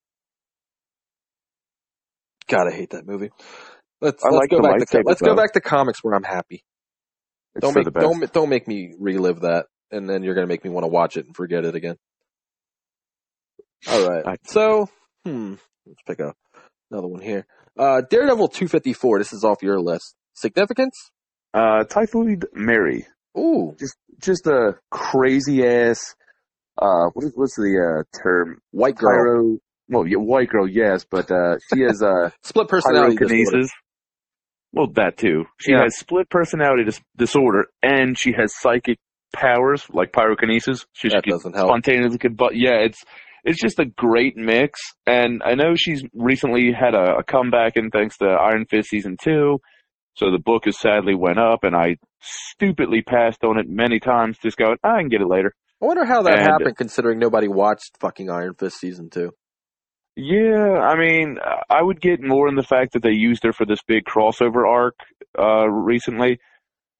God, 2.49 2.67
I 2.67 2.75
hate 2.75 2.89
that 2.89 3.07
movie. 3.07 3.29
Let's 4.01 4.21
I 4.21 4.31
let's 4.31 4.41
like 4.41 4.49
go 4.49 4.61
back 4.61 4.85
to 4.85 5.03
let's 5.05 5.21
go 5.21 5.33
back 5.33 5.53
to 5.53 5.61
comics 5.61 6.03
where 6.03 6.13
I'm 6.13 6.23
happy. 6.23 6.65
It's 7.55 7.61
don't 7.61 7.73
make 7.73 7.93
don't 7.93 8.33
don't 8.33 8.49
make 8.49 8.67
me 8.67 8.95
relive 8.99 9.43
that, 9.43 9.67
and 9.91 10.09
then 10.09 10.23
you're 10.23 10.35
gonna 10.35 10.47
make 10.47 10.65
me 10.65 10.71
want 10.71 10.83
to 10.83 10.89
watch 10.89 11.15
it 11.15 11.25
and 11.25 11.33
forget 11.33 11.63
it 11.63 11.75
again. 11.75 11.95
All 13.87 14.07
right, 14.07 14.39
so 14.45 14.87
hmm, 15.25 15.55
let's 15.85 16.01
pick 16.07 16.19
up 16.19 16.35
another 16.91 17.07
one 17.07 17.21
here. 17.21 17.45
Uh, 17.77 18.01
Daredevil 18.09 18.49
254. 18.49 19.19
This 19.19 19.33
is 19.33 19.43
off 19.43 19.61
your 19.61 19.79
list. 19.79 20.15
Significance? 20.33 20.95
Uh, 21.53 21.83
Typhoid 21.83 22.45
Mary. 22.53 23.05
Ooh, 23.37 23.75
just 23.79 23.95
just 24.21 24.45
a 24.47 24.75
crazy 24.91 25.65
ass 25.65 26.15
uh 26.81 27.05
what 27.13 27.25
is, 27.25 27.31
what's 27.35 27.55
the 27.55 27.77
uh 27.77 28.17
term 28.23 28.59
white 28.71 28.95
girl, 28.95 29.09
pyro 29.11 29.57
well 29.89 30.07
yeah 30.07 30.17
white 30.17 30.49
girl 30.49 30.67
yes 30.67 31.05
but 31.09 31.29
uh 31.29 31.55
she 31.71 31.81
has 31.81 32.01
uh 32.01 32.29
split 32.43 32.67
personality 32.67 33.15
disorder. 33.15 33.67
well 34.71 34.87
that 34.95 35.17
too 35.17 35.45
she 35.59 35.71
Yeah. 35.71 35.83
has 35.83 35.97
split 35.97 36.29
personality 36.31 36.83
dis- 36.85 37.01
disorder 37.15 37.65
and 37.83 38.17
she 38.17 38.31
has 38.33 38.55
psychic 38.55 38.97
powers 39.33 39.85
like 39.91 40.11
pyrokinesis 40.11 40.85
she 40.93 41.09
That 41.09 41.23
doesn't 41.25 41.53
help. 41.53 41.67
spontaneously 41.69 42.17
could 42.17 42.37
but 42.37 42.55
yeah 42.55 42.75
it's 42.85 43.03
it's 43.43 43.61
just 43.61 43.79
a 43.79 43.85
great 43.85 44.35
mix. 44.37 44.79
And 45.05 45.41
i 45.43 45.53
know 45.55 45.75
she's 45.75 46.03
recently 46.13 46.71
had 46.71 46.93
a, 46.95 47.17
a 47.17 47.23
comeback 47.23 47.75
and 47.75 47.91
thanks 47.91 48.17
to 48.19 48.25
iron 48.25 48.65
fist 48.65 48.89
season 48.89 49.17
two. 49.21 49.59
So 50.15 50.31
the 50.31 50.39
book 50.39 50.65
has 50.65 50.79
sadly 50.79 51.15
went 51.15 51.39
up 51.39 51.63
and 51.63 51.75
i 51.75 51.97
stupidly 52.21 53.01
passed 53.01 53.43
on 53.43 53.59
it 53.59 53.67
many 53.67 53.99
times 53.99 54.37
just 54.41 54.57
going 54.57 54.77
i 54.83 54.99
can 54.99 55.09
get 55.09 55.21
it 55.21 55.27
later. 55.27 55.53
I 55.81 55.85
wonder 55.85 56.05
how 56.05 56.21
that 56.23 56.39
And- 56.39 56.47
happened, 56.47 56.77
considering 56.77 57.19
nobody 57.19 57.47
watched 57.49 57.97
fucking 57.99 58.29
Iron 58.29 58.53
Fist 58.55 58.79
season 58.79 59.09
two. 59.09 59.31
yeah 60.15 60.79
i 60.91 60.95
mean 60.97 61.37
i 61.69 61.81
would 61.81 61.99
get 61.99 62.21
more 62.21 62.47
in 62.47 62.55
the 62.55 62.63
fact 62.63 62.93
that 62.93 63.01
they 63.03 63.11
used 63.11 63.43
her 63.43 63.51
for 63.51 63.65
this 63.65 63.79
big 63.87 64.03
crossover 64.05 64.67
arc 64.67 64.95
uh 65.39 65.67
recently. 65.67 66.39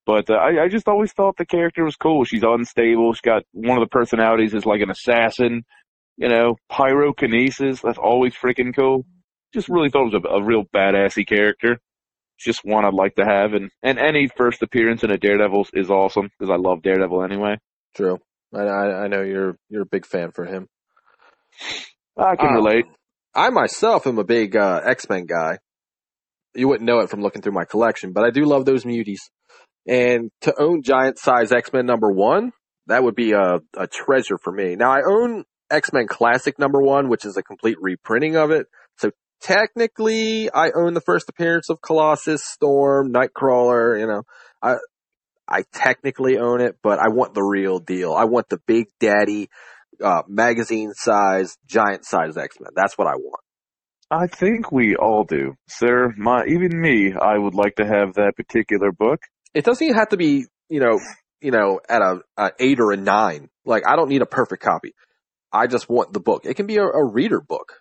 But 0.06 0.29
uh, 0.29 0.34
I, 0.34 0.63
I 0.63 0.67
just 0.67 0.89
always 0.89 1.13
thought 1.13 1.38
the 1.38 1.45
character 1.45 1.86
was 1.86 1.95
cool. 1.95 2.25
She's 2.25 2.43
unstable. 2.43 3.13
She's 3.13 3.21
got 3.21 3.43
one 3.53 3.77
of 3.77 3.84
the 3.86 3.89
personalities 3.99 4.53
is 4.53 4.65
like 4.65 4.82
an 4.82 4.89
assassin 4.89 5.63
you 6.17 6.30
know 6.30 6.56
pyrokinesis 6.71 7.82
that's 7.82 7.97
always 7.97 8.34
freaking 8.34 8.76
cool 8.76 9.06
just 9.54 9.69
really 9.69 9.89
thought 9.89 10.08
it 10.08 10.13
was 10.13 10.23
a, 10.23 10.28
a 10.28 10.43
real 10.43 10.63
badassy 10.76 11.28
character 11.28 11.80
just 12.39 12.62
one 12.63 12.84
I'd 12.84 12.93
like 12.93 13.15
to 13.15 13.23
have, 13.26 13.54
and 13.54 13.69
and 13.84 13.99
any 13.99 14.28
first 14.28 14.62
appearance 14.63 15.04
in 15.04 15.12
a 15.12 15.17
Daredevil 15.17 15.67
is 15.73 15.89
awesome 15.89 16.30
because 16.38 16.52
I 16.52 16.58
love 16.58 16.82
Daredevil 16.82 17.23
anyway. 17.23 17.58
True. 17.95 18.19
I, 18.54 18.62
I 18.62 19.04
I 19.04 19.08
know 19.08 19.21
you're 19.21 19.56
you're 19.69 19.84
a 19.84 19.89
big 19.89 20.06
fan 20.06 20.32
for 20.32 20.43
him. 20.43 20.67
I 22.17 22.36
can 22.36 22.49
Uh, 22.49 22.56
relate. 22.56 22.86
I 23.34 23.49
myself 23.49 24.06
am 24.08 24.17
a 24.17 24.23
big 24.23 24.56
uh, 24.56 24.82
X 24.84 25.08
Men 25.10 25.26
guy. 25.26 25.60
You 26.56 26.67
wouldn't 26.67 26.88
know 26.88 26.99
it 26.99 27.10
from 27.10 27.21
looking 27.21 27.41
through 27.41 27.54
my 27.54 27.65
collection, 27.65 28.12
but 28.13 28.23
I 28.23 28.32
do 28.32 28.45
love 28.45 28.65
those 28.65 28.84
muties. 28.84 29.19
And 29.88 30.30
to 30.41 30.54
own 30.60 30.82
giant 30.84 31.19
size 31.19 31.52
X 31.52 31.71
Men 31.71 31.86
number 31.86 32.12
one, 32.12 32.52
that 32.88 33.04
would 33.04 33.15
be 33.15 33.32
a, 33.32 33.60
a 33.78 33.88
treasure 33.88 34.38
for 34.38 34.52
me. 34.52 34.76
Now 34.76 34.91
I 34.91 35.02
own 35.08 35.45
X 35.74 35.92
Men 35.92 36.08
Classic 36.08 36.58
number 36.60 36.82
one, 36.82 37.10
which 37.10 37.26
is 37.26 37.36
a 37.36 37.44
complete 37.44 37.78
reprinting 37.82 38.36
of 38.36 38.52
it. 38.52 38.68
So 38.98 39.12
technically, 39.42 40.50
I 40.52 40.72
own 40.76 40.94
the 40.94 41.02
first 41.02 41.28
appearance 41.30 41.70
of 41.70 41.82
Colossus, 41.82 42.46
Storm, 42.46 43.12
Nightcrawler. 43.12 44.00
You 44.00 44.08
know, 44.08 44.24
I 44.62 44.76
I 45.48 45.64
technically 45.74 46.38
own 46.38 46.62
it, 46.62 46.78
but 46.82 47.00
I 47.00 47.10
want 47.10 47.34
the 47.34 47.44
real 47.44 47.80
deal. 47.80 48.14
I 48.14 48.26
want 48.26 48.50
the 48.50 48.60
Big 48.66 48.88
Daddy 49.00 49.50
uh, 50.02 50.24
magazine 50.28 50.94
size, 50.94 51.58
giant 51.66 52.06
size 52.06 52.38
X 52.38 52.58
Men. 52.60 52.71
That's 52.76 52.98
what 52.98 53.08
I 53.08 53.15
want. 53.15 53.42
I 54.12 54.28
think 54.28 54.71
we 54.71 54.96
all 54.96 55.24
do, 55.24 55.56
sir. 55.67 56.13
My 56.17 56.46
even 56.48 56.80
me, 56.80 57.13
I 57.13 57.38
would 57.38 57.56
like 57.56 57.76
to 57.76 57.86
have 57.86 58.13
that 58.13 58.34
particular 58.36 58.92
book. 58.92 59.19
It 59.54 59.65
doesn't 59.65 59.84
even 59.84 59.98
have 59.98 60.10
to 60.10 60.17
be, 60.17 60.46
you 60.69 60.80
know, 60.80 61.00
you 61.42 61.52
know, 61.52 61.80
at 61.90 62.02
a, 62.02 62.19
a 62.38 62.52
eight 62.60 62.80
or 62.80 62.92
a 62.92 62.98
nine. 62.98 63.50
Like 63.65 63.84
I 63.88 63.96
don't 63.96 64.10
need 64.10 64.21
a 64.21 64.28
perfect 64.28 64.62
copy. 64.62 64.94
I 65.54 65.67
just 65.67 65.87
want 65.87 66.12
the 66.13 66.19
book. 66.19 66.45
It 66.45 66.56
can 66.56 66.65
be 66.65 66.77
a, 66.77 66.83
a 66.83 67.06
reader 67.06 67.39
book. 67.39 67.73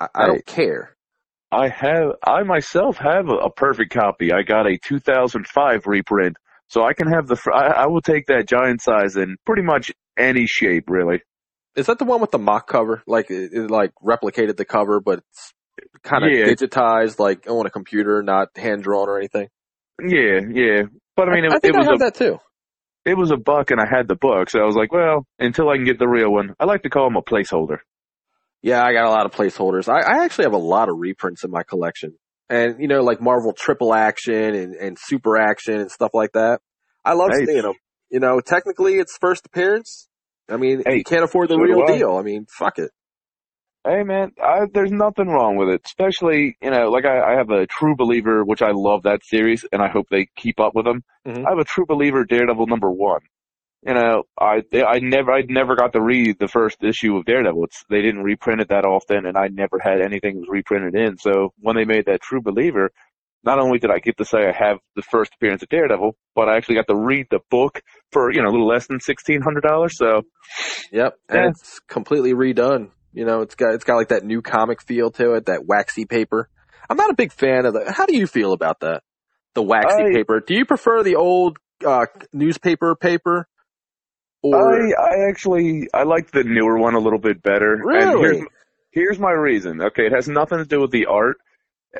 I, 0.00 0.08
I 0.14 0.26
don't 0.26 0.46
care. 0.46 0.96
I 1.50 1.68
have, 1.68 2.12
I 2.26 2.42
myself 2.42 2.96
have 2.98 3.28
a, 3.28 3.34
a 3.34 3.50
perfect 3.52 3.92
copy. 3.92 4.32
I 4.32 4.42
got 4.42 4.66
a 4.66 4.78
2005 4.82 5.86
reprint, 5.86 6.36
so 6.68 6.84
I 6.84 6.92
can 6.94 7.08
have 7.12 7.26
the. 7.26 7.38
I, 7.54 7.82
I 7.82 7.86
will 7.86 8.00
take 8.00 8.26
that 8.26 8.46
giant 8.48 8.82
size 8.82 9.16
in 9.16 9.36
pretty 9.46 9.62
much 9.62 9.92
any 10.16 10.46
shape, 10.46 10.84
really. 10.88 11.20
Is 11.76 11.86
that 11.86 11.98
the 11.98 12.04
one 12.04 12.20
with 12.20 12.30
the 12.32 12.38
mock 12.38 12.66
cover? 12.66 13.02
Like 13.06 13.30
it, 13.30 13.52
it 13.52 13.70
like 13.70 13.92
replicated 14.02 14.56
the 14.56 14.64
cover, 14.64 15.00
but 15.00 15.20
it's 15.20 15.52
kind 16.02 16.24
of 16.24 16.32
Yeah. 16.32 16.46
digitized, 16.46 17.18
like 17.18 17.48
on 17.48 17.66
a 17.66 17.70
computer, 17.70 18.22
not 18.22 18.48
hand 18.56 18.82
drawn 18.82 19.08
or 19.08 19.18
anything. 19.18 19.48
Yeah, 20.00 20.40
yeah. 20.52 20.82
But 21.16 21.28
I 21.28 21.34
mean, 21.34 21.44
it, 21.44 21.52
I 21.52 21.58
think 21.58 21.74
it 21.74 21.76
I 21.76 21.78
was 21.78 21.86
have 21.86 21.96
a 21.96 21.98
that 21.98 22.14
too. 22.14 22.38
It 23.08 23.16
was 23.16 23.30
a 23.30 23.36
buck, 23.36 23.70
and 23.70 23.80
I 23.80 23.86
had 23.86 24.06
the 24.08 24.14
book, 24.14 24.50
so 24.50 24.60
I 24.60 24.64
was 24.64 24.76
like, 24.76 24.92
well, 24.92 25.26
until 25.38 25.68
I 25.68 25.76
can 25.76 25.84
get 25.84 25.98
the 25.98 26.08
real 26.08 26.30
one, 26.30 26.54
I 26.60 26.64
like 26.64 26.82
to 26.82 26.90
call 26.90 27.04
them 27.04 27.16
a 27.16 27.22
placeholder. 27.22 27.78
Yeah, 28.62 28.84
I 28.84 28.92
got 28.92 29.06
a 29.06 29.10
lot 29.10 29.24
of 29.26 29.32
placeholders. 29.32 29.88
I, 29.88 30.00
I 30.00 30.24
actually 30.24 30.44
have 30.44 30.52
a 30.52 30.58
lot 30.58 30.88
of 30.88 30.96
reprints 30.98 31.44
in 31.44 31.50
my 31.50 31.62
collection. 31.62 32.14
And, 32.50 32.80
you 32.80 32.88
know, 32.88 33.02
like 33.02 33.20
Marvel 33.20 33.52
Triple 33.52 33.94
Action 33.94 34.54
and, 34.54 34.74
and 34.74 34.96
Super 34.98 35.36
Action 35.36 35.80
and 35.80 35.90
stuff 35.90 36.10
like 36.14 36.32
that. 36.32 36.60
I 37.04 37.12
love 37.12 37.30
Hey. 37.32 37.46
seeing 37.46 37.62
them. 37.62 37.74
You 38.10 38.20
know, 38.20 38.40
technically 38.40 38.94
it's 38.94 39.16
first 39.18 39.44
appearance. 39.46 40.08
I 40.48 40.56
mean, 40.56 40.82
Hey, 40.84 40.96
you 40.96 41.04
can't 41.04 41.24
afford 41.24 41.50
the 41.50 41.56
so 41.56 41.60
real 41.60 41.86
deal. 41.86 42.16
I 42.16 42.22
mean, 42.22 42.46
fuck 42.48 42.78
it. 42.78 42.90
Hey 43.88 44.02
man, 44.02 44.32
I, 44.42 44.66
there's 44.74 44.92
nothing 44.92 45.28
wrong 45.28 45.56
with 45.56 45.70
it. 45.70 45.80
Especially, 45.86 46.58
you 46.60 46.70
know, 46.70 46.90
like 46.90 47.06
I, 47.06 47.32
I 47.32 47.36
have 47.38 47.48
a 47.48 47.66
True 47.66 47.96
Believer, 47.96 48.44
which 48.44 48.60
I 48.60 48.70
love 48.72 49.04
that 49.04 49.24
series, 49.24 49.64
and 49.72 49.80
I 49.80 49.88
hope 49.88 50.08
they 50.10 50.26
keep 50.36 50.60
up 50.60 50.74
with 50.74 50.84
them. 50.84 51.02
Mhm. 51.26 51.46
I 51.46 51.50
have 51.50 51.58
a 51.58 51.64
True 51.64 51.86
Believer 51.86 52.24
Daredevil 52.24 52.66
number 52.66 52.90
one, 52.90 53.20
you 53.86 53.94
know, 53.94 54.24
I 54.38 54.62
I 54.86 54.98
never 54.98 55.32
I 55.32 55.42
never 55.48 55.74
got 55.74 55.92
to 55.94 56.02
read 56.02 56.38
the 56.38 56.48
first 56.48 56.82
issue 56.82 57.16
of 57.16 57.24
Daredevil. 57.24 57.64
It's, 57.64 57.84
they 57.88 58.02
didn't 58.02 58.24
reprint 58.24 58.60
it 58.60 58.68
that 58.68 58.84
often, 58.84 59.24
and 59.24 59.38
I 59.38 59.48
never 59.48 59.78
had 59.82 60.00
anything 60.02 60.34
that 60.34 60.40
was 60.40 60.48
reprinted 60.50 60.94
in. 60.94 61.16
So 61.16 61.54
when 61.60 61.76
they 61.76 61.84
made 61.84 62.06
that 62.06 62.20
True 62.20 62.42
Believer, 62.42 62.90
not 63.44 63.58
only 63.58 63.78
did 63.78 63.90
I 63.90 64.00
get 64.00 64.18
to 64.18 64.24
say 64.26 64.40
I 64.46 64.52
have 64.52 64.78
the 64.96 65.02
first 65.02 65.32
appearance 65.34 65.62
of 65.62 65.68
Daredevil, 65.70 66.14
but 66.34 66.48
I 66.48 66.56
actually 66.56 66.74
got 66.74 66.88
to 66.88 66.96
read 66.96 67.28
the 67.30 67.40
book 67.50 67.80
for 68.12 68.30
you 68.32 68.42
know 68.42 68.48
a 68.48 68.52
little 68.52 68.68
less 68.68 68.86
than 68.88 69.00
sixteen 69.00 69.40
hundred 69.40 69.62
dollars. 69.62 69.96
So 69.96 70.22
Yep, 70.92 71.14
and 71.28 71.38
Yeah. 71.38 71.48
it's 71.50 71.78
completely 71.88 72.34
redone. 72.34 72.90
You 73.12 73.24
know, 73.24 73.40
it's 73.40 73.54
got 73.54 73.74
it's 73.74 73.84
got 73.84 73.96
like 73.96 74.08
that 74.08 74.24
new 74.24 74.42
comic 74.42 74.82
feel 74.82 75.10
to 75.12 75.34
it, 75.34 75.46
that 75.46 75.66
waxy 75.66 76.04
paper. 76.04 76.48
I'm 76.90 76.96
not 76.96 77.10
a 77.10 77.14
big 77.14 77.32
fan 77.32 77.66
of 77.66 77.74
the. 77.74 77.90
How 77.92 78.06
do 78.06 78.16
you 78.16 78.26
feel 78.26 78.52
about 78.52 78.80
that? 78.80 79.02
The 79.54 79.62
waxy 79.62 80.02
I- 80.02 80.12
paper. 80.12 80.40
Do 80.40 80.54
you 80.54 80.64
prefer 80.64 81.02
the 81.02 81.16
old 81.16 81.58
uh, 81.86 82.06
newspaper 82.32 82.94
paper, 82.94 83.48
or 84.42 84.74
I 84.74 84.92
I 84.92 85.28
actually 85.28 85.88
I 85.92 86.04
like 86.04 86.30
the 86.30 86.44
newer 86.44 86.78
one 86.78 86.94
a 86.94 86.98
little 87.00 87.18
bit 87.18 87.42
better. 87.42 87.74
And 87.74 87.84
Really? 87.84 88.20
here's, 88.36 88.46
here's 88.90 89.18
my 89.18 89.32
reason. 89.32 89.80
Okay, 89.82 90.06
it 90.06 90.12
has 90.12 90.28
nothing 90.28 90.58
to 90.58 90.64
do 90.64 90.80
with 90.80 90.90
the 90.90 91.06
art. 91.06 91.38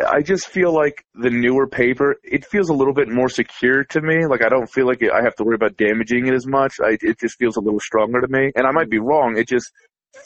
I 0.06 0.20
just 0.20 0.48
feel 0.48 0.72
like 0.74 1.02
the 1.14 1.30
newer 1.30 1.66
paper, 1.66 2.16
it 2.22 2.44
feels 2.44 2.68
a 2.68 2.74
little 2.74 2.92
bit 2.92 3.09
more 3.09 3.30
secure 3.30 3.84
to 3.84 4.02
me. 4.02 4.26
Like 4.26 4.44
I 4.44 4.50
don't 4.50 4.70
feel 4.70 4.86
like 4.86 5.02
I 5.02 5.22
have 5.22 5.34
to 5.36 5.44
worry 5.44 5.54
about 5.54 5.78
damaging 5.78 6.26
it 6.26 6.34
as 6.34 6.46
much. 6.46 6.74
I, 6.78 6.98
it 7.00 7.18
just 7.18 7.38
feels 7.38 7.56
a 7.56 7.61
little 7.61 7.80
stronger 7.80 8.20
to 8.20 8.28
me. 8.28 8.52
And 8.54 8.66
I 8.66 8.70
might 8.70 8.90
be 8.90 8.98
wrong. 8.98 9.38
It 9.38 9.48
just 9.48 9.72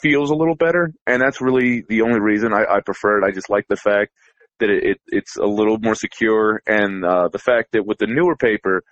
feels 0.01 0.29
a 0.29 0.35
little 0.35 0.55
better. 0.55 0.91
And 1.07 1.21
that's 1.21 1.41
really 1.41 1.83
the 1.87 2.01
only 2.01 2.19
reason 2.19 2.53
I, 2.53 2.65
I 2.65 2.79
prefer 2.81 3.19
it. 3.19 3.25
I 3.25 3.31
just 3.31 3.49
like 3.49 3.65
the 3.67 3.75
fact 3.75 4.11
that 4.59 4.69
it, 4.69 4.83
it 4.83 4.97
it's 5.07 5.35
a 5.37 5.45
little 5.45 5.77
more 5.79 5.95
secure 5.95 6.61
and 6.65 7.03
uh, 7.03 7.27
the 7.31 7.39
fact 7.39 7.71
that 7.73 7.85
with 7.85 7.97
the 7.97 8.07
newer 8.07 8.35
paper, 8.35 8.83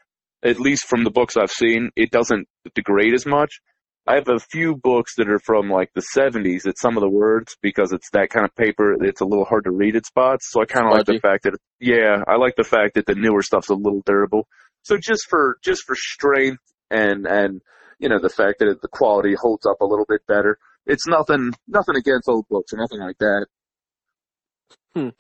at 0.44 0.60
least 0.60 0.86
from 0.86 1.04
the 1.04 1.12
books 1.12 1.38
I've 1.38 1.52
seen, 1.52 1.92
it 1.96 2.12
doesn't 2.12 2.48
degrade 2.74 3.14
as 3.14 3.26
much. 3.26 3.60
I 4.08 4.16
have 4.16 4.30
a 4.30 4.40
few 4.40 4.76
books 4.76 5.14
that 5.18 5.30
are 5.30 5.40
from 5.40 5.70
like 5.70 5.92
the 5.94 6.04
70s 6.16 6.64
that 6.64 6.80
some 6.80 6.98
of 6.98 7.02
the 7.02 7.10
words 7.10 7.56
because 7.62 7.94
it's 7.94 8.10
that 8.14 8.32
kind 8.32 8.46
of 8.46 8.56
paper. 8.56 8.96
It's 9.04 9.22
a 9.22 9.26
little 9.26 9.46
hard 9.46 9.66
to 9.66 9.72
read 9.72 9.96
at 9.96 10.08
spots. 10.08 10.48
So 10.50 10.62
I 10.62 10.66
kind 10.66 10.88
of 10.88 10.94
like 10.94 11.06
the 11.06 11.20
fact 11.20 11.44
that, 11.44 11.54
yeah, 11.80 12.24
I 12.28 12.38
like 12.38 12.56
the 12.56 12.64
fact 12.64 12.96
that 12.96 13.06
the 13.06 13.14
newer 13.14 13.44
stuff's 13.44 13.70
a 13.70 13.76
little 13.76 14.02
durable. 14.04 14.48
So 14.82 14.98
just 14.98 15.28
for, 15.30 15.58
just 15.64 15.84
for 15.86 15.96
strength 15.96 16.64
and, 16.90 17.28
and, 17.28 17.62
you 18.00 18.10
know, 18.10 18.20
the 18.20 18.30
fact 18.30 18.60
that 18.60 18.70
it, 18.70 18.82
the 18.82 18.88
quality 18.88 19.36
holds 19.40 19.68
up 19.68 19.82
a 19.82 19.86
little 19.86 20.06
bit 20.10 20.26
better. 20.28 20.58
It's 20.86 21.08
nothing, 21.08 21.52
nothing 21.68 21.96
against 21.96 22.28
old 22.28 22.46
books 22.50 22.74
or 22.74 22.78
nothing 22.78 23.00
like 23.00 23.18
that. 23.20 25.14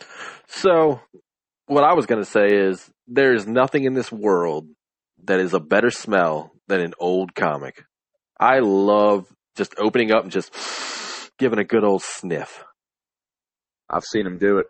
so? 0.47 0.99
What 1.67 1.83
I 1.85 1.93
was 1.93 2.05
going 2.05 2.21
to 2.21 2.29
say 2.29 2.47
is 2.47 2.89
there 3.07 3.33
is 3.33 3.47
nothing 3.47 3.85
in 3.85 3.93
this 3.93 4.11
world 4.11 4.67
that 5.23 5.39
is 5.39 5.53
a 5.53 5.59
better 5.59 5.89
smell 5.91 6.51
than 6.67 6.81
an 6.81 6.93
old 6.99 7.33
comic. 7.35 7.85
I 8.39 8.59
love 8.59 9.27
just 9.55 9.75
opening 9.77 10.11
up 10.11 10.23
and 10.23 10.31
just 10.31 10.51
giving 11.39 11.59
a 11.59 11.63
good 11.63 11.83
old 11.83 12.01
sniff 12.03 12.63
I've 13.89 14.03
seen 14.03 14.25
him 14.25 14.37
do 14.37 14.57
it. 14.59 14.67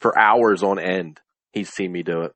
for 0.00 0.18
hours 0.18 0.62
on 0.62 0.78
end. 0.78 1.20
He's 1.52 1.70
seen 1.70 1.90
me 1.92 2.02
do 2.02 2.22
it. 2.22 2.32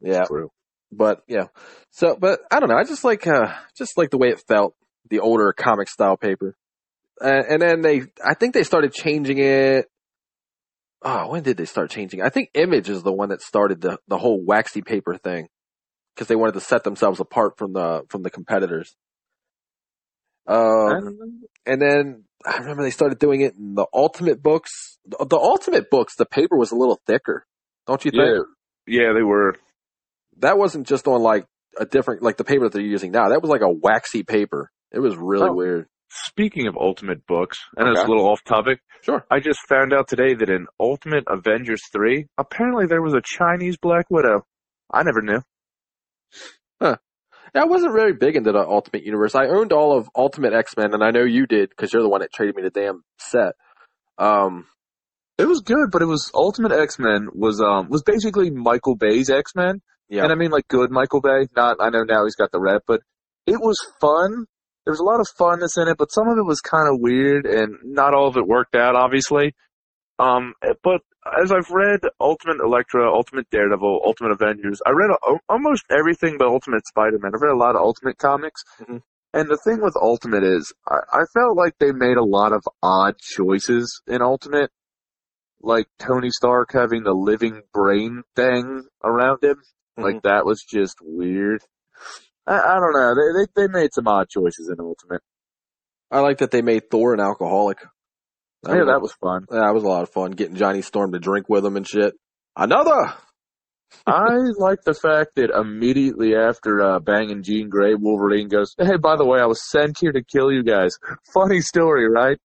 Yeah, 0.00 0.22
True. 0.26 0.50
but 0.92 1.22
yeah. 1.28 1.46
So, 1.90 2.16
but 2.18 2.40
I 2.50 2.60
don't 2.60 2.68
know. 2.68 2.76
I 2.76 2.84
just 2.84 3.04
like, 3.04 3.26
uh, 3.26 3.52
just 3.76 3.96
like 3.98 4.10
the 4.10 4.18
way 4.18 4.28
it 4.28 4.42
felt, 4.46 4.74
the 5.10 5.20
older 5.20 5.52
comic 5.52 5.88
style 5.88 6.16
paper. 6.16 6.56
Uh, 7.22 7.42
and 7.48 7.60
then 7.60 7.80
they, 7.82 8.02
I 8.24 8.34
think 8.34 8.54
they 8.54 8.62
started 8.62 8.92
changing 8.92 9.38
it. 9.38 9.86
Oh, 11.02 11.30
when 11.30 11.42
did 11.42 11.56
they 11.56 11.64
start 11.64 11.90
changing? 11.90 12.22
I 12.22 12.28
think 12.28 12.50
Image 12.54 12.88
is 12.88 13.02
the 13.02 13.12
one 13.12 13.28
that 13.30 13.42
started 13.42 13.80
the, 13.80 13.98
the 14.08 14.18
whole 14.18 14.42
waxy 14.44 14.82
paper 14.82 15.16
thing. 15.16 15.48
Cause 16.16 16.26
they 16.26 16.36
wanted 16.36 16.54
to 16.54 16.60
set 16.60 16.82
themselves 16.82 17.20
apart 17.20 17.56
from 17.56 17.72
the, 17.72 18.02
from 18.08 18.22
the 18.24 18.30
competitors. 18.30 18.96
Don't 20.88 21.04
know. 21.04 21.12
and 21.66 21.80
then 21.80 22.24
I 22.44 22.58
remember 22.58 22.82
they 22.82 22.90
started 22.90 23.18
doing 23.18 23.42
it 23.42 23.54
in 23.54 23.74
the 23.74 23.86
Ultimate 23.92 24.42
books. 24.42 24.98
The, 25.06 25.24
the 25.28 25.36
Ultimate 25.36 25.90
books, 25.90 26.16
the 26.16 26.26
paper 26.26 26.56
was 26.56 26.72
a 26.72 26.76
little 26.76 27.00
thicker. 27.06 27.46
Don't 27.86 28.04
you 28.04 28.10
think? 28.10 28.22
Yeah. 28.24 29.02
Yeah, 29.02 29.12
they 29.12 29.22
were. 29.22 29.56
that 30.38 30.56
wasn't 30.58 30.86
just 30.86 31.06
on 31.06 31.20
like 31.22 31.44
a 31.78 31.84
different 31.84 32.22
like 32.22 32.38
the 32.38 32.44
paper 32.44 32.64
that 32.64 32.72
they're 32.72 32.82
using 32.82 33.12
now. 33.12 33.28
That 33.28 33.42
was 33.42 33.50
like 33.50 33.60
a 33.60 33.70
waxy 33.70 34.22
paper. 34.22 34.70
It 34.92 35.00
was 35.00 35.16
really 35.16 35.48
Oh. 35.48 35.54
weird. 35.54 35.86
Speaking 36.10 36.66
of 36.66 36.76
Ultimate 36.76 37.26
books, 37.26 37.58
and 37.76 37.86
it's 37.88 38.00
a 38.02 38.06
little 38.06 38.26
off 38.26 38.42
topic, 38.44 38.80
Sure. 39.02 39.26
I 39.30 39.40
just 39.40 39.60
found 39.68 39.92
out 39.92 40.08
today 40.08 40.34
that 40.34 40.48
in 40.48 40.66
Ultimate 40.80 41.24
Avengers 41.28 41.82
3, 41.92 42.26
apparently 42.38 42.86
there 42.86 43.02
was 43.02 43.12
a 43.14 43.20
Chinese 43.22 43.76
Black 43.76 44.06
Widow. 44.10 44.46
I 44.90 45.02
never 45.02 45.20
knew. 45.20 45.40
Huh. 46.80 46.96
I 47.54 47.64
wasn't 47.64 47.92
very 47.94 48.12
big 48.14 48.36
into 48.36 48.52
the 48.52 48.60
Ultimate 48.66 49.04
Universe. 49.04 49.34
I 49.34 49.46
owned 49.46 49.72
all 49.72 49.96
of 49.96 50.08
Ultimate 50.16 50.52
X 50.54 50.76
Men, 50.76 50.94
and 50.94 51.02
I 51.02 51.10
know 51.10 51.24
you 51.24 51.46
did 51.46 51.70
because 51.70 51.92
you're 51.92 52.02
the 52.02 52.08
one 52.08 52.20
that 52.20 52.32
traded 52.32 52.56
me 52.56 52.62
the 52.62 52.70
damn 52.70 53.02
set. 53.18 53.54
Um, 54.18 54.66
It 55.38 55.46
was 55.46 55.60
good, 55.60 55.90
but 55.92 56.02
it 56.02 56.06
was 56.06 56.30
Ultimate 56.34 56.72
X-Men 56.72 57.28
was 57.32 57.60
um 57.60 57.88
was 57.90 58.02
basically 58.02 58.50
Michael 58.50 58.96
Bay's 58.96 59.30
X-Men. 59.30 59.80
yeah, 60.08 60.24
And 60.24 60.32
I 60.32 60.34
mean 60.34 60.50
like 60.50 60.66
good 60.68 60.90
Michael 60.90 61.20
Bay. 61.20 61.46
Not 61.54 61.76
I 61.80 61.90
know 61.90 62.02
now 62.04 62.24
he's 62.24 62.34
got 62.34 62.50
the 62.50 62.60
rep, 62.60 62.82
but 62.86 63.00
it 63.46 63.60
was 63.60 63.78
fun. 64.00 64.46
There 64.88 64.92
was 64.94 65.00
a 65.00 65.04
lot 65.04 65.20
of 65.20 65.26
funness 65.38 65.76
in 65.76 65.86
it, 65.86 65.98
but 65.98 66.10
some 66.10 66.28
of 66.28 66.38
it 66.38 66.46
was 66.46 66.62
kind 66.62 66.88
of 66.90 66.98
weird 66.98 67.44
and 67.44 67.76
not 67.84 68.14
all 68.14 68.26
of 68.26 68.38
it 68.38 68.46
worked 68.46 68.74
out 68.74 68.96
obviously. 68.96 69.54
Um 70.18 70.54
but 70.82 71.02
as 71.42 71.52
I've 71.52 71.68
read 71.70 72.00
Ultimate 72.18 72.56
Elektra, 72.64 73.06
Ultimate 73.12 73.50
Daredevil, 73.50 74.00
Ultimate 74.02 74.32
Avengers, 74.32 74.80
I 74.86 74.92
read 74.92 75.10
a, 75.10 75.36
almost 75.46 75.84
everything 75.90 76.36
but 76.38 76.48
Ultimate 76.48 76.86
Spider-Man. 76.86 77.32
I've 77.34 77.42
read 77.42 77.52
a 77.52 77.58
lot 77.58 77.76
of 77.76 77.82
Ultimate 77.82 78.16
comics. 78.16 78.62
Mhm. 78.80 79.02
And 79.34 79.50
the 79.50 79.58
thing 79.58 79.82
with 79.82 79.94
Ultimate 80.00 80.42
is 80.42 80.72
I, 80.88 81.00
I 81.12 81.22
felt 81.34 81.54
like 81.54 81.74
they 81.78 81.92
made 81.92 82.16
a 82.16 82.24
lot 82.24 82.54
of 82.54 82.62
odd 82.82 83.18
choices 83.18 84.00
in 84.06 84.22
Ultimate. 84.22 84.70
Like 85.60 85.88
Tony 85.98 86.30
Stark 86.30 86.72
having 86.72 87.02
the 87.02 87.12
living 87.12 87.60
brain 87.74 88.22
thing 88.34 88.84
around 89.04 89.44
him. 89.44 89.60
Like 89.98 90.16
Mhm. 90.16 90.22
that 90.22 90.46
was 90.46 90.62
just 90.66 90.96
weird. 91.02 91.60
I, 92.48 92.58
I 92.58 92.80
don't 92.80 92.92
know. 92.92 93.14
They, 93.14 93.44
they 93.44 93.66
they 93.66 93.72
made 93.72 93.90
some 93.92 94.08
odd 94.08 94.28
choices 94.28 94.68
in 94.68 94.80
Ultimate. 94.80 95.20
I 96.10 96.20
like 96.20 96.38
that 96.38 96.50
they 96.50 96.62
made 96.62 96.90
Thor 96.90 97.12
an 97.14 97.20
alcoholic. 97.20 97.78
yeah, 98.66 98.84
that 98.86 99.00
was 99.02 99.12
fun. 99.20 99.44
yeah, 99.52 99.60
that 99.60 99.74
was 99.74 99.84
a 99.84 99.88
lot 99.88 100.02
of 100.02 100.10
fun 100.10 100.30
getting 100.32 100.56
Johnny 100.56 100.80
Storm 100.82 101.12
to 101.12 101.18
drink 101.18 101.48
with 101.48 101.64
him 101.64 101.76
and 101.76 101.86
shit. 101.86 102.14
Another. 102.56 103.12
I 104.06 104.34
like 104.58 104.80
the 104.84 104.92
fact 104.94 105.36
that 105.36 105.50
immediately 105.50 106.34
after 106.34 106.82
uh, 106.82 106.98
banging 106.98 107.42
Jean 107.42 107.68
Grey, 107.70 107.94
Wolverine 107.94 108.48
goes, 108.48 108.74
"Hey, 108.78 108.96
by 108.96 109.16
the 109.16 109.24
way, 109.26 109.40
I 109.40 109.46
was 109.46 109.62
sent 109.70 109.96
here 110.00 110.12
to 110.12 110.22
kill 110.22 110.50
you 110.52 110.62
guys." 110.62 110.98
Funny 111.34 111.60
story, 111.60 112.08
right? 112.08 112.36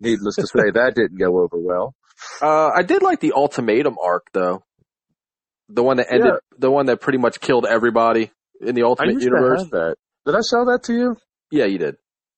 Needless 0.00 0.36
to 0.36 0.46
say, 0.46 0.70
that 0.74 0.94
didn't 0.94 1.18
go 1.18 1.38
over 1.40 1.56
well. 1.58 1.94
Uh, 2.42 2.68
I 2.76 2.82
did 2.82 3.02
like 3.02 3.20
the 3.20 3.32
ultimatum 3.34 3.96
arc 4.02 4.26
though. 4.32 4.62
The 5.70 5.82
one 5.82 5.96
that 5.98 6.12
ended, 6.12 6.26
Yeah. 6.32 6.58
the 6.58 6.70
one 6.70 6.86
that 6.86 7.00
pretty 7.00 7.18
much 7.18 7.40
killed 7.40 7.64
everybody 7.64 8.30
in 8.60 8.74
the 8.74 8.82
Ultimate 8.82 9.20
Universe. 9.20 9.64
that. 9.70 9.96
Did 10.26 10.34
I 10.34 10.40
show 10.50 10.64
that 10.66 10.82
to 10.84 10.94
you? 10.94 11.16
Yeah, 11.50 11.66
you 11.66 11.78
did. 11.78 11.96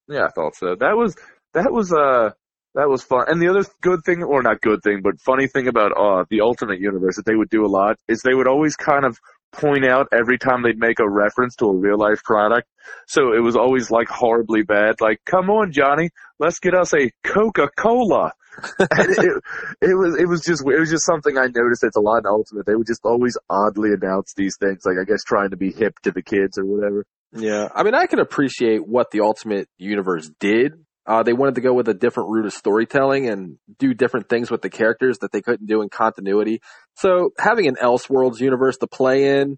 Yeah, 0.09 0.25
I 0.25 0.29
thought 0.29 0.55
so. 0.55 0.75
That 0.79 0.95
was 0.95 1.15
that 1.53 1.71
was 1.71 1.91
uh 1.91 2.31
that 2.75 2.89
was 2.89 3.03
fun. 3.03 3.25
And 3.27 3.41
the 3.41 3.47
other 3.49 3.63
good 3.81 4.01
thing, 4.05 4.23
or 4.23 4.43
not 4.43 4.61
good 4.61 4.81
thing, 4.83 5.01
but 5.03 5.19
funny 5.19 5.47
thing 5.47 5.67
about 5.67 5.91
uh 5.93 6.25
the 6.29 6.41
Ultimate 6.41 6.79
Universe 6.79 7.15
that 7.15 7.25
they 7.25 7.35
would 7.35 7.49
do 7.49 7.65
a 7.65 7.67
lot 7.67 7.97
is 8.07 8.21
they 8.21 8.33
would 8.33 8.47
always 8.47 8.75
kind 8.75 9.05
of 9.05 9.17
point 9.57 9.85
out 9.85 10.07
every 10.11 10.37
time 10.37 10.63
they'd 10.63 10.79
make 10.79 10.99
a 10.99 11.09
reference 11.09 11.55
to 11.57 11.65
a 11.65 11.75
real 11.75 11.97
life 11.97 12.23
product. 12.23 12.67
So 13.07 13.33
it 13.33 13.41
was 13.41 13.55
always 13.55 13.91
like 13.91 14.07
horribly 14.07 14.63
bad. 14.63 15.01
Like, 15.01 15.19
come 15.25 15.49
on, 15.49 15.71
Johnny, 15.71 16.09
let's 16.39 16.59
get 16.59 16.73
us 16.73 16.93
a 16.93 17.11
Coca 17.23 17.69
Cola. 17.77 18.33
it, 18.79 19.43
it 19.81 19.95
was 19.95 20.17
it 20.19 20.27
was 20.27 20.41
just 20.41 20.63
it 20.65 20.79
was 20.79 20.89
just 20.89 21.05
something 21.05 21.37
I 21.37 21.45
noticed. 21.45 21.83
It's 21.83 21.95
a 21.95 22.01
lot 22.01 22.19
in 22.19 22.25
Ultimate. 22.25 22.65
They 22.65 22.73
would 22.73 22.87
just 22.87 23.01
always 23.03 23.37
oddly 23.49 23.89
announce 23.93 24.33
these 24.35 24.57
things, 24.57 24.81
like 24.83 24.95
I 24.99 25.03
guess 25.03 25.23
trying 25.23 25.51
to 25.51 25.57
be 25.57 25.71
hip 25.71 25.99
to 26.03 26.11
the 26.11 26.23
kids 26.23 26.57
or 26.57 26.65
whatever. 26.65 27.05
Yeah, 27.33 27.67
I 27.75 27.83
mean, 27.83 27.93
I 27.93 28.07
can 28.07 28.19
appreciate 28.19 28.87
what 28.87 29.11
the 29.11 29.21
Ultimate 29.21 29.69
Universe 29.77 30.31
did. 30.39 30.73
Uh, 31.07 31.23
they 31.23 31.31
wanted 31.31 31.55
to 31.55 31.61
go 31.61 31.73
with 31.73 31.87
a 31.87 31.93
different 31.93 32.29
route 32.29 32.45
of 32.45 32.53
storytelling 32.53 33.29
and 33.29 33.57
do 33.79 33.93
different 33.93 34.27
things 34.27 34.51
with 34.51 34.61
the 34.61 34.69
characters 34.69 35.19
that 35.19 35.31
they 35.31 35.41
couldn't 35.41 35.65
do 35.65 35.81
in 35.81 35.87
continuity. 35.87 36.59
So 36.95 37.29
having 37.39 37.67
an 37.67 37.77
Elseworlds 37.81 38.41
universe 38.41 38.77
to 38.79 38.87
play 38.87 39.39
in, 39.39 39.57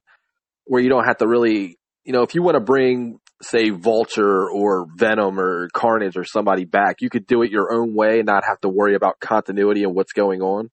where 0.66 0.80
you 0.80 0.90
don't 0.90 1.06
have 1.06 1.18
to 1.18 1.28
really, 1.28 1.80
you 2.04 2.14
know, 2.14 2.22
if 2.22 2.36
you 2.36 2.44
want 2.44 2.54
to 2.54 2.60
bring, 2.62 3.20
say, 3.42 3.72
Vulture 3.72 4.48
or 4.48 4.86
Venom 4.96 5.40
or 5.40 5.70
Carnage 5.74 6.16
or 6.16 6.24
somebody 6.24 6.66
back, 6.66 6.98
you 7.02 7.10
could 7.10 7.26
do 7.26 7.42
it 7.42 7.50
your 7.50 7.74
own 7.74 7.96
way 7.96 8.20
and 8.20 8.28
not 8.28 8.44
have 8.48 8.62
to 8.62 8.70
worry 8.70 8.94
about 8.94 9.20
continuity 9.20 9.84
and 9.84 9.96
what's 9.96 10.14
going 10.14 10.44
on. 10.44 10.70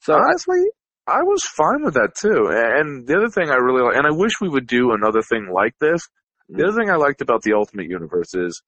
So 0.00 0.12
I, 0.12 0.18
honestly, 0.18 0.62
I 1.06 1.22
was 1.22 1.42
fine 1.44 1.82
with 1.82 1.94
that 1.94 2.14
too. 2.20 2.50
And 2.50 3.06
the 3.06 3.16
other 3.16 3.30
thing 3.30 3.48
I 3.48 3.54
really 3.54 3.82
like, 3.82 3.96
and 3.96 4.06
I 4.06 4.10
wish 4.10 4.32
we 4.42 4.50
would 4.50 4.66
do 4.66 4.92
another 4.92 5.22
thing 5.22 5.48
like 5.50 5.72
this. 5.80 6.02
The 6.50 6.66
other 6.66 6.76
thing 6.76 6.90
I 6.90 6.96
liked 6.96 7.22
about 7.22 7.40
the 7.40 7.54
Ultimate 7.54 7.88
Universe 7.88 8.34
is, 8.34 8.60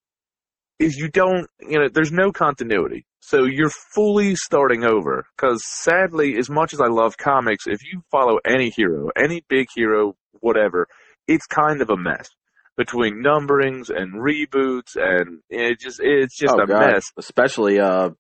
is 0.79 0.97
you 0.97 1.09
don't, 1.09 1.47
you 1.61 1.79
know, 1.79 1.89
there's 1.93 2.13
no 2.13 2.33
continuity. 2.33 3.07
So 3.21 3.45
you're 3.45 3.71
fully 3.71 4.35
starting 4.37 4.85
over. 4.85 5.27
Cause 5.39 5.63
sadly, 5.67 6.37
as 6.39 6.51
much 6.51 6.75
as 6.75 6.81
I 6.81 6.89
love 6.89 7.17
comics, 7.17 7.67
if 7.67 7.81
you 7.85 8.03
follow 8.11 8.39
any 8.45 8.71
hero, 8.71 9.11
any 9.17 9.45
big 9.49 9.69
hero, 9.75 10.17
whatever, 10.41 10.87
it's 11.27 11.47
kind 11.47 11.81
of 11.83 11.91
a 11.91 11.97
mess. 11.97 12.29
between 12.77 13.23
numberings 13.23 13.91
and 13.91 14.15
reboots, 14.15 14.97
and 14.97 15.41
it 15.49 15.81
just 15.81 16.01
it's 16.03 16.37
just 16.37 16.55
oh, 16.55 16.63
a 16.63 16.67
God. 16.67 16.93
mess. 16.93 17.05
Especially 17.19 17.79
uh, 17.81 18.11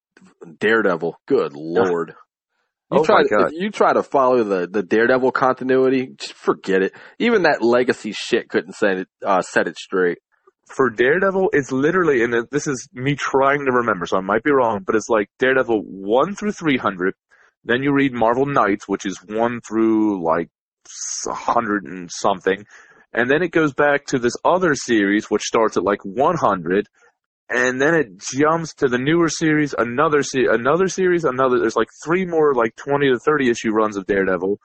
Daredevil. 0.59 1.17
Good 1.27 1.55
lord. 1.55 2.15
You 2.91 3.01
Oh 3.01 3.05
try 3.05 3.23
my 3.23 3.29
God. 3.29 3.49
if 3.49 3.53
you 3.61 3.71
try 3.71 3.93
to 3.93 4.03
follow 4.03 4.45
the, 4.45 4.69
the 4.69 4.83
Daredevil 4.83 5.33
continuity, 5.33 6.11
just 6.17 6.35
forget 6.35 6.83
it. 6.83 6.93
Even 7.19 7.43
that 7.43 7.63
legacy 7.63 8.13
shit 8.13 8.49
couldn't 8.49 8.75
set 8.75 8.99
it 8.99 9.09
uh, 9.27 9.43
set 9.43 9.67
it 9.67 9.77
straight. 9.77 10.19
For 10.67 10.91
Daredevil, 10.91 11.51
it's 11.53 11.71
literally, 11.71 12.25
and 12.25 12.49
this 12.51 12.67
is 12.67 12.89
me 12.93 13.15
trying 13.17 13.67
to 13.67 13.73
remember, 13.73 14.07
so 14.07 14.17
I 14.17 14.21
might 14.21 14.43
be 14.43 14.51
wrong, 14.51 14.83
but 14.85 14.95
it's 14.97 15.09
like 15.09 15.29
Daredevil 15.39 15.83
one 15.83 16.35
through 16.35 16.53
three 16.53 16.79
hundred. 16.79 17.15
Then 17.65 17.83
you 17.83 17.93
read 17.93 18.13
Marvel 18.13 18.47
Knights, 18.47 18.89
which 18.89 19.07
is 19.07 19.19
one 19.27 19.61
through 19.61 20.25
like 20.25 20.49
a 21.29 21.35
hundred 21.35 21.85
and 21.85 22.11
something, 22.11 22.65
and 23.13 23.31
then 23.31 23.43
it 23.43 23.53
goes 23.53 23.73
back 23.73 24.07
to 24.07 24.19
this 24.19 24.37
other 24.45 24.75
series, 24.75 25.31
which 25.31 25.43
starts 25.43 25.77
at 25.77 25.85
like 25.85 26.03
one 26.05 26.37
hundred, 26.37 26.89
and 27.49 27.81
then 27.81 27.95
it 27.95 28.19
jumps 28.19 28.75
to 28.75 28.89
the 28.89 28.99
newer 28.99 29.29
series, 29.29 29.75
another 29.77 30.23
se- 30.23 30.49
another 30.51 30.89
series, 30.89 31.25
another. 31.25 31.59
There's 31.59 31.77
like 31.77 31.89
three 32.05 32.25
more 32.25 32.55
like 32.55 32.75
twenty 32.77 33.09
to 33.11 33.19
thirty 33.19 33.51
issue 33.51 33.71
runs 33.71 33.97
of 33.97 34.07
Daredevil, 34.07 34.59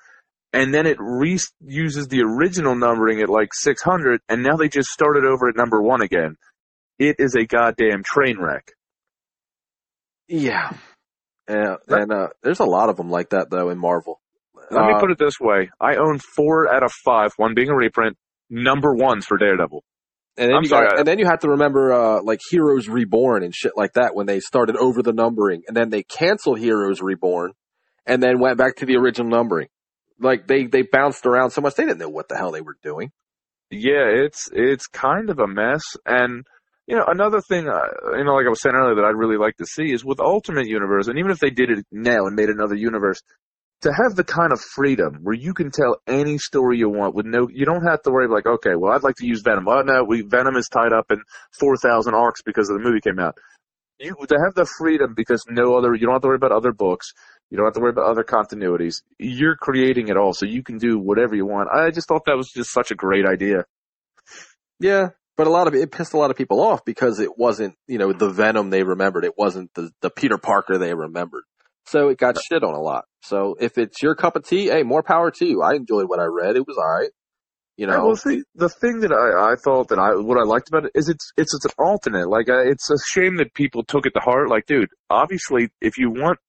and 0.54 0.74
then 0.74 0.86
it 0.86 0.98
re- 1.00 1.40
uses 1.66 2.08
the 2.08 2.22
original 2.22 2.76
numbering 2.76 3.22
at 3.22 3.30
like 3.30 3.50
six 3.54 3.82
hundred, 3.82 4.22
and 4.30 4.44
now 4.44 4.56
they 4.56 4.70
just 4.70 4.90
started 4.90 5.26
over 5.26 5.48
at 5.50 5.56
number 5.56 5.82
one 5.82 6.02
again. 6.02 6.36
It 6.98 7.18
is 7.20 7.36
a 7.36 7.46
goddamn 7.46 8.04
train 8.04 8.38
wreck. 8.40 8.72
Yeah. 10.28 10.72
Yeah, 11.50 11.78
and 11.88 12.12
uh, 12.12 12.28
there's 12.44 12.60
a 12.60 12.66
lot 12.66 12.90
of 12.90 12.98
them 12.98 13.10
like 13.10 13.30
that 13.30 13.50
though 13.50 13.70
in 13.70 13.80
Marvel. 13.80 14.22
Let 14.70 14.86
me 14.86 14.94
Uh, 14.94 15.00
put 15.00 15.10
it 15.10 15.18
this 15.18 15.40
way: 15.40 15.72
I 15.80 15.96
own 15.96 16.20
four 16.20 16.72
out 16.72 16.84
of 16.84 16.92
five, 16.92 17.32
one 17.38 17.56
being 17.56 17.70
a 17.70 17.76
reprint, 17.76 18.18
number 18.52 18.94
ones 18.94 19.26
for 19.26 19.38
Daredevil. 19.38 19.84
And 20.38 20.50
then 20.50 20.56
I'm 20.56 20.64
you 20.64 20.70
sorry, 20.70 20.90
got, 20.90 21.00
and 21.00 21.08
then 21.08 21.18
you 21.18 21.26
have 21.26 21.40
to 21.40 21.50
remember 21.50 21.92
uh, 21.92 22.22
like 22.22 22.40
Heroes 22.52 22.88
Reborn 22.88 23.44
and 23.44 23.54
shit 23.54 23.74
like 23.76 23.94
that 23.94 24.14
when 24.14 24.28
they 24.28 24.40
started 24.40 24.76
over 24.78 25.02
the 25.02 25.12
numbering, 25.12 25.64
and 25.68 25.76
then 25.76 25.90
they 25.90 26.04
canceled 26.04 26.60
Heroes 26.60 27.02
Reborn, 27.02 27.54
and 28.06 28.22
then 28.22 28.40
went 28.40 28.60
back 28.60 28.76
to 28.78 28.86
the 28.86 28.98
original 28.98 29.30
numbering. 29.30 29.70
Like 30.20 30.48
they 30.48 30.66
they 30.66 30.82
bounced 30.82 31.26
around 31.26 31.52
so 31.52 31.62
much 31.62 31.76
they 31.76 31.86
didn't 31.86 32.00
know 32.00 32.10
what 32.10 32.28
the 32.30 32.38
hell 32.38 32.52
they 32.52 32.62
were 32.62 32.78
doing. 32.84 33.12
Yeah, 33.72 34.08
it's 34.08 34.50
it's 34.52 34.88
kind 34.88 35.30
of 35.30 35.40
a 35.40 35.48
mess. 35.48 35.84
And 36.06 36.46
you 36.88 36.96
know, 36.96 37.06
another 37.08 37.40
thing, 37.40 37.70
uh, 37.70 38.18
you 38.18 38.24
know, 38.24 38.34
like 38.34 38.48
I 38.48 38.50
was 38.50 38.62
saying 38.62 38.76
earlier, 38.76 38.96
that 38.96 39.06
I'd 39.06 39.16
really 39.16 39.38
like 39.38 39.58
to 39.58 39.66
see 39.66 39.92
is 39.92 40.04
with 40.04 40.20
Ultimate 40.20 40.68
Universe, 40.68 41.08
and 41.08 41.20
even 41.20 41.30
if 41.30 41.40
they 41.40 41.52
did 41.52 41.70
it 41.70 41.86
now 41.92 42.26
and 42.26 42.36
made 42.36 42.50
another 42.50 42.74
universe, 42.74 43.22
to 43.82 43.94
have 43.94 44.16
the 44.16 44.24
kind 44.24 44.52
of 44.52 44.60
freedom 44.60 45.20
where 45.22 45.36
you 45.36 45.54
can 45.54 45.72
tell 45.72 45.98
any 46.08 46.38
story 46.38 46.78
you 46.80 46.90
want 46.90 47.14
with 47.16 47.26
no, 47.26 47.48
you 47.48 47.66
don't 47.66 47.86
have 47.86 48.02
to 48.02 48.12
worry 48.12 48.28
like, 48.28 48.48
okay, 48.48 48.76
well, 48.76 48.92
I'd 48.92 49.04
like 49.04 49.16
to 49.18 49.28
use 49.28 49.42
Venom. 49.42 49.68
Oh 49.68 49.82
no, 49.82 50.04
we 50.04 50.22
Venom 50.22 50.58
is 50.58 50.68
tied 50.68 50.92
up 50.92 51.12
in 51.12 51.22
four 51.58 51.78
thousand 51.78 52.16
arcs 52.16 52.42
because 52.42 52.70
of 52.70 52.78
the 52.78 52.84
movie 52.84 53.02
came 53.02 53.20
out. 53.20 53.38
You 54.00 54.16
to 54.16 54.40
have 54.44 54.56
the 54.56 54.68
freedom 54.80 55.14
because 55.16 55.44
no 55.50 55.78
other, 55.78 55.94
you 55.94 56.06
don't 56.06 56.14
have 56.16 56.22
to 56.22 56.28
worry 56.28 56.38
about 56.38 56.54
other 56.54 56.72
books. 56.72 57.12
You 57.50 57.58
don't 57.58 57.66
have 57.66 57.74
to 57.74 57.80
worry 57.80 57.90
about 57.90 58.06
other 58.06 58.24
continuities. 58.24 59.02
You're 59.18 59.56
creating 59.56 60.10
it 60.10 60.18
all, 60.18 60.34
so 60.34 60.46
you 60.46 60.64
can 60.64 60.78
do 60.78 61.00
whatever 61.00 61.36
you 61.36 61.46
want. 61.46 61.70
I 61.70 61.90
just 61.90 62.08
thought 62.08 62.26
that 62.26 62.38
was 62.38 62.50
just 62.50 62.72
such 62.72 62.92
a 62.92 62.96
great 62.96 63.26
idea. 63.26 63.66
Yeah, 64.80 65.10
but 65.36 65.48
a 65.48 65.50
lot 65.50 65.68
of 65.68 65.74
it 65.74 65.92
pissed 65.92 66.14
a 66.14 66.18
lot 66.18 66.32
of 66.32 66.38
people 66.38 66.62
off 66.62 66.86
because 66.86 67.20
it 67.20 67.38
wasn't 67.38 67.76
you 67.88 67.98
know 67.98 68.14
the 68.14 68.30
Venom 68.30 68.70
they 68.70 68.84
remembered. 68.84 69.26
It 69.26 69.38
wasn't 69.38 69.74
the 69.74 69.90
the 70.02 70.10
Peter 70.10 70.38
Parker 70.38 70.78
they 70.78 70.94
remembered. 70.94 71.44
So 71.86 72.10
it 72.10 72.20
got 72.20 72.38
shit 72.40 72.64
on 72.64 72.76
a 72.76 72.80
lot. 72.80 73.06
So 73.24 73.56
if 73.60 73.80
it's 73.80 74.02
your 74.04 74.14
cup 74.14 74.36
of 74.36 74.46
tea, 74.46 74.68
hey, 74.68 74.84
more 74.84 75.02
power 75.02 75.32
to 75.32 75.46
you. 75.46 75.64
I 75.64 75.74
enjoyed 75.74 76.08
what 76.08 76.20
I 76.20 76.26
read. 76.26 76.56
It 76.56 76.68
was 76.68 76.78
all 76.78 76.88
right. 76.88 77.10
You 77.78 77.88
know, 77.88 78.08
well, 78.08 78.16
see, 78.18 78.44
the 78.56 78.68
thing 78.68 79.00
that 79.00 79.14
I, 79.14 79.54
I 79.54 79.56
thought 79.56 79.88
that 79.88 79.98
I 79.98 80.10
what 80.16 80.38
I 80.38 80.44
liked 80.44 80.68
about 80.68 80.86
it 80.86 80.92
is 80.94 81.08
it's 81.08 81.32
it's 81.38 81.56
it's 81.56 81.64
an 81.64 81.72
alternate. 81.80 82.28
Like, 82.30 82.50
uh, 82.50 82.60
it's 82.60 82.90
a 82.92 82.98
shame 83.14 83.38
that 83.38 83.54
people 83.54 83.86
took 83.86 84.06
it 84.06 84.12
to 84.16 84.20
heart. 84.20 84.50
Like, 84.50 84.66
dude, 84.66 84.90
obviously, 85.10 85.70
if 85.80 85.98
you 85.98 86.12
want 86.12 86.40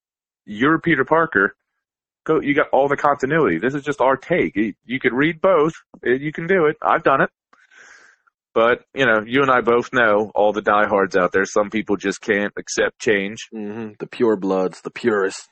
your 0.47 0.79
Peter 0.81 1.05
Parker, 1.05 1.57
go. 2.25 2.41
You 2.41 2.55
got 2.55 2.69
all 2.73 2.89
the 2.89 2.97
continuity. 2.97 3.59
This 3.59 3.75
is 3.75 3.83
just 3.83 4.01
our 4.01 4.17
take. 4.17 4.57
You, 4.57 4.75
you 4.85 5.01
could 5.01 5.13
read 5.13 5.41
both. 5.41 5.75
You 6.03 6.33
can 6.33 6.47
do 6.47 6.67
it. 6.67 6.77
I've 6.83 7.03
done 7.03 7.23
it. 7.23 7.31
But 8.55 8.85
you 8.95 9.07
know, 9.07 9.23
you 9.27 9.43
and 9.43 9.51
I 9.51 9.61
both 9.61 9.93
know 9.93 10.33
all 10.35 10.53
the 10.53 10.63
diehards 10.63 11.17
out 11.17 11.33
there. 11.33 11.45
Some 11.45 11.71
people 11.71 11.97
just 11.97 12.21
can't 12.21 12.53
accept 12.59 12.99
change. 13.01 13.49
hmm 13.53 13.91
the 13.99 14.07
pure 14.07 14.37
bloods, 14.37 14.81
the 14.83 14.91
purists. 14.91 15.49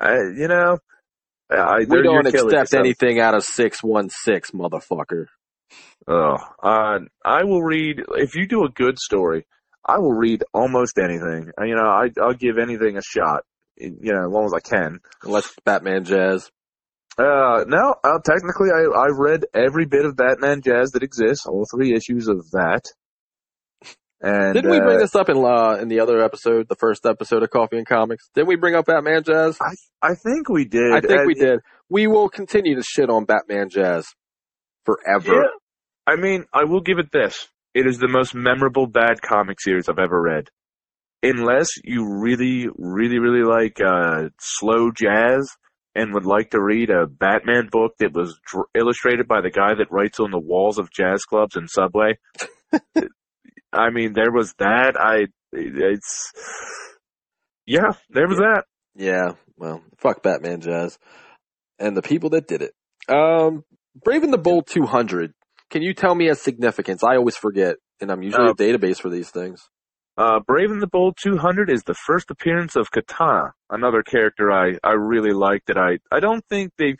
I, 0.00 0.14
you 0.36 0.48
know, 0.48 0.78
I, 1.50 1.84
We 1.88 2.02
don't 2.02 2.26
accept 2.26 2.74
anything 2.74 3.20
out 3.20 3.34
of 3.34 3.44
six 3.44 3.82
one 3.82 4.10
six, 4.10 4.50
motherfucker. 4.50 5.26
Oh, 6.06 6.36
uh, 6.62 7.00
I 7.24 7.44
will 7.44 7.62
read 7.62 8.02
if 8.16 8.34
you 8.34 8.46
do 8.46 8.64
a 8.64 8.68
good 8.70 8.98
story. 8.98 9.46
I 9.84 9.98
will 9.98 10.12
read 10.12 10.44
almost 10.52 10.98
anything. 10.98 11.50
You 11.62 11.74
know, 11.76 11.86
I, 11.88 12.10
I'll 12.20 12.34
give 12.34 12.58
anything 12.58 12.96
a 12.98 13.02
shot. 13.02 13.44
You 13.80 14.12
know, 14.12 14.26
as 14.26 14.32
long 14.32 14.46
as 14.46 14.54
I 14.54 14.60
can. 14.60 15.00
Unless 15.22 15.54
Batman 15.64 16.04
Jazz. 16.04 16.50
Uh, 17.16 17.64
no, 17.66 17.94
uh, 18.04 18.18
technically, 18.24 18.70
I 18.70 18.84
I 18.96 19.08
read 19.10 19.46
every 19.54 19.86
bit 19.86 20.04
of 20.04 20.16
Batman 20.16 20.62
Jazz 20.62 20.92
that 20.92 21.02
exists, 21.02 21.46
all 21.46 21.66
three 21.70 21.94
issues 21.94 22.28
of 22.28 22.50
that. 22.52 22.84
And 24.20 24.54
Didn't 24.54 24.70
we 24.70 24.80
bring 24.80 24.96
uh, 24.96 25.00
this 25.00 25.14
up 25.14 25.28
in 25.28 25.36
uh, 25.36 25.78
in 25.80 25.88
the 25.88 26.00
other 26.00 26.22
episode, 26.22 26.68
the 26.68 26.76
first 26.76 27.06
episode 27.06 27.42
of 27.42 27.50
Coffee 27.50 27.76
and 27.76 27.86
Comics? 27.86 28.28
Didn't 28.34 28.48
we 28.48 28.56
bring 28.56 28.74
up 28.74 28.86
Batman 28.86 29.22
Jazz? 29.22 29.58
I 29.60 29.74
I 30.02 30.14
think 30.14 30.48
we 30.48 30.64
did. 30.64 30.92
I 30.92 31.00
think 31.00 31.26
we 31.26 31.34
did. 31.34 31.60
We 31.88 32.06
will 32.06 32.28
continue 32.28 32.76
to 32.76 32.82
shit 32.82 33.10
on 33.10 33.24
Batman 33.24 33.68
Jazz 33.68 34.06
forever. 34.84 35.34
Yeah. 35.34 35.48
I 36.06 36.16
mean, 36.16 36.46
I 36.52 36.64
will 36.64 36.80
give 36.80 36.98
it 36.98 37.12
this. 37.12 37.48
It 37.74 37.86
is 37.86 37.98
the 37.98 38.08
most 38.08 38.34
memorable 38.34 38.86
bad 38.86 39.22
comic 39.22 39.60
series 39.60 39.88
I've 39.88 39.98
ever 39.98 40.20
read. 40.20 40.48
Unless 41.22 41.68
you 41.84 42.06
really, 42.20 42.68
really, 42.76 43.18
really 43.18 43.42
like 43.44 43.80
uh, 43.80 44.28
slow 44.38 44.90
jazz 44.92 45.50
and 45.94 46.14
would 46.14 46.26
like 46.26 46.50
to 46.50 46.62
read 46.62 46.90
a 46.90 47.06
Batman 47.08 47.68
book 47.72 47.94
that 47.98 48.12
was 48.14 48.38
dr- 48.46 48.66
illustrated 48.74 49.26
by 49.26 49.40
the 49.40 49.50
guy 49.50 49.74
that 49.74 49.90
writes 49.90 50.20
on 50.20 50.30
the 50.30 50.38
walls 50.38 50.78
of 50.78 50.92
jazz 50.92 51.24
clubs 51.24 51.56
and 51.56 51.68
Subway. 51.68 52.18
I 53.72 53.90
mean, 53.90 54.12
there 54.14 54.30
was 54.32 54.54
that. 54.58 54.94
I, 54.98 55.26
it's, 55.52 56.32
yeah, 57.66 57.92
there 58.10 58.28
was 58.28 58.38
that. 58.38 58.64
Yeah, 58.94 59.32
well, 59.56 59.82
fuck 59.98 60.22
Batman 60.22 60.60
Jazz. 60.60 60.98
And 61.78 61.96
the 61.96 62.02
people 62.02 62.30
that 62.30 62.48
did 62.48 62.62
it. 62.62 62.72
Um, 63.12 63.64
Brave 64.04 64.22
and 64.22 64.32
the 64.32 64.38
Bold 64.38 64.66
200. 64.68 65.32
Can 65.70 65.82
you 65.82 65.94
tell 65.94 66.14
me 66.14 66.28
its 66.28 66.42
significance? 66.42 67.02
I 67.04 67.16
always 67.16 67.36
forget, 67.36 67.76
and 68.00 68.10
I'm 68.10 68.22
usually 68.22 68.48
Uh, 68.48 68.52
a 68.52 68.54
database 68.54 69.00
for 69.00 69.10
these 69.10 69.30
things. 69.30 69.68
Uh, 70.18 70.40
Brave 70.40 70.72
and 70.72 70.82
the 70.82 70.88
Bold 70.88 71.16
200 71.22 71.70
is 71.70 71.84
the 71.84 71.94
first 71.94 72.28
appearance 72.32 72.74
of 72.74 72.90
Katana, 72.90 73.52
another 73.70 74.02
character 74.02 74.50
I, 74.50 74.72
I 74.82 74.94
really 74.94 75.30
like 75.30 75.64
that 75.66 75.78
I, 75.78 75.98
I 76.10 76.18
don't 76.18 76.44
think 76.48 76.72
they, 76.76 76.96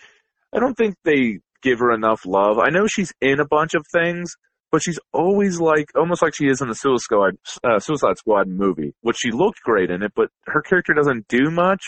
I 0.55 0.61
don't 0.61 0.77
think 0.77 0.95
they 1.05 1.41
give 1.61 1.81
her 1.81 1.91
enough 1.91 2.25
love. 2.25 2.59
I 2.61 2.71
know 2.71 2.87
she's 2.87 3.13
in 3.21 3.41
a 3.41 3.45
bunch 3.45 3.75
of 3.75 3.85
things, 3.93 4.37
but 4.71 4.85
she's 4.85 5.01
always 5.13 5.59
like, 5.59 5.89
almost 5.97 6.23
like 6.23 6.37
she 6.37 6.47
is 6.47 6.61
in 6.61 6.69
the 6.69 6.77
Suicide 6.77 7.03
Squad, 7.03 7.35
uh, 7.65 7.81
Suicide 7.81 8.19
Squad 8.19 8.47
movie, 8.47 8.95
which 9.01 9.17
she 9.19 9.33
looked 9.33 9.63
great 9.65 9.91
in 9.91 10.05
it, 10.05 10.13
but 10.15 10.29
her 10.47 10.63
character 10.63 10.95
doesn't 10.95 11.27
do 11.27 11.51
much. 11.51 11.83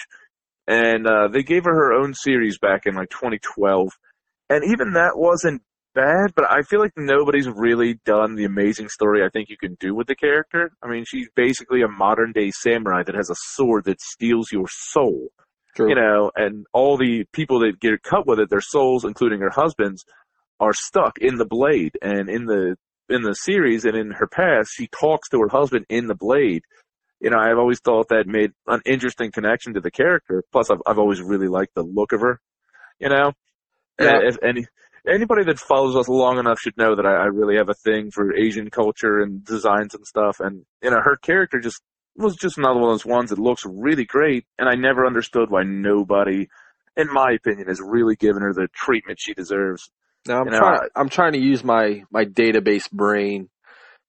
And, 0.67 1.07
uh, 1.07 1.29
they 1.29 1.45
gave 1.45 1.63
her 1.63 1.75
her 1.75 1.93
own 1.93 2.13
series 2.13 2.59
back 2.59 2.87
in 2.87 2.97
like 2.97 3.11
2012. 3.11 3.89
And 4.49 4.65
even 4.65 4.95
that 4.95 5.13
wasn't 5.15 5.63
bad, 5.95 6.33
but 6.35 6.51
I 6.51 6.63
feel 6.63 6.81
like 6.81 6.93
nobody's 6.97 7.49
really 7.49 7.99
done 8.05 8.35
the 8.35 8.45
amazing 8.45 8.89
story 8.89 9.25
I 9.25 9.29
think 9.29 9.49
you 9.49 9.57
can 9.57 9.77
do 9.81 9.95
with 9.95 10.07
the 10.07 10.15
character. 10.15 10.71
I 10.83 10.89
mean, 10.89 11.05
she's 11.07 11.29
basically 11.35 11.83
a 11.83 11.89
modern 11.89 12.33
day 12.33 12.51
samurai 12.51 13.03
that 13.05 13.15
has 13.15 13.31
a 13.31 13.37
sword 13.37 13.85
that 13.85 14.01
steals 14.01 14.53
your 14.53 14.67
soul, 14.69 15.29
True. 15.75 15.89
you 15.89 15.95
know, 15.95 16.31
and 16.37 16.67
all 16.73 16.97
the 16.97 17.25
people 17.33 17.61
that 17.61 17.81
get 17.81 18.03
cut 18.03 18.27
with 18.27 18.39
it, 18.41 18.51
their 18.51 18.61
souls, 18.61 19.05
including 19.05 19.41
her 19.41 19.51
husband's, 19.51 20.05
are 20.59 20.75
stuck 20.75 21.19
in 21.19 21.37
the 21.37 21.47
blade. 21.47 21.93
And 22.03 22.29
in 22.29 22.45
the 22.47 22.77
in 23.09 23.23
the 23.23 23.35
series 23.35 23.85
and 23.85 23.97
in 23.97 24.13
her 24.13 24.29
past, 24.29 24.71
she 24.75 24.87
talks 24.89 25.29
to 25.31 25.41
her 25.41 25.49
husband 25.49 25.87
in 25.89 26.07
the 26.07 26.15
blade. 26.15 26.63
You 27.21 27.31
know, 27.31 27.39
I've 27.39 27.59
always 27.59 27.81
thought 27.81 28.09
that 28.09 28.27
made 28.27 28.53
an 28.67 28.81
interesting 28.87 29.31
connection 29.33 29.75
to 29.75 29.81
the 29.81 29.91
character. 29.91 30.43
Plus, 30.53 30.71
I've 30.71 30.83
I've 30.87 30.99
always 30.99 31.21
really 31.21 31.49
liked 31.49 31.75
the 31.75 31.83
look 31.83 32.13
of 32.13 32.21
her. 32.21 32.41
You 32.99 33.09
know, 33.09 33.33
Yeah. 33.99 34.21
If 34.23 34.37
any 34.43 34.67
anybody 35.09 35.45
that 35.45 35.59
follows 35.59 35.97
us 35.97 36.09
long 36.09 36.39
enough 36.39 36.59
should 36.61 36.77
know 36.77 36.97
that 36.97 37.07
I, 37.07 37.13
I 37.13 37.25
really 37.27 37.57
have 37.57 37.69
a 37.69 37.75
thing 37.75 38.11
for 38.11 38.35
Asian 38.35 38.71
culture 38.71 39.21
and 39.21 39.45
designs 39.45 39.95
and 39.95 40.07
stuff. 40.07 40.41
And 40.41 40.65
you 40.83 40.91
know, 40.91 41.01
her 41.03 41.17
character 41.17 41.61
just 41.61 41.81
was 42.17 42.37
just 42.37 42.59
another 42.59 42.81
one 42.81 42.91
of 42.91 42.95
those 42.95 43.07
ones 43.07 43.31
that 43.31 43.39
looks 43.39 43.63
really 43.65 44.05
great. 44.05 44.45
And 44.59 44.69
I 44.69 44.75
never 44.75 45.07
understood 45.07 45.51
why 45.51 45.63
nobody, 45.65 46.49
in 46.97 47.13
my 47.13 47.33
opinion, 47.33 47.69
has 47.69 47.81
really 47.83 48.17
given 48.17 48.43
her 48.43 48.53
the 48.53 48.69
treatment 48.75 49.19
she 49.21 49.33
deserves. 49.35 49.91
Now 50.27 50.41
I'm 50.41 50.47
You 50.47 50.53
know, 50.53 50.59
trying. 50.59 50.81
I- 50.97 51.01
I'm 51.01 51.09
trying 51.09 51.33
to 51.33 51.39
use 51.41 51.65
my 51.65 52.03
my 52.11 52.25
database 52.25 52.91
brain, 52.91 53.49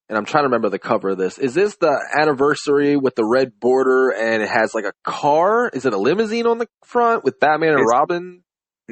and 0.08 0.18
I'm 0.18 0.24
trying 0.26 0.42
to 0.42 0.48
remember 0.48 0.68
the 0.68 0.78
cover 0.78 1.10
of 1.10 1.18
this. 1.18 1.38
Is 1.38 1.54
this 1.54 1.76
the 1.76 1.96
anniversary 2.18 2.96
with 2.96 3.14
the 3.14 3.24
red 3.24 3.58
border 3.58 4.10
and 4.10 4.42
it 4.42 4.48
has 4.48 4.74
like 4.74 4.84
a 4.84 4.92
car? 5.04 5.70
Is 5.72 5.86
it 5.86 5.94
a 5.94 5.98
limousine 5.98 6.46
on 6.46 6.58
the 6.58 6.68
front 6.84 7.24
with 7.24 7.40
Batman 7.40 7.70
and 7.74 7.78
Robin? 7.88 8.44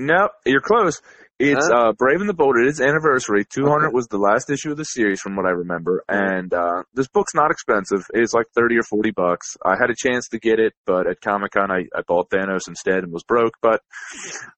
No, 0.06 0.28
you're 0.46 0.60
close. 0.60 1.00
It's 1.38 1.68
Huh? 1.68 1.88
uh, 1.88 1.92
Brave 1.92 2.20
and 2.20 2.28
the 2.28 2.34
Bold. 2.34 2.56
It 2.58 2.66
is 2.68 2.80
anniversary. 2.82 3.46
200 3.46 3.92
was 3.94 4.06
the 4.08 4.18
last 4.18 4.50
issue 4.50 4.70
of 4.72 4.76
the 4.76 4.84
series, 4.84 5.20
from 5.22 5.36
what 5.36 5.46
I 5.46 5.50
remember. 5.50 6.04
And 6.08 6.52
uh, 6.52 6.82
this 6.92 7.08
book's 7.08 7.34
not 7.34 7.50
expensive. 7.50 8.04
It's 8.12 8.34
like 8.34 8.46
30 8.54 8.76
or 8.76 8.82
40 8.82 9.10
bucks. 9.12 9.56
I 9.64 9.76
had 9.80 9.88
a 9.88 9.94
chance 9.96 10.28
to 10.28 10.38
get 10.38 10.58
it, 10.58 10.74
but 10.84 11.06
at 11.06 11.20
Comic 11.22 11.52
Con 11.52 11.70
I, 11.70 11.84
I 11.96 12.02
bought 12.06 12.28
Thanos 12.30 12.68
instead 12.68 12.98
and 13.04 13.10
was 13.12 13.22
broke. 13.24 13.54
But 13.62 13.80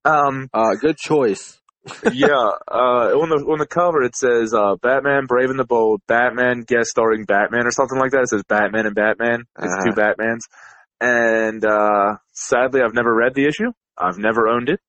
um, 0.05 0.49
Uh, 0.53 0.75
good 0.81 0.97
choice. 0.97 1.59
yeah, 2.13 2.29
uh, 2.71 3.11
on 3.19 3.29
the 3.29 3.45
on 3.51 3.59
the 3.59 3.67
cover 3.67 4.03
it 4.05 4.15
says 4.15 4.55
uh, 4.55 4.77
Batman, 4.81 5.27
Brave 5.27 5.51
and 5.51 5.59
the 5.59 5.65
Bold, 5.65 6.01
Batman 6.07 6.63
guest 6.63 6.91
starring 6.91 7.25
Batman 7.25 7.67
or 7.67 7.73
something 7.73 7.99
like 7.99 8.13
that. 8.13 8.23
It 8.23 8.29
says 8.29 8.45
Batman 8.49 8.87
and 8.87 8.95
Batman. 8.95 9.45
It's 9.59 9.67
Uh-huh. 9.75 9.85
two 9.91 10.01
Batmans. 10.01 10.43
And 11.01 11.65
uh, 11.65 12.17
sadly, 12.33 12.81
I've 12.83 12.95
never 12.95 13.13
read 13.13 13.35
the 13.35 13.47
issue. 13.47 13.73
I've 13.99 14.19
never 14.19 14.47
owned 14.49 14.69
it. 14.69 14.81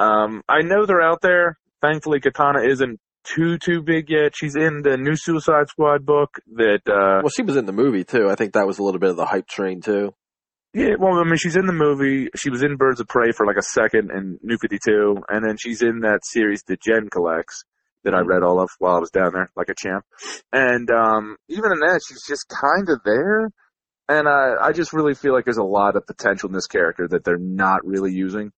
Um, 0.00 0.42
I 0.48 0.62
know 0.62 0.86
they're 0.86 1.02
out 1.02 1.20
there. 1.20 1.58
Thankfully, 1.82 2.20
Katana 2.20 2.62
isn't 2.62 2.98
too 3.24 3.58
too 3.58 3.82
big 3.82 4.08
yet. 4.08 4.32
She's 4.34 4.56
in 4.56 4.82
the 4.82 4.96
new 4.96 5.14
Suicide 5.14 5.68
Squad 5.68 6.06
book 6.06 6.30
that 6.56 6.80
uh, 6.88 7.20
Well, 7.22 7.28
she 7.28 7.42
was 7.42 7.56
in 7.56 7.66
the 7.66 7.72
movie 7.72 8.04
too. 8.04 8.28
I 8.30 8.34
think 8.34 8.54
that 8.54 8.66
was 8.66 8.78
a 8.78 8.82
little 8.82 9.00
bit 9.00 9.10
of 9.10 9.16
the 9.16 9.26
hype 9.26 9.46
train 9.46 9.80
too. 9.82 10.14
Yeah, 10.72 10.94
well, 10.98 11.18
I 11.18 11.24
mean, 11.24 11.36
she's 11.36 11.56
in 11.56 11.66
the 11.66 11.72
movie. 11.72 12.28
She 12.36 12.48
was 12.48 12.62
in 12.62 12.76
Birds 12.76 13.00
of 13.00 13.08
Prey 13.08 13.32
for 13.32 13.44
like 13.44 13.56
a 13.56 13.62
second 13.62 14.10
in 14.12 14.38
New 14.40 14.56
52, 14.56 15.16
and 15.28 15.44
then 15.44 15.56
she's 15.58 15.82
in 15.82 16.00
that 16.00 16.20
series 16.22 16.62
that 16.68 16.80
Jen 16.80 17.08
collects 17.10 17.64
that 18.04 18.14
I 18.14 18.20
read 18.20 18.44
all 18.44 18.60
of 18.60 18.70
while 18.78 18.94
I 18.94 19.00
was 19.00 19.10
down 19.10 19.32
there, 19.34 19.50
like 19.56 19.68
a 19.68 19.74
champ. 19.76 20.04
And 20.52 20.88
um, 20.90 21.36
even 21.48 21.72
in 21.72 21.80
that, 21.80 22.00
she's 22.06 22.22
just 22.26 22.48
kind 22.48 22.88
of 22.88 23.00
there. 23.04 23.50
And 24.08 24.28
I, 24.28 24.68
I 24.68 24.72
just 24.72 24.92
really 24.92 25.14
feel 25.14 25.34
like 25.34 25.44
there's 25.44 25.56
a 25.56 25.62
lot 25.64 25.96
of 25.96 26.06
potential 26.06 26.48
in 26.48 26.54
this 26.54 26.68
character 26.68 27.08
that 27.08 27.24
they're 27.24 27.36
not 27.36 27.84
really 27.84 28.12
using. 28.12 28.52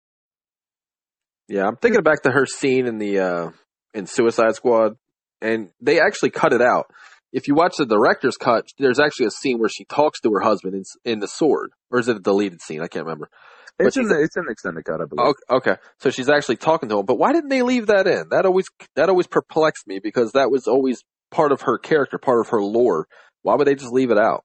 Yeah, 1.48 1.66
I'm 1.66 1.76
thinking 1.76 2.02
back 2.02 2.22
to 2.22 2.30
her 2.30 2.46
scene 2.46 2.86
in 2.86 2.98
the 2.98 3.18
uh 3.18 3.50
in 3.94 4.06
Suicide 4.06 4.54
Squad, 4.54 4.96
and 5.40 5.70
they 5.80 6.00
actually 6.00 6.30
cut 6.30 6.52
it 6.52 6.62
out. 6.62 6.86
If 7.32 7.48
you 7.48 7.54
watch 7.54 7.76
the 7.78 7.86
director's 7.86 8.36
cut, 8.36 8.66
there's 8.78 9.00
actually 9.00 9.26
a 9.26 9.30
scene 9.30 9.58
where 9.58 9.68
she 9.68 9.84
talks 9.84 10.20
to 10.20 10.30
her 10.32 10.40
husband 10.40 10.74
in, 10.74 10.84
in 11.04 11.20
the 11.20 11.28
sword, 11.28 11.70
or 11.90 11.98
is 11.98 12.08
it 12.08 12.16
a 12.16 12.20
deleted 12.20 12.60
scene? 12.60 12.82
I 12.82 12.88
can't 12.88 13.06
remember. 13.06 13.28
It's 13.78 13.96
in 13.96 14.06
the 14.06 14.20
it's 14.22 14.36
in 14.36 14.44
the 14.44 14.52
extended 14.52 14.84
cut, 14.84 15.00
I 15.00 15.04
believe. 15.06 15.34
Okay, 15.50 15.76
so 15.98 16.10
she's 16.10 16.28
actually 16.28 16.56
talking 16.56 16.88
to 16.90 16.98
him. 16.98 17.06
But 17.06 17.18
why 17.18 17.32
didn't 17.32 17.48
they 17.48 17.62
leave 17.62 17.86
that 17.86 18.06
in? 18.06 18.28
That 18.30 18.46
always 18.46 18.66
that 18.96 19.08
always 19.08 19.26
perplexed 19.26 19.86
me 19.86 19.98
because 19.98 20.32
that 20.32 20.50
was 20.50 20.66
always 20.66 21.02
part 21.30 21.52
of 21.52 21.62
her 21.62 21.78
character, 21.78 22.18
part 22.18 22.40
of 22.40 22.48
her 22.50 22.62
lore. 22.62 23.06
Why 23.42 23.54
would 23.54 23.66
they 23.66 23.74
just 23.74 23.92
leave 23.92 24.10
it 24.10 24.18
out? 24.18 24.44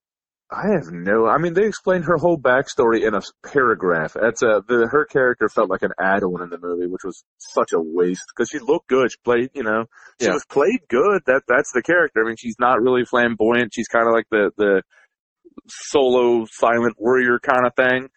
I 0.49 0.67
have 0.75 0.91
no. 0.93 1.27
I 1.27 1.37
mean, 1.39 1.53
they 1.53 1.65
explained 1.65 2.05
her 2.05 2.15
whole 2.15 2.37
backstory 2.37 3.05
in 3.05 3.13
a 3.13 3.21
paragraph. 3.45 4.13
That's 4.13 4.41
a 4.41 4.63
the 4.65 4.87
her 4.89 5.05
character 5.05 5.49
felt 5.49 5.69
like 5.69 5.81
an 5.81 5.91
add-on 5.99 6.41
in 6.41 6.49
the 6.49 6.57
movie, 6.57 6.87
which 6.87 7.03
was 7.03 7.23
such 7.37 7.73
a 7.73 7.79
waste 7.81 8.23
because 8.33 8.49
she 8.49 8.59
looked 8.59 8.87
good. 8.87 9.11
She 9.11 9.17
played, 9.25 9.49
you 9.53 9.63
know, 9.63 9.85
she 10.21 10.27
Yeah. 10.27 10.33
was 10.33 10.45
played 10.45 10.79
good. 10.89 11.21
That 11.25 11.41
that's 11.49 11.71
the 11.73 11.81
character. 11.81 12.23
I 12.23 12.27
mean, 12.27 12.37
she's 12.39 12.55
not 12.59 12.81
really 12.81 13.03
flamboyant. 13.03 13.73
She's 13.73 13.89
kind 13.89 14.07
of 14.07 14.13
like 14.13 14.27
the 14.31 14.51
the 14.55 14.83
solo 15.67 16.45
silent 16.49 16.95
warrior 16.97 17.39
kind 17.39 17.65
of 17.65 17.75
thing, 17.75 18.07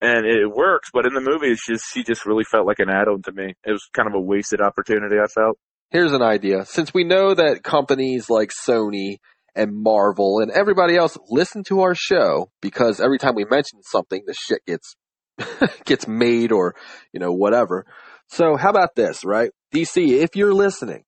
and 0.00 0.26
it 0.26 0.46
works. 0.50 0.88
But 0.92 1.06
in 1.06 1.14
the 1.14 1.20
movie, 1.20 1.48
it's 1.48 1.66
just 1.66 1.84
she 1.92 2.02
just 2.02 2.24
really 2.26 2.44
felt 2.44 2.66
like 2.66 2.78
an 2.78 2.88
add-on 2.90 3.22
to 3.22 3.32
me. 3.32 3.54
It 3.64 3.72
was 3.72 3.86
kind 3.92 4.08
of 4.08 4.14
a 4.14 4.20
wasted 4.20 4.60
opportunity. 4.60 5.16
I 5.22 5.26
felt. 5.26 5.58
Here's 5.90 6.12
an 6.12 6.22
idea. 6.22 6.64
Since 6.64 6.92
we 6.92 7.04
know 7.04 7.34
that 7.34 7.62
companies 7.62 8.28
like 8.28 8.50
Sony 8.66 9.18
and 9.56 9.74
Marvel 9.74 10.40
and 10.40 10.50
everybody 10.50 10.96
else 10.96 11.16
listen 11.28 11.64
to 11.64 11.80
our 11.80 11.94
show 11.94 12.50
because 12.60 13.00
every 13.00 13.18
time 13.18 13.34
we 13.34 13.44
mention 13.44 13.82
something, 13.82 14.22
the 14.26 14.34
shit 14.34 14.60
gets 14.66 14.94
gets 15.84 16.06
made 16.06 16.52
or 16.52 16.76
you 17.12 17.18
know 17.18 17.32
whatever. 17.32 17.86
So 18.28 18.56
how 18.56 18.70
about 18.70 18.94
this, 18.94 19.24
right? 19.24 19.50
DC, 19.74 19.96
if 20.22 20.36
you're 20.36 20.54
listening, 20.54 21.04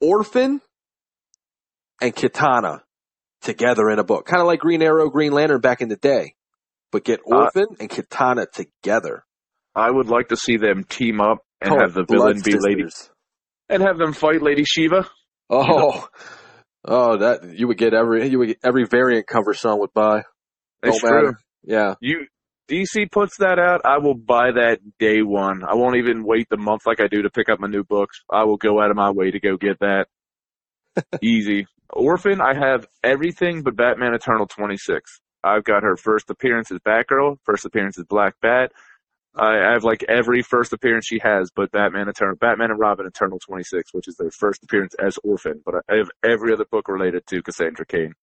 Orphan 0.00 0.60
and 2.00 2.14
Katana 2.14 2.82
together 3.40 3.88
in 3.90 3.98
a 3.98 4.04
book, 4.04 4.26
kind 4.26 4.40
of 4.40 4.46
like 4.46 4.60
Green 4.60 4.82
Arrow, 4.82 5.08
Green 5.08 5.32
Lantern 5.32 5.60
back 5.60 5.80
in 5.80 5.88
the 5.88 5.96
day, 5.96 6.34
but 6.92 7.04
get 7.04 7.20
Uh, 7.20 7.36
Orphan 7.36 7.66
and 7.80 7.88
Katana 7.88 8.46
together. 8.46 9.24
I 9.74 9.90
would 9.90 10.08
like 10.08 10.28
to 10.28 10.36
see 10.36 10.56
them 10.56 10.84
team 10.84 11.20
up 11.20 11.38
and 11.60 11.80
have 11.80 11.94
the 11.94 12.04
villain 12.04 12.40
be 12.42 12.58
Lady 12.58 12.84
and 13.68 13.82
have 13.82 13.98
them 13.98 14.12
fight 14.12 14.42
Lady 14.42 14.64
Shiva. 14.64 15.08
Oh, 15.48 16.08
oh, 16.86 17.18
that 17.18 17.58
you 17.58 17.68
would 17.68 17.78
get 17.78 17.94
every 17.94 18.28
you 18.28 18.38
would 18.38 18.48
get 18.48 18.58
every 18.64 18.86
variant 18.86 19.26
cover 19.26 19.54
song 19.54 19.80
would 19.80 19.92
buy. 19.92 20.22
Don't 20.82 20.98
true. 21.00 21.34
Yeah, 21.64 21.94
You 22.00 22.26
DC 22.68 23.10
puts 23.10 23.36
that 23.38 23.58
out, 23.58 23.82
I 23.84 23.98
will 23.98 24.14
buy 24.14 24.50
that 24.52 24.80
day 24.98 25.22
one. 25.22 25.62
I 25.64 25.74
won't 25.74 25.96
even 25.96 26.24
wait 26.24 26.48
the 26.48 26.56
month 26.56 26.82
like 26.84 27.00
I 27.00 27.06
do 27.06 27.22
to 27.22 27.30
pick 27.30 27.48
up 27.48 27.60
my 27.60 27.68
new 27.68 27.84
books. 27.84 28.22
I 28.30 28.44
will 28.44 28.56
go 28.56 28.80
out 28.80 28.90
of 28.90 28.96
my 28.96 29.10
way 29.10 29.30
to 29.30 29.40
go 29.40 29.56
get 29.56 29.78
that. 29.80 30.06
Easy. 31.22 31.66
Orphan, 31.92 32.40
I 32.40 32.54
have 32.54 32.86
everything 33.04 33.62
but 33.62 33.76
Batman 33.76 34.14
Eternal 34.14 34.46
26. 34.46 35.20
I've 35.44 35.62
got 35.62 35.84
her 35.84 35.96
first 35.96 36.28
appearance 36.28 36.72
as 36.72 36.78
Batgirl, 36.80 37.38
first 37.44 37.64
appearance 37.64 37.98
as 37.98 38.04
Black 38.04 38.34
Bat. 38.42 38.72
I 39.36 39.72
have 39.72 39.84
like 39.84 40.02
every 40.08 40.42
first 40.42 40.72
appearance 40.72 41.06
she 41.06 41.18
has, 41.22 41.50
but 41.54 41.70
Batman 41.70 42.08
Eternal, 42.08 42.36
Batman 42.36 42.70
and 42.70 42.80
Robin 42.80 43.06
Eternal 43.06 43.38
26, 43.38 43.92
which 43.92 44.08
is 44.08 44.16
their 44.16 44.30
first 44.30 44.62
appearance 44.64 44.94
as 44.94 45.18
Orphan. 45.22 45.60
But 45.64 45.74
I 45.90 45.96
have 45.96 46.10
every 46.24 46.52
other 46.52 46.64
book 46.70 46.88
related 46.88 47.26
to 47.28 47.42
Cassandra 47.42 47.84
Cain, 47.84 48.14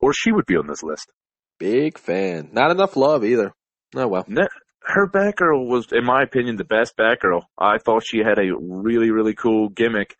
or 0.00 0.12
she 0.12 0.30
would 0.32 0.46
be 0.46 0.56
on 0.56 0.66
this 0.68 0.82
list. 0.82 1.10
big 1.58 1.98
fan. 1.98 2.50
Not 2.52 2.70
enough 2.70 2.96
love 2.96 3.24
either. 3.24 3.52
Oh 3.96 4.06
well. 4.08 4.24
Ne- 4.28 4.46
her 4.86 5.08
Batgirl 5.08 5.66
was, 5.66 5.86
in 5.92 6.04
my 6.04 6.22
opinion, 6.22 6.56
the 6.56 6.64
best 6.64 6.96
Batgirl. 6.96 7.42
I 7.58 7.78
thought 7.78 8.04
she 8.06 8.18
had 8.18 8.38
a 8.38 8.52
really, 8.60 9.10
really 9.10 9.34
cool 9.34 9.68
gimmick. 9.70 10.14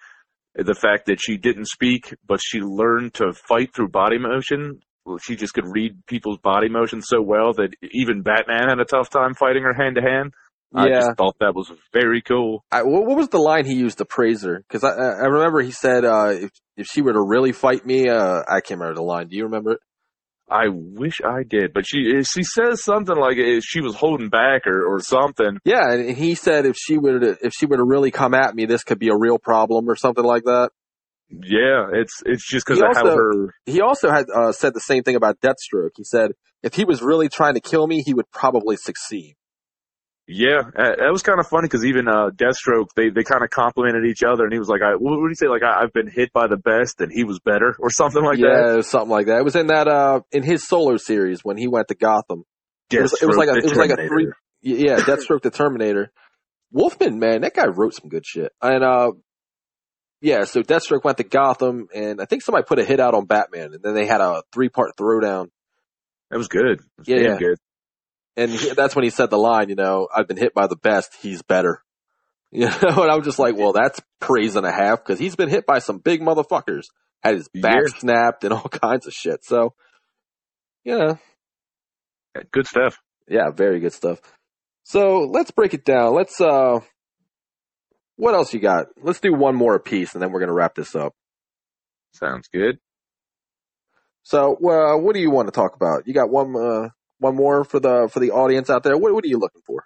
The 0.56 0.74
fact 0.74 1.06
that 1.06 1.20
she 1.20 1.36
didn't 1.36 1.66
speak, 1.66 2.14
but 2.26 2.40
she 2.42 2.60
learned 2.60 3.14
to 3.14 3.32
fight 3.32 3.74
through 3.74 3.88
body 3.88 4.18
motion. 4.18 4.80
Well, 5.04 5.18
She 5.18 5.36
just 5.36 5.54
could 5.54 5.66
read 5.66 6.06
people's 6.06 6.38
body 6.38 6.68
motions 6.68 7.06
so 7.08 7.20
well 7.20 7.52
that 7.54 7.74
even 7.92 8.22
Batman 8.22 8.68
had 8.68 8.80
a 8.80 8.84
tough 8.84 9.10
time 9.10 9.34
fighting 9.34 9.62
her 9.62 9.74
hand 9.74 9.96
to 9.96 10.02
hand. 10.02 10.32
I 10.74 10.88
just 10.88 11.16
thought 11.16 11.36
that 11.38 11.54
was 11.54 11.70
very 11.92 12.20
cool. 12.20 12.64
I, 12.72 12.82
what, 12.82 13.06
what 13.06 13.16
was 13.16 13.28
the 13.28 13.38
line 13.38 13.64
he 13.64 13.74
used 13.74 13.98
to 13.98 14.04
praise 14.04 14.42
her? 14.42 14.64
Because 14.66 14.82
I 14.82 14.90
I 14.90 15.26
remember 15.26 15.60
he 15.60 15.70
said 15.70 16.04
uh, 16.04 16.30
if 16.32 16.50
if 16.76 16.86
she 16.88 17.00
were 17.00 17.12
to 17.12 17.22
really 17.22 17.52
fight 17.52 17.86
me, 17.86 18.08
uh, 18.08 18.42
I 18.48 18.60
can't 18.60 18.80
remember 18.80 18.96
the 18.96 19.02
line. 19.02 19.28
Do 19.28 19.36
you 19.36 19.44
remember 19.44 19.72
it? 19.74 19.80
I 20.50 20.64
wish 20.68 21.20
I 21.24 21.42
did, 21.48 21.72
but 21.72 21.86
she 21.86 22.22
she 22.24 22.42
says 22.42 22.82
something 22.82 23.16
like 23.16 23.38
eh, 23.38 23.60
she 23.62 23.80
was 23.80 23.94
holding 23.94 24.28
back 24.28 24.66
or, 24.66 24.94
or 24.94 25.00
something. 25.00 25.58
Yeah, 25.64 25.92
and 25.92 26.16
he 26.16 26.34
said 26.34 26.66
if 26.66 26.76
she 26.76 26.98
would 26.98 27.20
to 27.20 27.36
if 27.40 27.52
she 27.56 27.66
were 27.66 27.76
to 27.76 27.84
really 27.84 28.10
come 28.10 28.34
at 28.34 28.54
me, 28.54 28.66
this 28.66 28.82
could 28.82 28.98
be 28.98 29.08
a 29.08 29.16
real 29.16 29.38
problem 29.38 29.88
or 29.88 29.96
something 29.96 30.24
like 30.24 30.42
that. 30.44 30.70
Yeah, 31.30 31.86
it's 31.92 32.22
it's 32.26 32.46
just 32.48 32.66
because 32.66 32.80
of 32.80 32.94
how 32.94 33.04
her 33.16 33.54
He 33.66 33.80
also 33.80 34.10
had 34.10 34.26
uh, 34.34 34.52
said 34.52 34.74
the 34.74 34.80
same 34.80 35.02
thing 35.02 35.16
about 35.16 35.40
Deathstroke. 35.40 35.90
He 35.96 36.04
said 36.04 36.32
if 36.62 36.74
he 36.74 36.84
was 36.84 37.02
really 37.02 37.28
trying 37.28 37.54
to 37.54 37.60
kill 37.60 37.86
me, 37.86 38.02
he 38.02 38.14
would 38.14 38.30
probably 38.30 38.76
succeed. 38.76 39.34
Yeah, 40.26 40.60
uh, 40.78 40.96
that 40.96 41.12
was 41.12 41.22
kind 41.22 41.38
of 41.38 41.46
funny 41.46 41.66
because 41.66 41.84
even 41.84 42.08
uh, 42.08 42.30
Deathstroke, 42.30 42.86
they 42.96 43.10
they 43.10 43.24
kind 43.24 43.44
of 43.44 43.50
complimented 43.50 44.06
each 44.06 44.22
other, 44.22 44.44
and 44.44 44.52
he 44.52 44.58
was 44.58 44.68
like, 44.68 44.80
"I 44.80 44.94
what 44.94 45.20
would 45.20 45.30
he 45.30 45.34
say? 45.34 45.48
Like 45.48 45.62
I, 45.62 45.82
I've 45.82 45.92
been 45.92 46.08
hit 46.08 46.32
by 46.32 46.46
the 46.46 46.56
best, 46.56 47.00
and 47.00 47.12
he 47.12 47.24
was 47.24 47.40
better, 47.40 47.76
or 47.78 47.90
something 47.90 48.22
like 48.24 48.38
yeah, 48.38 48.68
that." 48.68 48.76
was 48.76 48.88
something 48.88 49.10
like 49.10 49.26
that. 49.26 49.38
It 49.38 49.44
was 49.44 49.54
in 49.56 49.66
that 49.66 49.86
uh 49.86 50.20
in 50.32 50.42
his 50.42 50.66
solo 50.66 50.96
series 50.96 51.40
when 51.42 51.58
he 51.58 51.68
went 51.68 51.88
to 51.88 51.94
Gotham. 51.94 52.44
It 52.90 53.02
was- 53.02 53.20
it 53.20 53.26
was 53.26 53.36
like 53.36 53.48
a- 53.48 53.52
Deathstroke, 53.52 53.64
it 53.64 53.68
was 53.68 53.76
like 53.76 53.90
a 53.90 54.08
three-. 54.08 54.32
Yeah, 54.62 54.96
Deathstroke 55.00 55.42
the 55.42 55.50
Terminator. 55.50 56.10
Wolfman, 56.72 57.18
man, 57.18 57.42
that 57.42 57.54
guy 57.54 57.66
wrote 57.66 57.94
some 57.94 58.08
good 58.08 58.24
shit. 58.24 58.50
And 58.62 58.82
uh 58.82 59.12
yeah, 60.24 60.44
so 60.44 60.62
Deathstroke 60.62 61.04
went 61.04 61.18
to 61.18 61.24
Gotham 61.24 61.88
and 61.94 62.20
I 62.20 62.24
think 62.24 62.42
somebody 62.42 62.64
put 62.66 62.78
a 62.78 62.84
hit 62.84 62.98
out 62.98 63.12
on 63.14 63.26
Batman 63.26 63.74
and 63.74 63.82
then 63.82 63.94
they 63.94 64.06
had 64.06 64.22
a 64.22 64.42
three 64.52 64.70
part 64.70 64.96
throwdown. 64.96 65.50
That 66.30 66.38
was 66.38 66.48
good. 66.48 66.80
It 66.80 66.80
was 66.96 67.08
Yeah, 67.08 67.18
yeah. 67.18 67.36
good. 67.38 67.58
And 68.36 68.50
he, 68.50 68.70
that's 68.70 68.96
when 68.96 69.04
he 69.04 69.10
said 69.10 69.28
the 69.28 69.36
line, 69.36 69.68
you 69.68 69.74
know, 69.74 70.08
I've 70.14 70.26
been 70.26 70.38
hit 70.38 70.54
by 70.54 70.66
the 70.66 70.76
best, 70.76 71.14
he's 71.20 71.42
better. 71.42 71.80
You 72.56 72.66
know, 72.66 73.02
and 73.02 73.10
I'm 73.10 73.24
just 73.24 73.40
like, 73.40 73.56
well, 73.56 73.72
that's 73.72 74.00
praise 74.20 74.54
and 74.54 74.64
a 74.64 74.70
half 74.70 75.00
because 75.04 75.18
he's 75.18 75.34
been 75.34 75.48
hit 75.48 75.66
by 75.66 75.80
some 75.80 75.98
big 75.98 76.20
motherfuckers. 76.20 76.84
Had 77.20 77.34
his 77.34 77.48
back 77.48 77.82
Yeah. 77.82 77.98
snapped 77.98 78.44
and 78.44 78.52
all 78.52 78.62
kinds 78.70 79.08
of 79.08 79.12
shit. 79.12 79.44
So, 79.44 79.74
yeah, 80.84 81.16
Good 82.52 82.68
stuff. 82.68 83.00
Yeah, 83.28 83.50
very 83.50 83.80
good 83.80 83.92
stuff. 83.92 84.20
So 84.84 85.20
let's 85.30 85.50
break 85.50 85.74
it 85.74 85.84
down. 85.84 86.14
Let's 86.14 86.40
uh 86.40 86.78
what 88.16 88.34
else 88.34 88.52
you 88.54 88.60
got? 88.60 88.86
Let's 89.02 89.20
do 89.20 89.32
one 89.32 89.54
more 89.54 89.78
piece, 89.78 90.14
and 90.14 90.22
then 90.22 90.30
we're 90.32 90.40
gonna 90.40 90.54
wrap 90.54 90.74
this 90.74 90.94
up. 90.94 91.14
Sounds 92.12 92.48
good. 92.48 92.78
So 94.22 94.54
uh 94.56 94.98
what 94.98 95.14
do 95.14 95.20
you 95.20 95.30
want 95.30 95.48
to 95.48 95.52
talk 95.52 95.74
about? 95.76 96.06
You 96.06 96.14
got 96.14 96.30
one 96.30 96.54
uh 96.56 96.88
one 97.18 97.36
more 97.36 97.64
for 97.64 97.80
the 97.80 98.08
for 98.12 98.20
the 98.20 98.30
audience 98.30 98.70
out 98.70 98.82
there. 98.82 98.96
What 98.96 99.12
what 99.14 99.24
are 99.24 99.28
you 99.28 99.38
looking 99.38 99.62
for? 99.66 99.84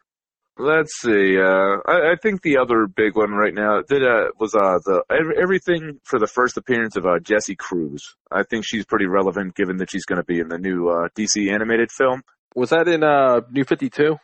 Let's 0.61 1.01
see. 1.01 1.39
Uh, 1.39 1.76
I, 1.87 2.12
I 2.12 2.14
think 2.20 2.43
the 2.43 2.59
other 2.59 2.89
big 2.89 3.14
one 3.14 3.31
right 3.31 3.55
now 3.55 3.81
that 3.89 4.03
uh, 4.03 4.33
was 4.41 4.57
uh, 4.57 4.81
the 4.85 5.05
everything 5.41 6.01
for 6.03 6.18
the 6.18 6.26
first 6.26 6.57
appearance 6.57 6.97
of 6.97 7.07
uh, 7.07 7.20
Jessie 7.20 7.55
Cruz. 7.55 8.16
I 8.29 8.43
think 8.43 8.64
she's 8.66 8.85
pretty 8.85 9.07
relevant 9.07 9.55
given 9.55 9.76
that 9.76 9.89
she's 9.89 10.05
going 10.05 10.16
to 10.16 10.24
be 10.24 10.41
in 10.41 10.49
the 10.49 10.59
new 10.59 10.89
uh, 10.89 11.09
DC 11.16 11.49
animated 11.49 11.93
film. 11.93 12.22
Was 12.57 12.70
that 12.70 12.89
in 12.89 13.05
uh 13.05 13.43
New 13.53 13.62
Fifty 13.64 13.89
Two? 13.89 14.16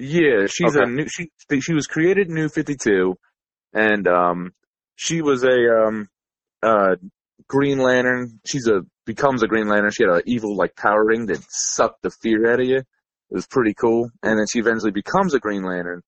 Yeah, 0.00 0.46
she's 0.48 0.74
a 0.74 0.86
new. 0.86 1.06
She 1.08 1.30
she 1.60 1.72
was 1.72 1.86
created 1.86 2.28
in 2.28 2.34
New 2.34 2.48
Fifty 2.48 2.74
Two, 2.74 3.16
and 3.72 4.06
um, 4.08 4.52
she 4.96 5.22
was 5.22 5.44
a 5.44 5.86
um, 5.86 6.08
uh, 6.62 6.96
Green 7.48 7.78
Lantern. 7.78 8.40
She's 8.44 8.66
a 8.66 8.82
becomes 9.06 9.42
a 9.42 9.48
Green 9.48 9.68
Lantern. 9.68 9.90
She 9.90 10.04
had 10.04 10.12
an 10.12 10.22
evil 10.26 10.56
like 10.56 10.76
power 10.76 11.04
ring 11.04 11.26
that 11.26 11.44
sucked 11.48 12.02
the 12.02 12.10
fear 12.10 12.52
out 12.52 12.60
of 12.60 12.66
you. 12.66 12.78
It 12.78 13.34
was 13.34 13.46
pretty 13.46 13.74
cool. 13.74 14.10
And 14.22 14.38
then 14.38 14.46
she 14.50 14.58
eventually 14.58 14.92
becomes 14.92 15.34
a 15.34 15.38
Green 15.38 15.62
Lantern. 15.62 16.02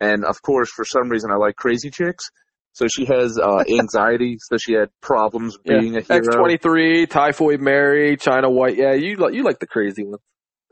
And 0.00 0.24
of 0.24 0.40
course, 0.42 0.70
for 0.70 0.84
some 0.84 1.08
reason, 1.08 1.30
I 1.30 1.36
like 1.36 1.56
crazy 1.56 1.90
chicks. 1.90 2.30
So 2.72 2.86
she 2.88 3.04
has 3.06 3.38
uh, 3.38 3.64
anxiety. 3.68 4.36
so 4.38 4.56
she 4.56 4.72
had 4.74 4.88
problems 5.00 5.58
being 5.58 5.96
a 5.96 6.00
hero. 6.00 6.18
X 6.18 6.28
twenty 6.34 6.56
three, 6.56 7.06
Typhoid 7.06 7.60
Mary, 7.60 8.16
China 8.16 8.50
White. 8.50 8.76
Yeah, 8.76 8.94
you 8.94 9.16
like 9.16 9.34
you 9.34 9.42
like 9.44 9.58
the 9.58 9.66
crazy 9.66 10.04
one. 10.04 10.20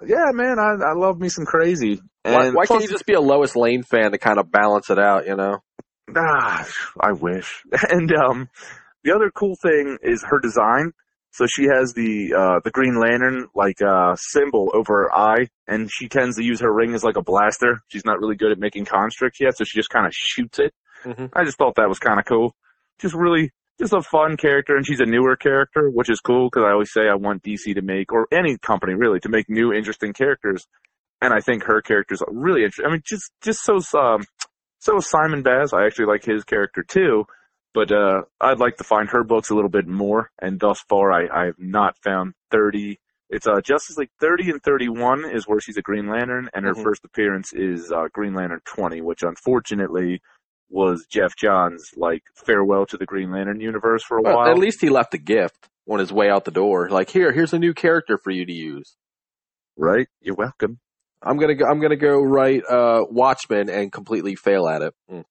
Yeah, 0.06 0.30
man, 0.32 0.58
I 0.58 0.90
I 0.90 0.92
love 0.94 1.18
me 1.20 1.28
some 1.28 1.44
crazy. 1.44 2.00
Why, 2.22 2.50
why 2.50 2.66
plus- 2.66 2.68
can't 2.68 2.82
you 2.82 2.88
just 2.88 3.06
be 3.06 3.14
a 3.14 3.20
Lois 3.20 3.56
Lane 3.56 3.82
fan 3.82 4.12
to 4.12 4.18
kind 4.18 4.38
of 4.38 4.50
balance 4.50 4.90
it 4.90 4.98
out? 4.98 5.26
You 5.26 5.36
know. 5.36 5.58
Ah, 6.16 6.66
I 7.00 7.12
wish. 7.12 7.62
And 7.90 8.12
um, 8.12 8.48
the 9.04 9.14
other 9.14 9.30
cool 9.30 9.56
thing 9.56 9.98
is 10.02 10.24
her 10.24 10.38
design. 10.40 10.92
So 11.30 11.46
she 11.46 11.64
has 11.64 11.92
the 11.92 12.34
uh 12.34 12.60
the 12.64 12.70
Green 12.70 12.98
Lantern 12.98 13.46
like 13.54 13.80
uh 13.82 14.16
symbol 14.16 14.70
over 14.74 15.04
her 15.04 15.14
eye, 15.14 15.48
and 15.68 15.88
she 15.92 16.08
tends 16.08 16.36
to 16.36 16.42
use 16.42 16.60
her 16.60 16.72
ring 16.72 16.94
as 16.94 17.04
like 17.04 17.16
a 17.16 17.22
blaster. 17.22 17.80
She's 17.88 18.04
not 18.04 18.18
really 18.18 18.34
good 18.34 18.50
at 18.50 18.58
making 18.58 18.86
constructs 18.86 19.38
yet, 19.38 19.56
so 19.56 19.64
she 19.64 19.78
just 19.78 19.90
kind 19.90 20.06
of 20.06 20.14
shoots 20.14 20.58
it. 20.58 20.72
Mhm. 21.04 21.30
I 21.34 21.44
just 21.44 21.58
thought 21.58 21.76
that 21.76 21.88
was 21.88 21.98
kind 21.98 22.18
of 22.18 22.24
cool. 22.24 22.56
Just 22.98 23.14
really, 23.14 23.52
just 23.78 23.92
a 23.92 24.02
fun 24.02 24.36
character, 24.36 24.74
and 24.74 24.84
she's 24.86 25.00
a 25.00 25.06
newer 25.06 25.36
character, 25.36 25.90
which 25.90 26.08
is 26.10 26.18
cool 26.20 26.48
because 26.50 26.64
I 26.66 26.72
always 26.72 26.92
say 26.92 27.02
I 27.08 27.14
want 27.14 27.42
DC 27.44 27.74
to 27.74 27.82
make, 27.82 28.10
or 28.12 28.26
any 28.32 28.56
company 28.58 28.94
really, 28.94 29.20
to 29.20 29.28
make 29.28 29.48
new 29.48 29.72
interesting 29.72 30.14
characters. 30.14 30.66
And 31.20 31.32
I 31.34 31.40
think 31.40 31.64
her 31.64 31.82
character's 31.82 32.22
really 32.28 32.62
interesting. 32.64 32.86
I 32.86 32.92
mean, 32.92 33.02
just 33.04 33.30
just 33.42 33.60
so 33.62 33.80
um, 33.98 34.24
so 34.78 34.98
Simon 35.00 35.42
Baz, 35.42 35.72
I 35.72 35.86
actually 35.86 36.06
like 36.06 36.24
his 36.24 36.44
character 36.44 36.82
too, 36.82 37.24
but 37.74 37.90
uh, 37.92 38.22
I'd 38.40 38.58
like 38.60 38.76
to 38.78 38.84
find 38.84 39.08
her 39.10 39.24
books 39.24 39.50
a 39.50 39.54
little 39.54 39.70
bit 39.70 39.86
more. 39.86 40.30
And 40.40 40.58
thus 40.60 40.80
far, 40.88 41.12
I, 41.12 41.26
I 41.42 41.44
have 41.46 41.58
not 41.58 41.96
found 42.02 42.34
30. 42.50 42.98
It's 43.30 43.46
uh, 43.46 43.60
Justice 43.60 43.96
League 43.98 44.10
30 44.20 44.50
and 44.52 44.62
31 44.62 45.24
is 45.30 45.44
where 45.46 45.60
she's 45.60 45.76
a 45.76 45.82
Green 45.82 46.08
Lantern, 46.08 46.48
and 46.54 46.64
her 46.64 46.74
Mhm. 46.74 46.82
first 46.82 47.04
appearance 47.04 47.52
is 47.52 47.92
uh, 47.92 48.08
Green 48.12 48.34
Lantern 48.34 48.60
20, 48.64 49.02
which 49.02 49.22
unfortunately 49.22 50.22
was 50.70 51.06
Geoff 51.10 51.34
Johns' 51.36 51.90
like 51.96 52.22
farewell 52.34 52.86
to 52.86 52.96
the 52.96 53.06
Green 53.06 53.30
Lantern 53.30 53.60
universe 53.60 54.02
for 54.04 54.18
a 54.18 54.22
Well, 54.22 54.36
while. 54.36 54.50
at 54.50 54.58
least 54.58 54.80
he 54.80 54.88
left 54.90 55.12
a 55.14 55.18
gift 55.18 55.68
on 55.90 55.98
his 55.98 56.12
way 56.12 56.30
out 56.30 56.44
the 56.44 56.50
door. 56.50 56.88
Like 56.90 57.10
here, 57.10 57.32
here's 57.32 57.52
a 57.54 57.58
new 57.58 57.74
character 57.74 58.18
for 58.18 58.30
you 58.30 58.44
to 58.46 58.52
use. 58.52 58.96
right? 59.76 60.08
You're 60.20 60.34
welcome. 60.34 60.80
I'm 61.22 61.36
gonna 61.38 61.54
go, 61.54 61.64
I'm 61.66 61.80
gonna 61.80 61.96
go 61.96 62.20
write 62.20 62.62
uh, 62.68 63.04
Watchmen 63.10 63.68
and 63.68 63.92
completely 63.92 64.34
fail 64.36 64.68
at 64.68 64.82
it. 64.82 64.94
Mm. 65.10 65.24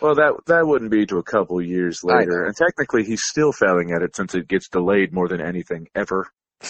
Well, 0.00 0.14
that 0.14 0.34
that 0.46 0.66
wouldn't 0.66 0.90
be 0.90 1.06
to 1.06 1.18
a 1.18 1.22
couple 1.22 1.60
years 1.60 2.04
later, 2.04 2.44
and 2.44 2.54
technically 2.54 3.04
he's 3.04 3.22
still 3.24 3.52
failing 3.52 3.92
at 3.92 4.02
it 4.02 4.14
since 4.14 4.34
it 4.34 4.46
gets 4.46 4.68
delayed 4.68 5.12
more 5.12 5.28
than 5.28 5.40
anything 5.40 5.88
ever. 5.94 6.28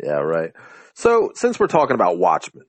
Yeah, 0.00 0.18
right. 0.18 0.52
So 0.94 1.32
since 1.34 1.58
we're 1.58 1.66
talking 1.66 1.94
about 1.94 2.18
Watchmen, 2.18 2.66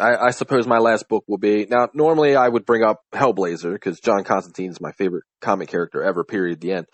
I, 0.00 0.16
I 0.16 0.30
suppose 0.30 0.66
my 0.66 0.78
last 0.78 1.08
book 1.08 1.24
will 1.26 1.38
be 1.38 1.66
now. 1.68 1.88
Normally, 1.94 2.36
I 2.36 2.48
would 2.48 2.64
bring 2.64 2.82
up 2.82 3.00
Hellblazer 3.12 3.72
because 3.72 4.00
John 4.00 4.24
Constantine 4.24 4.70
is 4.70 4.80
my 4.80 4.92
favorite 4.92 5.24
comic 5.40 5.68
character 5.68 6.02
ever. 6.02 6.24
Period. 6.24 6.60
The 6.60 6.72
end. 6.72 6.86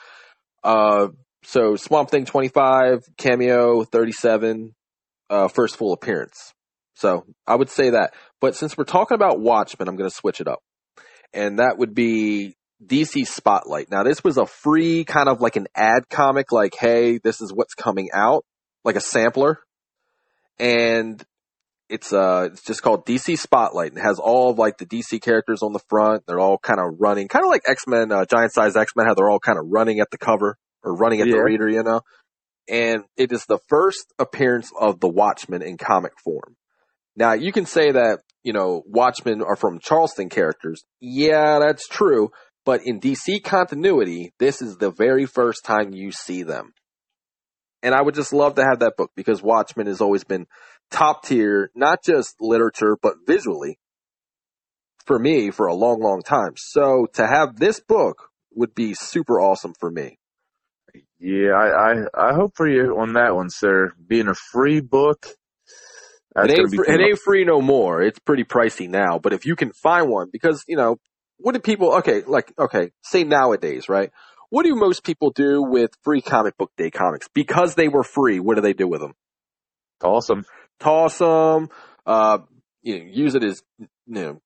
Uh, 0.64 1.08
so 1.44 1.76
Swamp 1.76 2.10
Thing 2.10 2.24
twenty 2.24 2.48
five 2.48 3.04
cameo 3.16 3.84
thirty 3.84 4.12
seven, 4.12 4.74
uh, 5.30 5.48
first 5.48 5.76
full 5.76 5.92
appearance. 5.92 6.52
So 6.98 7.26
I 7.46 7.54
would 7.54 7.70
say 7.70 7.90
that. 7.90 8.12
But 8.40 8.56
since 8.56 8.76
we're 8.76 8.84
talking 8.84 9.14
about 9.14 9.40
Watchmen, 9.40 9.88
I'm 9.88 9.96
going 9.96 10.10
to 10.10 10.14
switch 10.14 10.40
it 10.40 10.48
up, 10.48 10.58
and 11.32 11.60
that 11.60 11.78
would 11.78 11.94
be 11.94 12.56
DC 12.84 13.24
Spotlight. 13.26 13.88
Now, 13.88 14.02
this 14.02 14.24
was 14.24 14.36
a 14.36 14.46
free 14.46 15.04
kind 15.04 15.28
of 15.28 15.40
like 15.40 15.54
an 15.54 15.68
ad 15.76 16.08
comic, 16.10 16.50
like, 16.50 16.74
hey, 16.74 17.18
this 17.22 17.40
is 17.40 17.52
what's 17.52 17.74
coming 17.74 18.08
out, 18.12 18.44
like 18.84 18.96
a 18.96 19.00
sampler. 19.00 19.60
And 20.58 21.24
it's 21.88 22.12
uh 22.12 22.50
it's 22.52 22.64
just 22.64 22.82
called 22.82 23.06
DC 23.06 23.38
Spotlight 23.38 23.92
and 23.92 23.98
it 23.98 24.04
has 24.04 24.18
all 24.18 24.50
of 24.50 24.58
like 24.58 24.76
the 24.76 24.84
DC 24.84 25.22
characters 25.22 25.62
on 25.62 25.72
the 25.72 25.80
front. 25.88 26.24
They're 26.26 26.40
all 26.40 26.58
kind 26.58 26.80
of 26.80 26.96
running, 26.98 27.28
kind 27.28 27.44
of 27.44 27.50
like 27.50 27.62
X-Men, 27.66 28.10
uh, 28.10 28.24
giant 28.24 28.52
size 28.52 28.76
X-Men, 28.76 29.06
how 29.06 29.14
they're 29.14 29.30
all 29.30 29.38
kind 29.38 29.58
of 29.58 29.66
running 29.68 30.00
at 30.00 30.10
the 30.10 30.18
cover 30.18 30.56
or 30.82 30.96
running 30.96 31.20
at 31.20 31.28
the 31.28 31.42
reader, 31.42 31.68
you 31.68 31.84
know? 31.84 32.00
And 32.68 33.04
it 33.16 33.32
is 33.32 33.46
the 33.46 33.60
first 33.68 34.12
appearance 34.18 34.70
of 34.78 34.98
the 34.98 35.08
Watchmen 35.08 35.62
in 35.62 35.78
comic 35.78 36.12
form. 36.22 36.56
Now 37.18 37.32
you 37.32 37.50
can 37.50 37.66
say 37.66 37.90
that, 37.90 38.20
you 38.44 38.52
know, 38.52 38.82
Watchmen 38.86 39.42
are 39.42 39.56
from 39.56 39.80
Charlton 39.80 40.28
characters. 40.28 40.84
Yeah, 41.00 41.58
that's 41.58 41.88
true. 41.88 42.30
But 42.64 42.82
in 42.84 43.00
DC 43.00 43.42
continuity, 43.42 44.32
this 44.38 44.62
is 44.62 44.76
the 44.76 44.90
very 44.92 45.26
first 45.26 45.64
time 45.64 45.92
you 45.92 46.12
see 46.12 46.44
them. 46.44 46.72
And 47.82 47.94
I 47.94 48.02
would 48.02 48.14
just 48.14 48.32
love 48.32 48.54
to 48.54 48.64
have 48.64 48.80
that 48.80 48.96
book 48.96 49.10
because 49.16 49.42
Watchmen 49.42 49.86
has 49.88 50.00
always 50.00 50.22
been 50.22 50.46
top 50.90 51.24
tier, 51.24 51.70
not 51.74 52.04
just 52.04 52.36
literature, 52.40 52.96
but 53.00 53.14
visually 53.26 53.78
for 55.04 55.18
me 55.18 55.50
for 55.50 55.66
a 55.66 55.74
long, 55.74 56.00
long 56.00 56.22
time. 56.22 56.52
So 56.56 57.06
to 57.14 57.26
have 57.26 57.56
this 57.56 57.80
book 57.80 58.28
would 58.54 58.74
be 58.74 58.94
super 58.94 59.40
awesome 59.40 59.74
for 59.78 59.90
me. 59.90 60.18
Yeah, 61.18 61.50
I, 61.50 61.92
I 61.92 62.30
I 62.30 62.34
hope 62.34 62.52
for 62.54 62.68
you 62.68 62.96
on 63.00 63.14
that 63.14 63.34
one, 63.34 63.50
sir. 63.50 63.92
Being 64.06 64.28
a 64.28 64.34
free 64.34 64.80
book, 64.80 65.26
that's 66.42 66.52
it 66.52 66.58
ain't, 66.60 66.70
be 66.70 66.76
fr- 66.78 66.84
it 66.84 67.00
ain't 67.00 67.18
free 67.18 67.44
no 67.44 67.60
more. 67.60 68.02
It's 68.02 68.18
pretty 68.18 68.44
pricey 68.44 68.88
now, 68.88 69.18
but 69.18 69.32
if 69.32 69.46
you 69.46 69.56
can 69.56 69.72
find 69.72 70.08
one, 70.10 70.28
because, 70.32 70.64
you 70.68 70.76
know, 70.76 70.96
what 71.38 71.52
do 71.54 71.60
people, 71.60 71.94
okay, 71.96 72.22
like, 72.26 72.52
okay, 72.58 72.90
say 73.02 73.24
nowadays, 73.24 73.88
right? 73.88 74.10
What 74.50 74.64
do 74.64 74.74
most 74.74 75.04
people 75.04 75.30
do 75.30 75.62
with 75.62 75.90
free 76.02 76.20
comic 76.22 76.56
book 76.56 76.72
day 76.76 76.90
comics? 76.90 77.28
Because 77.34 77.74
they 77.74 77.88
were 77.88 78.02
free, 78.04 78.40
what 78.40 78.54
do 78.56 78.60
they 78.62 78.72
do 78.72 78.88
with 78.88 79.00
them? 79.00 79.14
awesome. 80.02 80.44
toss 80.80 81.18
them, 81.18 81.68
uh, 82.06 82.38
you 82.82 82.98
know, 82.98 83.04
use 83.10 83.34
it 83.34 83.44
as, 83.44 83.62
you 83.78 83.88
know, 84.06 84.40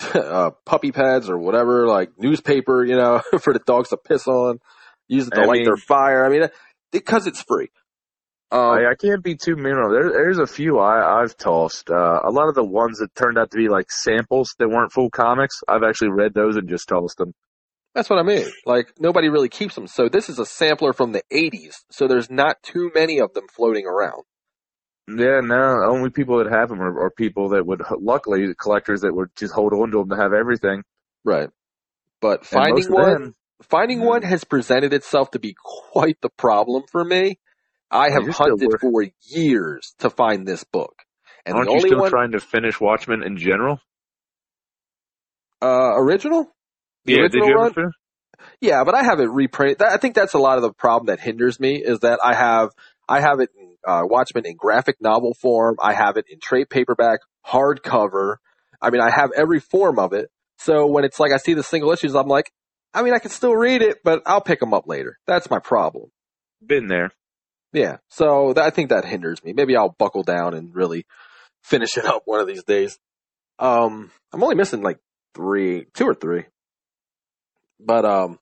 uh, 0.14 0.50
puppy 0.66 0.92
pads 0.92 1.28
or 1.30 1.38
whatever, 1.38 1.86
like 1.86 2.10
newspaper, 2.18 2.84
you 2.84 2.96
know, 2.96 3.20
for 3.40 3.52
the 3.52 3.60
dogs 3.60 3.88
to 3.90 3.96
piss 3.96 4.26
on, 4.26 4.58
use 5.08 5.26
it 5.26 5.34
to 5.34 5.42
I 5.42 5.44
light 5.46 5.58
mean- 5.58 5.64
their 5.64 5.76
fire. 5.76 6.24
I 6.24 6.28
mean, 6.28 6.48
because 6.92 7.26
it's 7.26 7.42
free. 7.42 7.70
Um, 8.50 8.60
I, 8.60 8.90
I 8.90 8.94
can't 8.94 9.22
be 9.22 9.36
too 9.36 9.56
mean 9.56 9.74
on 9.74 9.92
there. 9.92 10.10
There's 10.10 10.38
a 10.38 10.46
few 10.46 10.78
I, 10.78 11.22
I've 11.22 11.36
tossed. 11.36 11.90
Uh, 11.90 12.20
a 12.24 12.30
lot 12.30 12.48
of 12.48 12.54
the 12.54 12.64
ones 12.64 12.98
that 12.98 13.14
turned 13.14 13.36
out 13.38 13.50
to 13.50 13.56
be 13.56 13.68
like 13.68 13.90
samples 13.90 14.54
that 14.58 14.68
weren't 14.68 14.92
full 14.92 15.10
comics, 15.10 15.60
I've 15.68 15.82
actually 15.82 16.10
read 16.10 16.32
those 16.34 16.56
and 16.56 16.68
just 16.68 16.88
tossed 16.88 17.18
them. 17.18 17.34
that's 17.94 18.08
what 18.08 18.18
I 18.18 18.22
mean. 18.22 18.46
Like 18.64 18.94
nobody 18.98 19.28
really 19.28 19.50
keeps 19.50 19.74
them. 19.74 19.86
So 19.86 20.08
this 20.08 20.30
is 20.30 20.38
a 20.38 20.46
sampler 20.46 20.94
from 20.94 21.12
the 21.12 21.22
80s. 21.30 21.74
So 21.90 22.08
there's 22.08 22.30
not 22.30 22.62
too 22.62 22.90
many 22.94 23.18
of 23.20 23.34
them 23.34 23.44
floating 23.54 23.84
around. 23.86 24.22
Yeah, 25.08 25.40
no, 25.42 25.82
only 25.88 26.10
people 26.10 26.38
that 26.42 26.50
have 26.52 26.68
them 26.68 26.80
are, 26.82 27.06
are 27.06 27.10
people 27.10 27.50
that 27.50 27.66
would, 27.66 27.80
luckily, 27.98 28.54
collectors 28.54 29.00
that 29.02 29.14
would 29.14 29.28
just 29.36 29.54
hold 29.54 29.72
on 29.72 29.90
to 29.90 29.98
them 29.98 30.10
to 30.10 30.16
have 30.16 30.32
everything. 30.34 30.82
Right. 31.24 31.48
But 32.20 32.44
finding 32.44 32.90
one, 32.92 33.12
them- 33.12 33.34
finding 33.62 34.00
Mhm. 34.00 34.04
one 34.06 34.22
has 34.22 34.44
presented 34.44 34.92
itself 34.92 35.30
to 35.32 35.38
be 35.38 35.54
quite 35.92 36.18
the 36.22 36.28
problem 36.30 36.82
for 36.90 37.04
me. 37.04 37.38
I 37.90 38.10
have 38.10 38.28
hunted 38.28 38.70
for 38.80 39.06
years 39.22 39.94
to 40.00 40.10
find 40.10 40.46
this 40.46 40.64
book. 40.64 40.94
And 41.46 41.56
Aren't 41.56 41.70
you 41.70 41.80
still 41.80 42.00
one, 42.00 42.10
trying 42.10 42.32
to 42.32 42.40
finish 42.40 42.80
Watchmen 42.80 43.22
in 43.22 43.38
general? 43.38 43.80
uh, 45.62 45.94
original? 45.96 46.50
The 47.04 47.14
yeah, 47.14 47.20
original 47.20 47.46
did 47.46 47.50
you 47.50 47.56
run? 47.56 47.64
ever 47.66 47.74
finish? 47.74 47.94
Yeah, 48.60 48.84
but 48.84 48.94
I 48.94 49.02
have 49.02 49.20
it 49.20 49.30
reprinted. 49.30 49.82
I 49.82 49.96
think 49.96 50.14
that's 50.14 50.34
a 50.34 50.38
lot 50.38 50.56
of 50.56 50.62
the 50.62 50.72
problem 50.72 51.06
that 51.06 51.20
hinders 51.20 51.58
me 51.58 51.76
is 51.76 52.00
that 52.00 52.20
I 52.22 52.34
have, 52.34 52.70
I 53.08 53.20
have 53.20 53.40
it 53.40 53.50
in, 53.58 53.76
uh, 53.86 54.02
Watchmen 54.04 54.46
in 54.46 54.56
graphic 54.56 54.96
novel 55.00 55.34
form. 55.34 55.76
I 55.82 55.94
have 55.94 56.16
it 56.16 56.26
in 56.30 56.38
trade 56.40 56.68
paperback, 56.70 57.20
hardcover. 57.46 58.36
I 58.80 58.90
mean, 58.90 59.00
I 59.00 59.10
have 59.10 59.30
every 59.36 59.60
form 59.60 59.98
of 59.98 60.12
it. 60.12 60.30
So 60.58 60.86
when 60.86 61.04
it's 61.04 61.18
like 61.18 61.32
I 61.32 61.38
see 61.38 61.54
the 61.54 61.62
single 61.62 61.90
issues, 61.92 62.14
I'm 62.14 62.28
like, 62.28 62.52
I 62.92 63.02
mean, 63.02 63.14
I 63.14 63.18
can 63.18 63.30
still 63.30 63.54
read 63.54 63.82
it, 63.82 63.98
but 64.04 64.22
I'll 64.26 64.40
pick 64.40 64.60
them 64.60 64.74
up 64.74 64.86
later. 64.86 65.18
That's 65.26 65.50
my 65.50 65.58
problem. 65.58 66.10
Been 66.64 66.88
there. 66.88 67.10
Yeah. 67.72 67.98
So 68.08 68.52
that, 68.54 68.64
I 68.64 68.70
think 68.70 68.90
that 68.90 69.04
hinders 69.04 69.42
me. 69.44 69.52
Maybe 69.52 69.76
I'll 69.76 69.94
buckle 69.98 70.22
down 70.22 70.54
and 70.54 70.74
really 70.74 71.06
finish 71.62 71.96
it 71.96 72.04
up 72.04 72.22
one 72.24 72.40
of 72.40 72.46
these 72.46 72.64
days. 72.64 72.98
Um, 73.58 74.10
I'm 74.32 74.42
only 74.42 74.54
missing 74.54 74.82
like 74.82 74.98
three, 75.34 75.86
two 75.94 76.06
or 76.06 76.14
three. 76.14 76.44
But, 77.80 78.04
um, 78.04 78.38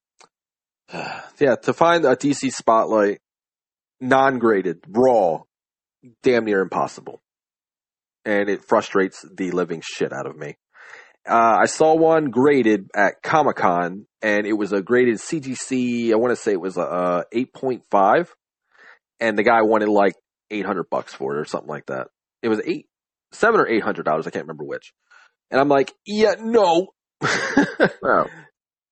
yeah, 0.93 1.57
to 1.63 1.73
find 1.73 2.05
a 2.05 2.17
DC 2.17 2.53
spotlight, 2.53 3.21
non-graded, 4.01 4.85
raw, 4.89 5.43
damn 6.23 6.45
near 6.45 6.61
impossible. 6.61 7.23
And 8.25 8.49
it 8.49 8.65
frustrates 8.65 9.25
the 9.35 9.53
living 9.53 9.83
shit 9.85 10.13
out 10.13 10.27
of 10.27 10.37
me. 10.37 10.57
Uh, 11.29 11.59
I 11.61 11.67
saw 11.67 11.95
one 11.95 12.27
graded 12.31 12.89
at 12.95 13.23
Comic 13.23 13.57
Con, 13.57 14.07
and 14.23 14.47
it 14.47 14.53
was 14.53 14.73
a 14.73 14.83
graded 14.83 15.17
CGC. 15.17 16.13
I 16.13 16.17
want 16.17 16.31
to 16.31 16.37
say 16.41 16.53
it 16.53 16.61
was 16.61 16.77
a, 16.77 16.83
uh 16.83 17.23
8.5, 17.35 18.29
and 19.21 19.37
the 19.39 19.43
guy 19.43 19.63
wanted 19.63 19.89
like 19.89 20.15
800 20.51 20.85
bucks 20.91 21.15
for 21.15 21.37
it 21.37 21.41
or 21.41 21.45
something 21.45 21.69
like 21.69 21.87
that. 21.87 22.09
It 22.43 22.49
was 22.49 22.61
eight 22.65 22.87
seven 23.33 23.61
or 23.61 23.69
eight 23.69 23.83
hundred 23.83 24.05
dollars. 24.05 24.27
I 24.27 24.31
can't 24.31 24.45
remember 24.45 24.65
which. 24.65 24.93
And 25.51 25.61
I'm 25.61 25.69
like, 25.69 25.93
yeah, 26.07 26.35
no. 26.41 26.89
Well, 28.03 28.29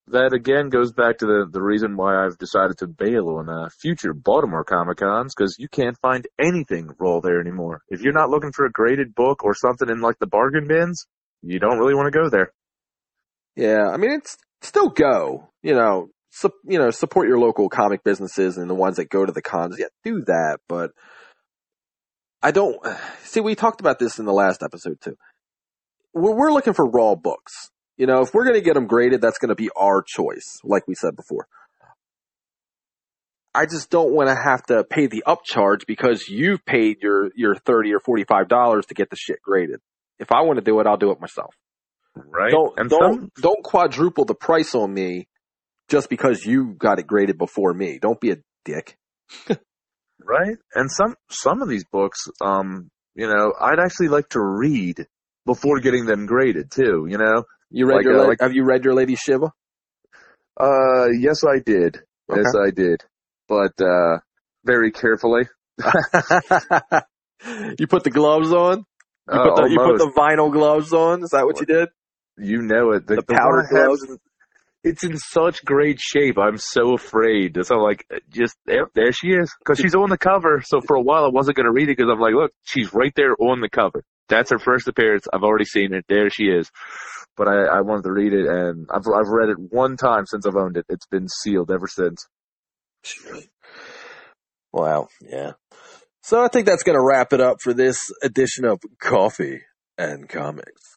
that 0.08 0.32
again 0.34 0.68
goes 0.68 0.92
back 0.92 1.18
to 1.18 1.26
the 1.26 1.46
the 1.50 1.62
reason 1.62 1.96
why 1.96 2.24
I've 2.24 2.36
decided 2.38 2.78
to 2.78 2.86
bail 2.86 3.28
on 3.38 3.48
uh, 3.48 3.68
future 3.80 4.12
Baltimore 4.12 4.64
Comic 4.64 4.98
Cons 4.98 5.34
because 5.34 5.56
you 5.58 5.68
can't 5.68 5.96
find 6.02 6.26
anything 6.38 6.90
raw 6.98 7.20
there 7.20 7.40
anymore. 7.40 7.80
If 7.88 8.02
you're 8.02 8.12
not 8.12 8.28
looking 8.30 8.52
for 8.52 8.66
a 8.66 8.72
graded 8.72 9.14
book 9.14 9.44
or 9.44 9.54
something 9.54 9.88
in 9.88 10.00
like 10.00 10.18
the 10.18 10.26
bargain 10.26 10.66
bins, 10.68 11.06
you 11.42 11.58
don't 11.58 11.78
really 11.78 11.94
want 11.94 12.12
to 12.12 12.18
go 12.18 12.28
there. 12.28 12.52
yeah, 13.56 13.88
I 13.88 13.96
mean, 13.96 14.10
it's 14.12 14.36
still 14.62 14.88
go. 14.88 15.48
You 15.62 15.74
know, 15.74 16.08
su- 16.34 16.52
you 16.64 16.78
know, 16.78 16.90
support 16.90 17.28
your 17.28 17.38
local 17.38 17.68
comic 17.68 18.02
businesses 18.04 18.58
and 18.58 18.68
the 18.68 18.74
ones 18.74 18.96
that 18.96 19.08
go 19.08 19.24
to 19.24 19.32
the 19.32 19.42
cons. 19.42 19.76
Yeah, 19.78 19.86
do 20.04 20.22
that. 20.26 20.58
But 20.68 20.90
I 22.42 22.50
don't 22.50 22.76
see. 23.22 23.40
We 23.40 23.54
talked 23.54 23.80
about 23.80 23.98
this 23.98 24.18
in 24.18 24.26
the 24.26 24.32
last 24.32 24.62
episode 24.62 25.00
too. 25.00 25.16
We're, 26.12 26.34
we're 26.34 26.52
looking 26.52 26.74
for 26.74 26.88
raw 26.88 27.14
books. 27.14 27.70
You 27.96 28.06
know, 28.06 28.22
if 28.22 28.34
we're 28.34 28.44
going 28.44 28.56
to 28.56 28.64
get 28.64 28.74
them 28.74 28.86
graded, 28.86 29.20
that's 29.20 29.38
going 29.38 29.50
to 29.50 29.54
be 29.54 29.70
our 29.76 30.02
choice, 30.02 30.58
like 30.64 30.88
we 30.88 30.96
said 30.96 31.14
before. 31.14 31.46
I 33.54 33.66
just 33.66 33.88
don't 33.88 34.12
want 34.12 34.28
to 34.28 34.34
have 34.34 34.64
to 34.64 34.82
pay 34.82 35.06
the 35.06 35.22
upcharge 35.24 35.86
because 35.86 36.28
you've 36.28 36.64
paid 36.66 36.96
your, 37.02 37.30
your 37.36 37.54
30 37.54 37.94
or 37.94 38.00
$45 38.00 38.86
to 38.88 38.94
get 38.94 39.10
the 39.10 39.16
shit 39.16 39.40
graded. 39.40 39.78
If 40.18 40.32
I 40.32 40.40
want 40.40 40.58
to 40.58 40.64
do 40.64 40.80
it, 40.80 40.88
I'll 40.88 40.96
do 40.96 41.12
it 41.12 41.20
myself. 41.20 41.54
Right? 42.16 42.50
Don't, 42.50 42.76
and 42.80 42.90
don't, 42.90 43.14
some, 43.14 43.30
don't 43.40 43.62
quadruple 43.62 44.24
the 44.24 44.34
price 44.34 44.74
on 44.74 44.92
me 44.92 45.28
just 45.88 46.08
because 46.08 46.44
you 46.44 46.74
got 46.78 46.98
it 46.98 47.06
graded 47.06 47.38
before 47.38 47.72
me. 47.74 47.98
Don't 48.00 48.20
be 48.20 48.30
a 48.30 48.36
dick. 48.64 48.96
right? 50.20 50.56
And 50.74 50.90
some 50.90 51.14
some 51.30 51.62
of 51.62 51.68
these 51.68 51.84
books, 51.84 52.28
um, 52.40 52.88
you 53.14 53.26
know, 53.26 53.52
I'd 53.60 53.78
actually 53.78 54.08
like 54.08 54.28
to 54.30 54.40
read 54.40 55.06
before 55.46 55.80
getting 55.80 56.06
them 56.06 56.26
graded 56.26 56.70
too. 56.70 57.06
You 57.08 57.18
know, 57.18 57.44
You 57.70 57.86
read 57.86 57.96
Like, 57.96 58.04
your, 58.04 58.20
uh, 58.20 58.28
like- 58.28 58.40
have 58.40 58.54
you 58.54 58.64
read 58.64 58.84
your 58.84 58.94
Lady 58.94 59.14
Shiva? 59.16 59.52
uh, 60.58 61.06
yes, 61.18 61.44
I 61.44 61.58
did. 61.58 62.00
Yes, 62.34 62.54
I 62.54 62.70
did, 62.70 63.02
but 63.48 63.72
uh, 63.80 64.18
very 64.64 64.90
carefully. 64.92 65.48
you 67.78 67.86
put 67.86 68.04
the 68.04 68.10
gloves 68.10 68.52
on? 68.52 68.78
You, 68.78 68.84
Uh, 69.28 69.44
put 69.44 69.56
the, 69.56 69.68
you 69.70 69.78
put 69.78 69.98
the 69.98 70.12
vinyl 70.16 70.50
gloves 70.52 70.92
on? 70.92 71.22
Is 71.22 71.30
that 71.30 71.44
what 71.44 71.60
you 71.60 71.66
did? 71.66 71.88
You 72.38 72.62
know 72.62 72.92
it. 72.92 73.06
The 73.06 73.16
one 73.16 73.24
powder 73.26 73.58
I 73.60 73.62
have 73.62 73.70
gloves? 73.88 74.18
It's 74.84 75.02
in 75.02 75.16
such 75.16 75.64
great 75.64 75.98
shape. 75.98 76.38
I'm 76.38 76.58
so 76.58 76.94
afraid. 76.94 77.58
So 77.62 77.76
I'm 77.76 77.82
like, 77.82 78.06
just 78.28 78.54
there, 78.66 78.86
there 78.94 79.12
she 79.12 79.28
is, 79.28 79.52
because 79.58 79.78
she's 79.78 79.94
on 79.94 80.10
the 80.10 80.18
cover. 80.18 80.62
So 80.64 80.80
for 80.80 80.94
a 80.94 81.00
while, 81.00 81.24
I 81.24 81.28
wasn't 81.28 81.56
to 81.56 81.72
read 81.72 81.88
it 81.88 81.96
because 81.96 82.10
I'm 82.12 82.20
like, 82.20 82.34
look, 82.34 82.52
she's 82.64 82.92
right 82.92 83.12
there 83.16 83.34
on 83.40 83.60
the 83.60 83.70
cover. 83.70 84.04
That's 84.28 84.50
her 84.50 84.58
first 84.58 84.86
appearance. 84.86 85.26
I've 85.32 85.42
already 85.42 85.64
seen 85.64 85.94
it. 85.94 86.04
There 86.08 86.28
she 86.30 86.44
is. 86.44 86.70
But 87.36 87.48
I, 87.48 87.64
I 87.64 87.80
wanted 87.80 88.04
to 88.04 88.12
read 88.12 88.32
it, 88.32 88.46
and 88.46 88.86
I've 88.92 89.02
I've 89.06 89.28
read 89.28 89.48
it 89.48 89.56
one 89.58 89.96
time 89.96 90.24
since 90.26 90.46
I've 90.46 90.54
owned 90.54 90.76
it. 90.76 90.86
It's 90.88 91.06
been 91.06 91.28
sealed 91.28 91.70
ever 91.70 91.88
since. 91.88 92.26
Wow, 94.74 95.06
yeah. 95.20 95.52
So 96.22 96.42
I 96.42 96.48
think 96.48 96.66
that's 96.66 96.82
going 96.82 96.98
to 96.98 97.04
wrap 97.04 97.32
it 97.32 97.40
up 97.40 97.58
for 97.62 97.72
this 97.72 98.10
edition 98.24 98.64
of 98.64 98.80
Coffee 99.00 99.60
and 99.96 100.28
Comics. 100.28 100.96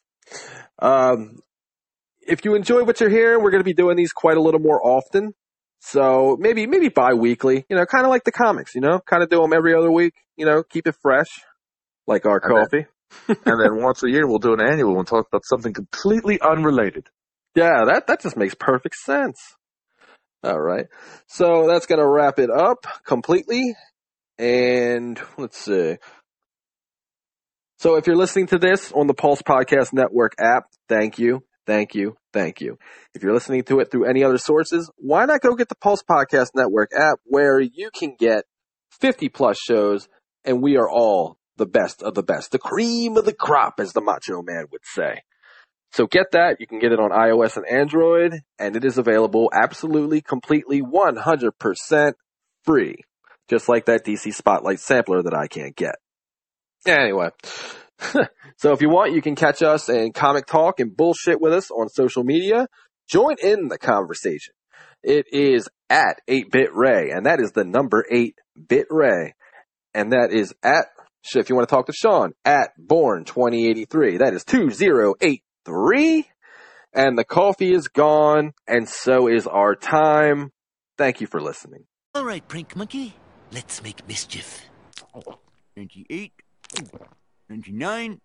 Um, 0.80 1.38
if 2.28 2.44
you 2.44 2.54
enjoy 2.54 2.84
what 2.84 3.00
you're 3.00 3.10
hearing, 3.10 3.42
we're 3.42 3.50
going 3.50 3.60
to 3.60 3.64
be 3.64 3.74
doing 3.74 3.96
these 3.96 4.12
quite 4.12 4.36
a 4.36 4.40
little 4.40 4.60
more 4.60 4.80
often. 4.86 5.32
So 5.80 6.36
maybe, 6.40 6.66
maybe 6.66 6.88
bi-weekly, 6.88 7.64
you 7.68 7.76
know, 7.76 7.86
kind 7.86 8.04
of 8.04 8.10
like 8.10 8.24
the 8.24 8.32
comics, 8.32 8.74
you 8.74 8.80
know, 8.80 9.00
kind 9.00 9.22
of 9.22 9.30
do 9.30 9.40
them 9.40 9.52
every 9.52 9.74
other 9.74 9.90
week, 9.90 10.12
you 10.36 10.44
know, 10.44 10.62
keep 10.62 10.86
it 10.86 10.96
fresh, 11.00 11.28
like 12.06 12.26
our 12.26 12.40
And 12.42 12.56
then- 12.56 12.64
coffee. 12.64 12.86
and 13.46 13.58
then 13.58 13.82
once 13.82 14.02
a 14.02 14.10
year, 14.10 14.26
we'll 14.26 14.38
do 14.38 14.52
an 14.52 14.60
annual 14.60 14.98
and 14.98 15.08
talk 15.08 15.26
about 15.28 15.42
something 15.46 15.72
completely 15.72 16.38
unrelated. 16.42 17.06
Yeah, 17.54 17.84
that, 17.86 18.06
that 18.06 18.20
just 18.20 18.36
makes 18.36 18.54
perfect 18.54 18.96
sense. 18.96 19.38
All 20.44 20.60
right. 20.60 20.86
So 21.26 21.66
that's 21.66 21.86
going 21.86 22.00
to 22.00 22.06
wrap 22.06 22.38
it 22.38 22.50
up 22.50 22.86
completely. 23.06 23.74
And 24.38 25.18
let's 25.38 25.56
see. 25.56 25.96
So 27.78 27.94
if 27.96 28.06
you're 28.06 28.14
listening 28.16 28.48
to 28.48 28.58
this 28.58 28.92
on 28.92 29.06
the 29.06 29.14
Pulse 29.14 29.40
Podcast 29.40 29.92
Network 29.94 30.34
app, 30.38 30.64
thank 30.88 31.18
you. 31.18 31.42
Thank 31.68 31.94
you. 31.94 32.16
Thank 32.32 32.62
you. 32.62 32.78
If 33.14 33.22
you're 33.22 33.34
listening 33.34 33.62
to 33.64 33.80
it 33.80 33.90
through 33.90 34.06
any 34.06 34.24
other 34.24 34.38
sources, 34.38 34.90
why 34.96 35.26
not 35.26 35.42
go 35.42 35.54
get 35.54 35.68
the 35.68 35.74
Pulse 35.74 36.02
Podcast 36.02 36.52
Network 36.54 36.92
app 36.98 37.18
where 37.24 37.60
you 37.60 37.90
can 37.94 38.16
get 38.18 38.44
50 39.02 39.28
plus 39.28 39.58
shows 39.58 40.08
and 40.46 40.62
we 40.62 40.78
are 40.78 40.88
all 40.88 41.36
the 41.58 41.66
best 41.66 42.02
of 42.02 42.14
the 42.14 42.22
best. 42.22 42.52
The 42.52 42.58
cream 42.58 43.18
of 43.18 43.26
the 43.26 43.34
crop, 43.34 43.80
as 43.80 43.92
the 43.92 44.00
Macho 44.00 44.40
Man 44.40 44.64
would 44.72 44.80
say. 44.82 45.20
So 45.92 46.06
get 46.06 46.30
that. 46.32 46.56
You 46.58 46.66
can 46.66 46.78
get 46.78 46.92
it 46.92 47.00
on 47.00 47.10
iOS 47.10 47.58
and 47.58 47.66
Android, 47.66 48.40
and 48.58 48.74
it 48.74 48.86
is 48.86 48.96
available 48.96 49.50
absolutely, 49.52 50.22
completely, 50.22 50.80
100% 50.80 52.12
free. 52.64 52.96
Just 53.50 53.68
like 53.68 53.84
that 53.86 54.06
DC 54.06 54.32
Spotlight 54.32 54.80
sampler 54.80 55.22
that 55.22 55.34
I 55.34 55.48
can't 55.48 55.76
get. 55.76 55.96
Anyway. 56.86 57.28
so 58.56 58.72
if 58.72 58.80
you 58.80 58.88
want, 58.88 59.12
you 59.12 59.22
can 59.22 59.34
catch 59.34 59.62
us 59.62 59.88
and 59.88 60.14
comic 60.14 60.46
talk 60.46 60.80
and 60.80 60.96
bullshit 60.96 61.40
with 61.40 61.52
us 61.52 61.70
on 61.70 61.88
social 61.88 62.24
media. 62.24 62.68
Join 63.08 63.36
in 63.42 63.68
the 63.68 63.78
conversation. 63.78 64.54
It 65.02 65.26
is 65.32 65.68
at 65.88 66.20
8-Bit 66.28 66.74
Ray, 66.74 67.10
and 67.10 67.26
that 67.26 67.40
is 67.40 67.52
the 67.52 67.64
number 67.64 68.04
8-Bit 68.12 68.86
Ray. 68.90 69.34
And 69.94 70.12
that 70.12 70.32
is 70.32 70.54
at, 70.62 70.86
if 71.34 71.48
you 71.48 71.56
want 71.56 71.68
to 71.68 71.74
talk 71.74 71.86
to 71.86 71.92
Sean, 71.92 72.32
at 72.44 72.70
Born2083. 72.78 74.18
That 74.18 74.34
is 74.34 74.44
2083. 74.44 76.28
And 76.94 77.18
the 77.18 77.24
coffee 77.24 77.72
is 77.72 77.88
gone, 77.88 78.52
and 78.66 78.88
so 78.88 79.28
is 79.28 79.46
our 79.46 79.74
time. 79.74 80.50
Thank 80.96 81.20
you 81.20 81.26
for 81.26 81.40
listening. 81.40 81.84
All 82.14 82.24
right, 82.24 82.46
Prank 82.46 82.74
Monkey, 82.74 83.14
let's 83.52 83.82
make 83.82 84.06
mischief. 84.08 84.64
98, 85.76 86.32
99, 87.48 88.20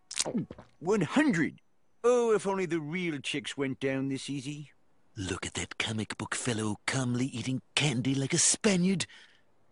100. 0.79 1.59
Oh, 2.03 2.33
if 2.33 2.45
only 2.45 2.65
the 2.65 2.79
real 2.79 3.19
chicks 3.19 3.55
went 3.55 3.79
down 3.79 4.09
this 4.09 4.29
easy. 4.29 4.71
Look 5.15 5.45
at 5.45 5.53
that 5.53 5.77
comic 5.77 6.17
book 6.17 6.35
fellow 6.35 6.77
calmly 6.85 7.27
eating 7.27 7.61
candy 7.75 8.15
like 8.15 8.33
a 8.33 8.37
Spaniard. 8.37 9.05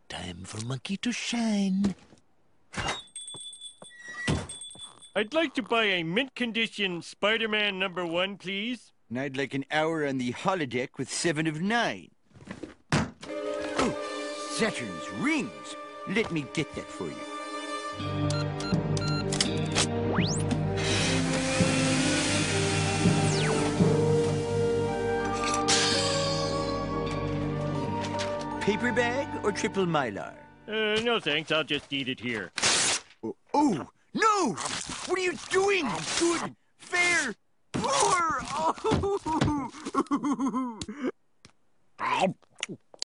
Time 0.08 0.44
for 0.44 0.64
Monkey 0.66 0.98
to 0.98 1.12
shine. 1.12 1.96
I'd 5.14 5.34
like 5.34 5.54
to 5.56 5.64
buy 5.64 5.86
a 5.86 6.04
mint 6.04 6.36
condition 6.36 7.02
Spider 7.02 7.50
Man 7.50 7.80
number 7.80 8.06
one, 8.06 8.38
please. 8.38 8.94
And 9.10 9.20
I'd 9.20 9.36
like 9.36 9.54
an 9.54 9.66
hour 9.72 10.08
on 10.08 10.20
the 10.20 10.32
holodeck 10.32 10.98
with 10.98 11.12
seven 11.12 11.48
of 11.48 11.60
nine. 11.60 12.12
Oh, 12.94 13.98
Saturn's 14.52 15.10
rings. 15.20 15.76
Let 16.08 16.32
me 16.32 16.46
get 16.54 16.74
that 16.76 16.90
for 16.90 17.08
you. 17.08 18.61
Paper 28.72 28.94
bag 28.94 29.28
or 29.44 29.52
triple 29.52 29.86
mylar? 29.86 30.32
Uh, 30.66 30.98
no 31.02 31.20
thanks, 31.20 31.52
I'll 31.52 31.62
just 31.62 31.92
eat 31.92 32.08
it 32.08 32.22
here. 32.22 32.54
Oh, 33.54 33.86
no! 34.14 34.54
What 35.08 35.20
are 35.20 35.22
you 35.22 35.34
doing? 35.50 35.90
Good, 36.18 36.56
fair, 36.78 37.36
poor! 37.74 38.42
Oh. 42.04 42.36